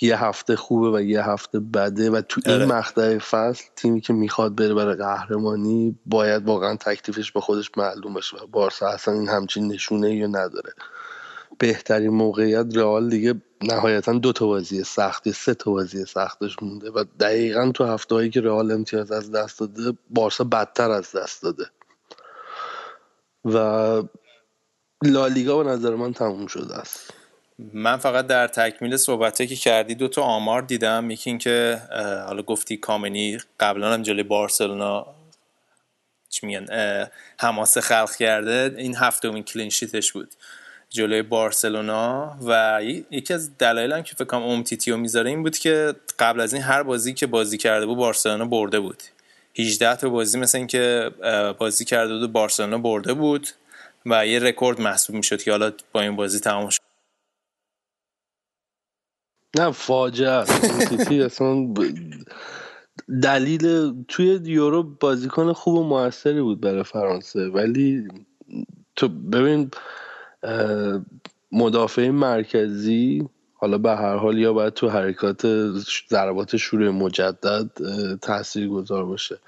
[0.00, 2.66] یه هفته خوبه و یه هفته بده و تو این آره.
[2.66, 8.36] مقطع فصل تیمی که می‌خواد بره برای قهرمانی باید واقعا تکلیفش به خودش معلوم بشه
[8.36, 10.72] و بارسا اصلا این همچین نشونه یا نداره.
[11.58, 17.04] بهترین موقعیت رئال دیگه نهایتا دو تا بازی سختی سه تا بازی سختش مونده و
[17.20, 21.64] دقیقا تو هفته هایی که رئال امتیاز از دست داده بارسا بدتر از دست داده.
[23.44, 24.02] و
[25.02, 27.14] لالیگا به نظر من تموم شده است.
[27.58, 31.10] من فقط در تکمیل صحبته که کردی دو تا آمار دیدم.
[31.10, 31.82] یکی این که
[32.26, 35.06] حالا گفتی کامنی قبلا هم جلوی بارسلونا
[36.28, 36.66] چی میگن
[37.38, 38.74] حماسه خلق کرده.
[38.78, 40.34] این هفتمین clean sheet ش بود.
[40.90, 45.58] جلوی بارسلونا و یکی از دلایل هم که فکر کنم اومتیتی رو می‌ذاره این بود
[45.58, 49.02] که قبل از این هر بازی که بازی کرده بود بارسلونا برده بود.
[49.58, 51.10] 18 تا بازی مثل اینکه
[51.58, 53.48] بازی کرده بود بارسلونا برده بود
[54.06, 56.82] و یه رکورد محسوب می‌شد که حالا با این بازی تمام شد.
[59.58, 60.44] نه فاجعه
[61.24, 61.74] اصلا
[63.22, 67.48] دلیل توی یورو بازیکن خوب و موثری بود برای فرانسه.
[67.48, 68.08] ولی
[68.96, 69.70] تو ببین
[71.52, 73.28] مدافع مرکزی
[73.62, 75.46] حالا به هر حال یا باید تو حرکات
[76.08, 77.70] ضربات شروع مجدد
[78.22, 79.38] تاثیر گذار باشه.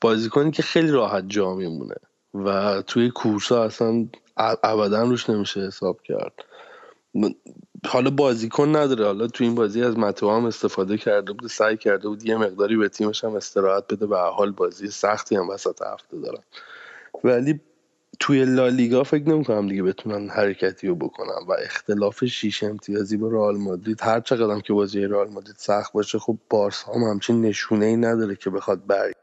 [0.00, 1.94] بازیکنی که خیلی راحت جا میمونه
[2.34, 4.06] و توی کورسا اصلا
[4.36, 6.32] ابدا روش نمیشه حساب کرد.
[7.86, 9.04] حالا بازیکن نداره.
[9.04, 12.76] حالا تو این بازی از متو هم استفاده کرده بود سعی کرده بود یه مقداری
[12.76, 14.06] به تیمش هم استراحت بده.
[14.06, 16.42] به حال بازی سختی هم وسط هفته دارن.
[17.24, 17.60] ولی
[18.20, 23.56] توی لالیگا فکر نمی‌کنم دیگه بتونن حرکتی رو بکنم و اختلاف شیش امتیازی با رئال
[23.56, 27.96] مادرید هر چقدر که بازی رئال مادرید سخت باشه خب بارسا هم همچین نشونه ای
[27.96, 29.14] نداره که بخواد برگ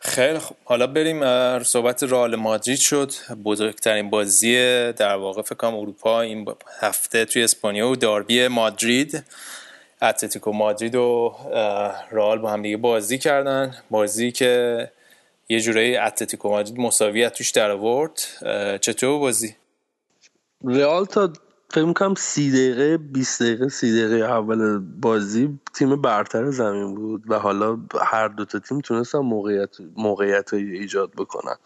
[0.00, 0.54] خیلی خب.
[0.64, 1.22] حالا بریم
[1.62, 3.12] صحبت رئال مادرید شد.
[3.44, 4.54] بزرگترین بازی
[4.92, 6.46] در واقع فکر کنم اروپا این
[6.80, 9.24] هفته توی اسپانیا و داربی مادرید.
[10.02, 11.34] اتلتیکو مادرید و
[12.10, 13.74] رئال با هم دیگه بازی کردن.
[13.90, 14.90] بازی که
[15.50, 18.20] یه جورایی اتلتیکو مادرید مساویت توش در آورد.
[18.80, 19.56] چطور بازی؟
[20.64, 21.32] رئال تا
[21.70, 27.38] فکر می‌کنم سی دقیقه 20 دقیقه سی دقیقه اول بازی تیم برتر زمین بود و
[27.38, 31.56] حالا هر دو تا تیم تونستن موقعیت موقعیت ایجاد بکنن.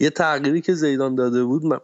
[0.00, 1.82] یه تغییری که زیدان داده بود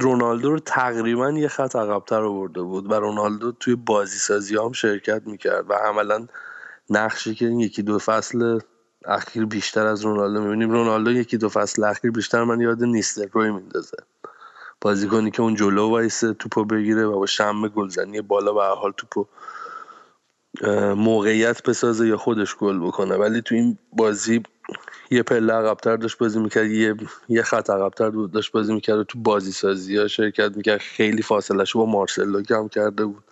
[0.00, 5.22] رونالدو رو تقریبا یه خط عقبتر آورده بود و رونالدو توی بازی سازی هم شرکت
[5.26, 6.26] می‌کرد و عملا
[6.90, 8.58] نقشی که یکی دو فصل
[9.06, 10.40] اخیر بیشتر از رونالدو.
[10.40, 13.96] می‌بینیم رونالدو یکی دو فصل اخیر بیشتر من یاد نیستر روی میندازه.
[14.80, 19.26] بازیکنی که اون جلو وایسه توپو بگیره و با شم گلزنی بالا به حال توپو
[20.94, 23.16] موقعیت بسازه یا خودش گل بکنه.
[23.16, 24.42] ولی تو این بازی
[25.10, 26.96] یه پله عقبتر داشت بازی می‌کرد یه
[27.28, 30.80] یه خط عقبتر داشت بازی می‌کرد و تو بازی سازی ها شرکت می‌کرد.
[30.80, 33.24] خیلی فاصله با مارسلو کم کرده بود.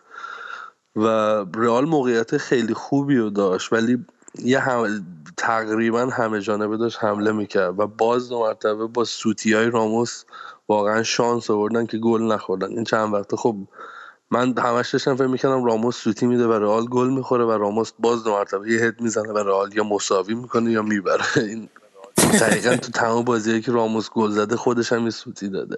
[0.96, 1.06] و
[1.54, 3.72] رئال موقعیت خیلی خوبی رو داشت.
[3.72, 4.06] ولی
[4.44, 5.06] یه هم...
[5.36, 10.24] تقریبا همه جانبه داشت حمله می‌کرد و باز دو مرتبه با سوتی های راموس
[10.68, 12.68] واقعا شانس آوردن که گل نخوردن.
[12.68, 13.56] این چند وقته خب
[14.30, 18.24] من همش داشتم فکر می‌کنم راموس سوتی میده و رئال گل می‌خوره و راموس باز
[18.24, 21.24] دو مرتبه یه هد می‌زنه و رئال یا مساوی می‌کنه یا می‌بره.
[21.36, 21.68] این
[22.40, 25.76] دقیقا تو تمام بازی که راموس گل زده خودش هم سوتی داده.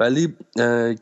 [0.00, 0.36] ولی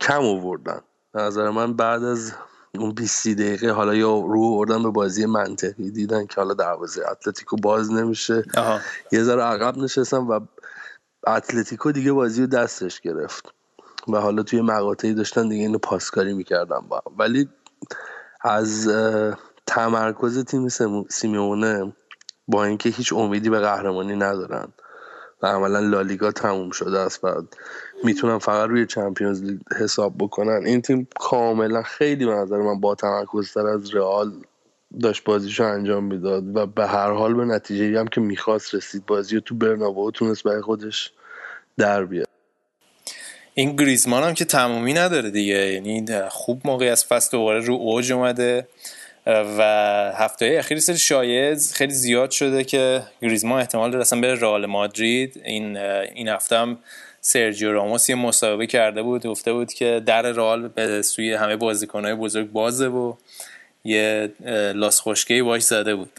[0.00, 0.80] کم آوردن.
[1.14, 2.32] نظر من بعد از
[2.78, 7.56] اون 20 دقیقه حالا یا رو آوردن به بازی منطقی دیدن که حالا دروازه اتلتیکو
[7.56, 8.42] باز نمیشه.
[9.12, 10.40] یه ذره عقب نشستم و
[11.26, 13.52] اتلتیکو دیگه بازی رو دستش گرفت.
[14.08, 17.48] و حالا توی مقاطعی داشتن دیگه اینو پاسکاری می‌کردن با ولی
[18.40, 18.88] از
[19.66, 20.68] تمرکز تیم
[21.08, 21.92] سیمیونه
[22.48, 24.68] با اینکه هیچ امیدی به قهرمانی ندارن
[25.42, 27.42] و عملا لالیگا تموم شده است و
[28.04, 30.66] می‌تونن فقط روی چمپیونز لیگ حساب بکنن.
[30.66, 34.32] این تیم کاملا خیلی به نظر من با تمرکزتر از رئال
[35.02, 39.40] داشت بازیشو انجام می‌داد و به هر حال به نتیجه هم که می‌خواست رسید بازی
[39.40, 41.12] تو برنابو تونست برای خودش
[41.78, 42.28] در بیاد
[43.54, 45.72] این گریزمان هم که تمومی نداره دیگه.
[45.72, 48.68] یعنی خوب موقعی از فصل دوباره رو اوج اومده.
[49.58, 49.62] و
[50.16, 55.42] هفته اخیر سری شاید خیلی زیاد شده که گریزمان احتمال داره اصلا بره رئال مادرید.
[55.44, 56.78] این این هفته هم
[57.26, 62.14] سرجیو راموس یه مصاحبه کرده بود گفته بود که در رئال به سوی همه بازیکنهای
[62.14, 63.14] بزرگ بازه و
[63.84, 64.32] یه
[64.74, 66.10] لاس خشکه‌ای باش زده بود.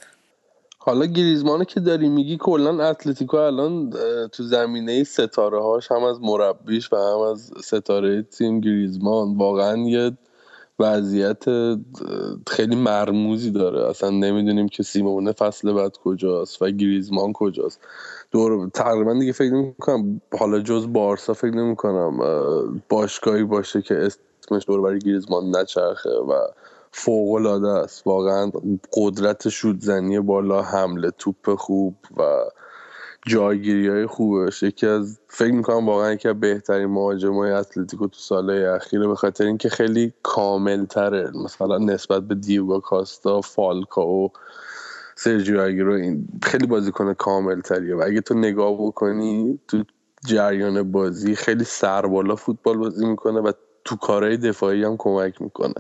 [0.77, 3.89] حالا گریزمانو که داری میگی کلا اتلتیکو الان
[4.31, 10.11] تو زمینه ستاره هاش هم از مربیش و هم از ستاره تیم گریزمان واقعا یه
[10.79, 11.43] وضعیت
[12.47, 13.89] خیلی مرموزی داره.
[13.89, 17.79] اصلا نمی‌دونیم که سیمونه فصل بعد کجاست و گریزمان کجاست.
[18.31, 20.21] دور تقریبا دیگه فکر نمی‌کنم.
[20.39, 22.19] حالا جز بارسا فکر نمی‌کنم
[22.89, 26.33] باشگاهی باشه که اسمش دور برای گریزمان نچرخه و
[26.91, 28.07] فوق العاده است.
[28.07, 28.51] واقعا
[28.93, 32.23] قدرت شودزنی بالا حمله توپ خوب و
[33.27, 38.19] جایگیری های خوبش یکی از فکر می‌کنم واقعا یکی از بهترین مهاجم های اتلتیکو تو
[38.19, 44.31] سالهای اخیره به خاطر اینکه خیلی کامل تره مثلا نسبت به دیوگا کاستا فالکا و
[45.15, 49.83] سرجیو اگرو این خیلی بازیکن کامل تریه و اگه تو نگاه بکنی تو
[50.25, 53.51] جریان بازی خیلی سربالا فوتبال بازی می‌کنه و
[53.85, 55.73] تو کارهای دفاعی هم کمک می‌کنه.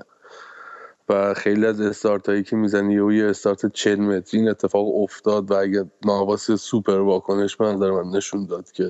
[1.09, 5.53] و خیلی از استارت هایی که می‌زنی یه استارت چند متری این اتفاق افتاد و
[5.53, 8.89] اگه نواس سوپر واکنش به نظر من نشون داد که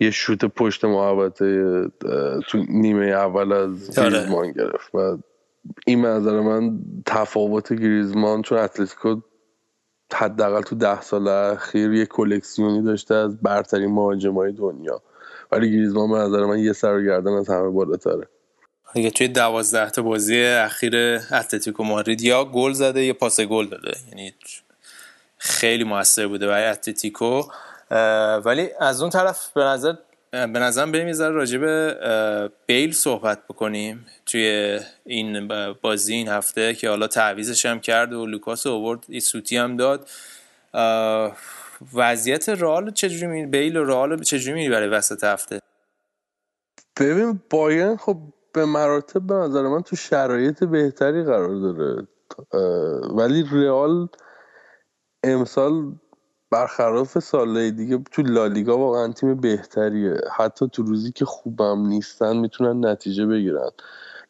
[0.00, 1.84] یه شوت پشت محوطه
[2.48, 4.10] تو نیمه اول از آره.
[4.10, 5.18] گریزمان گرفت و
[5.86, 9.20] این نظر من تفاوت گریزمان چون اتلتیکو
[10.12, 15.02] حداقل تو ده سال اخیر یه کلکسیونی داشته از برترین مهاجمای دنیا
[15.52, 18.28] ولی گریزمان به نظر من یه سرگردن از همه بالاتره
[18.94, 20.96] دیگه توی دوازده تا بازی اخیر
[21.32, 23.92] اتلتیکو مادرید یا گل زده یا پاس گل داده.
[24.08, 24.34] یعنی
[25.38, 27.42] خیلی موثر بوده برای اتلتیکو.
[28.44, 29.94] ولی از اون طرف به نظر
[30.30, 34.06] به نظرم بریم یه راجع به بیل صحبت بکنیم.
[34.26, 35.48] توی این
[35.82, 40.08] بازی این هفته که حالا تعویزش هم کرد و لوکاس آورد این سوتی هم داد.
[41.94, 45.60] وضعیت رئال چجوری می بیل و رئال چجوری می برای وسط هفته؟
[47.00, 48.16] ببین بایرن خب
[48.52, 52.06] به مراتب به نظر من تو شرایط بهتری قرار داره.
[53.14, 54.08] ولی ریال
[55.24, 55.92] امسال
[56.50, 60.20] برخلاف سالهای دیگه تو لالیگا واقعا تیم بهتریه.
[60.36, 63.70] حتی تو روزی که خوبم نیستن می‌تونن نتیجه بگیرن.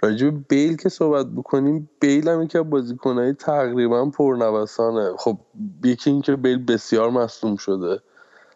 [0.03, 5.17] راجع به بیل که صحبت بکنیم بیل هم یکی بازیکنهای تقریبا پرنوسانه.
[5.17, 5.39] خب
[5.85, 8.03] یکی اینکه بیل بسیار مصدوم شده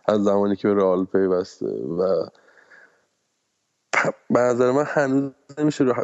[0.09, 2.27] از زمانی که به رئال پیوسته و
[4.31, 5.95] به نظر من هنوز نمیشه رو...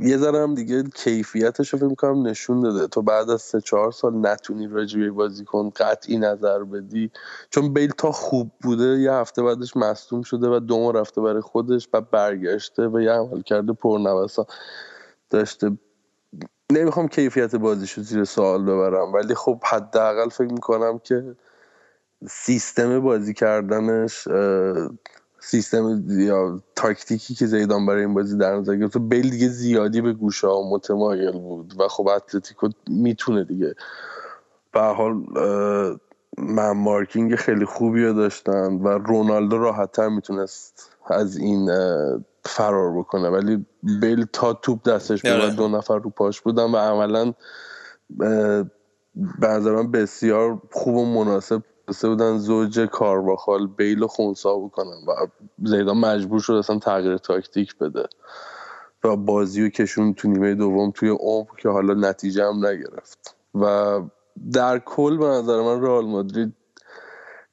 [0.00, 2.86] یه ذره هم دیگه کیفیتش رو فکر می‌کنم نشون داده.
[2.86, 7.10] تو بعد از سه چهار سال نتونی راجبه بازی کن قطعی نظر بدی.
[7.50, 11.88] چون بیل تا خوب بوده یه هفته بعدش مصدوم شده و دوم رفته برای خودش
[11.92, 14.46] و برگشته و یه عمل کرده پرنوسا.
[15.30, 15.70] داشته
[16.72, 21.36] نمی‌خوام کیفیت بازیشو زیر سوال ببرم ولی خب حداقل فکر می‌کنم که
[22.28, 24.28] سیستم بازی کردنش
[25.50, 30.12] سیستم یا تاکتیکی که زیدان برای این بازی در نظر گرفت بیل دیگه زیادی به
[30.12, 33.74] گوشه ها متمایل بود و خب اتلتیکو می‌تونه دیگه
[34.72, 35.14] به حال
[36.38, 41.70] من مارکینگ خیلی خوبی رو داشتن و رونالدو راحتتر می‌تونست از این
[42.44, 43.66] فرار بکنه ولی
[44.00, 45.54] بیل تا توپ دستش بود آره.
[45.54, 47.32] دو نفر رو پاش بودن و عملا
[49.38, 55.26] به نظرم بسیار خوب و مناسب بسته بودن زوج کارواخال بیل و خونسا بکنن و
[55.64, 58.08] زیدان مجبور شد اصلا تغییر تاکتیک بده
[59.04, 63.36] و بازی و کشون تو نیمه دوم توی عمق که حالا نتیجه هم نگرفت.
[63.54, 64.00] و
[64.52, 66.54] در کل به نظر من رئال مادرید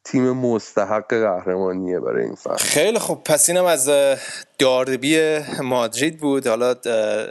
[0.04, 3.24] تیم مستحق قهرمانیه برای این فصل خیلی خوب.
[3.24, 3.90] پس اینم از
[4.60, 6.48] داربی مادرید بود.
[6.48, 6.76] حالا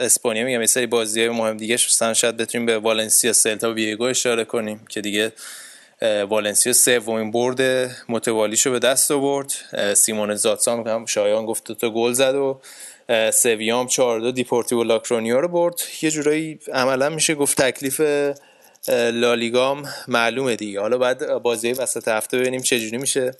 [0.00, 4.80] اسپانیا میگم یه سری بازی مهم دیگه هستن شاید بتونیم به والنسیا سلتاویگو اشاره کنیم
[4.88, 5.32] که دیگه
[6.28, 9.52] والنسیا سومین برد متوالیشو به دست آورد.
[9.96, 12.60] سیمون زازا میگم شایان گفت دو گل زد و
[13.30, 15.74] سویام 4 دو دیپورتیو لاکرونیا رو برد.
[16.02, 18.00] یه جورایی عملا میشه گفت تکلیف
[19.12, 20.80] لالیگام معلومه دیگه.
[20.80, 23.30] حالا بعد بازی وسط هفته ببینیم چه جوری میشه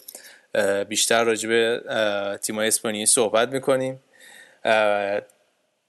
[0.89, 1.81] بیشتر راجع به
[2.43, 4.01] تیمای اسپانیایی صحبت می‌کنیم.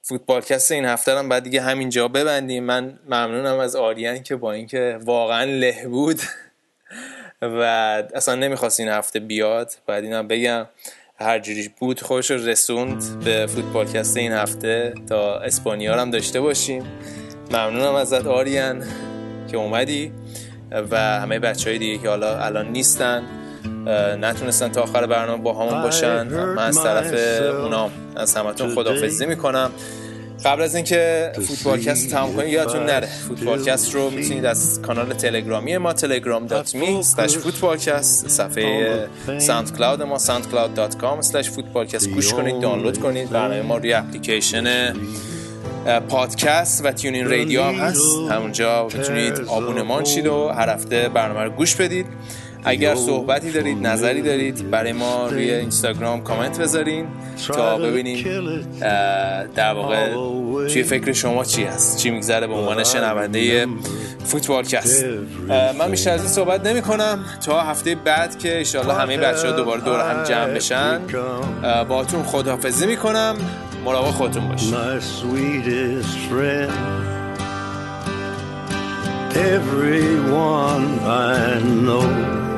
[0.02, 2.64] فوتبالکست این هفته هم بعد دیگه همینجا ببندیم.
[2.64, 6.22] من ممنونم از آریان که با اینکه واقعا له بود.
[7.41, 7.59] و
[8.15, 9.71] اصلا نمی‌خواست این هفته بیاد.
[9.87, 10.65] بعد اینم بگم
[11.19, 14.93] هر جوری بود خوش رسوند به فوتبالکست این هفته.
[15.09, 16.83] تا اسپانیا هم داشته باشیم.
[17.51, 18.83] ممنونم ازت آریان
[19.51, 20.11] که اومدی
[20.91, 23.23] و همه بچه های دیگه که حالا الان نیستن
[24.19, 26.23] نتونستن تا آخر برنامه باهامون باشن.
[26.23, 29.71] من از طرف اونام از همتون خدافزی می‌کنم.
[30.45, 33.07] قبل از اینکه فوتبالکست تمام کنید یادتون نره.
[33.07, 39.07] فوتبالکست رو می‌تونید از کانال تلگرامی ما telegram.me slash فوتبالکست صفحه
[39.38, 43.29] SoundCloud ما soundcloud.com slash فوتبالکست گوش کنید دانلود کنید.
[43.29, 44.93] برنامه ما روی اپلیکیشن
[46.09, 48.15] پادکست و تیونین رادیو هم هست.
[48.31, 52.05] همونجا می‌تونید آبونمان شید و هر هفته برنامه رو گوش بدید.
[52.65, 57.05] اگر صحبتی دارید نظری دارید برای ما روی اینستاگرام کامنت بذارین
[57.47, 58.25] تا ببینیم
[59.55, 60.13] در واقع
[60.67, 63.67] چی فکر شما چی هست چی میگذره به عنوان شنونده
[64.25, 65.05] فوتبالکست
[65.79, 69.53] من بیشتر از این صحبت نمی کنم تا هفته بعد که انشالله همه بچه ها
[69.55, 70.99] دوباره دور هم جمع بشن
[71.89, 73.35] باتون خداحافظی می‌کنم.
[73.85, 74.75] مراقب خودتون باشید.
[79.55, 82.55] Everyone I know.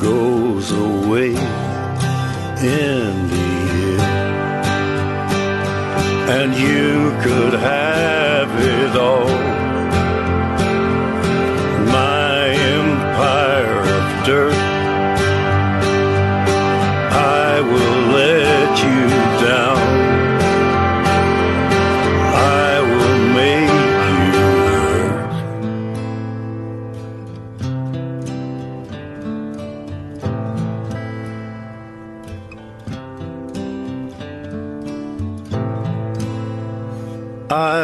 [0.00, 1.36] Goes away in
[2.58, 4.00] the end.
[6.28, 9.28] And you could have it all.
[11.92, 14.55] My empire of dirt.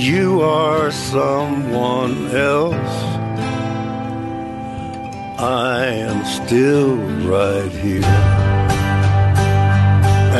[0.00, 2.74] you are someone else.
[5.38, 6.96] I am still
[7.28, 8.04] right here.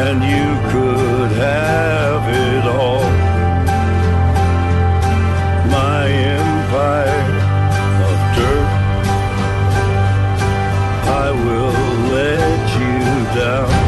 [0.03, 3.11] And you could have it all.
[5.69, 7.29] My empire
[8.09, 8.71] of dirt.
[11.23, 11.75] I will
[12.15, 13.80] let you down.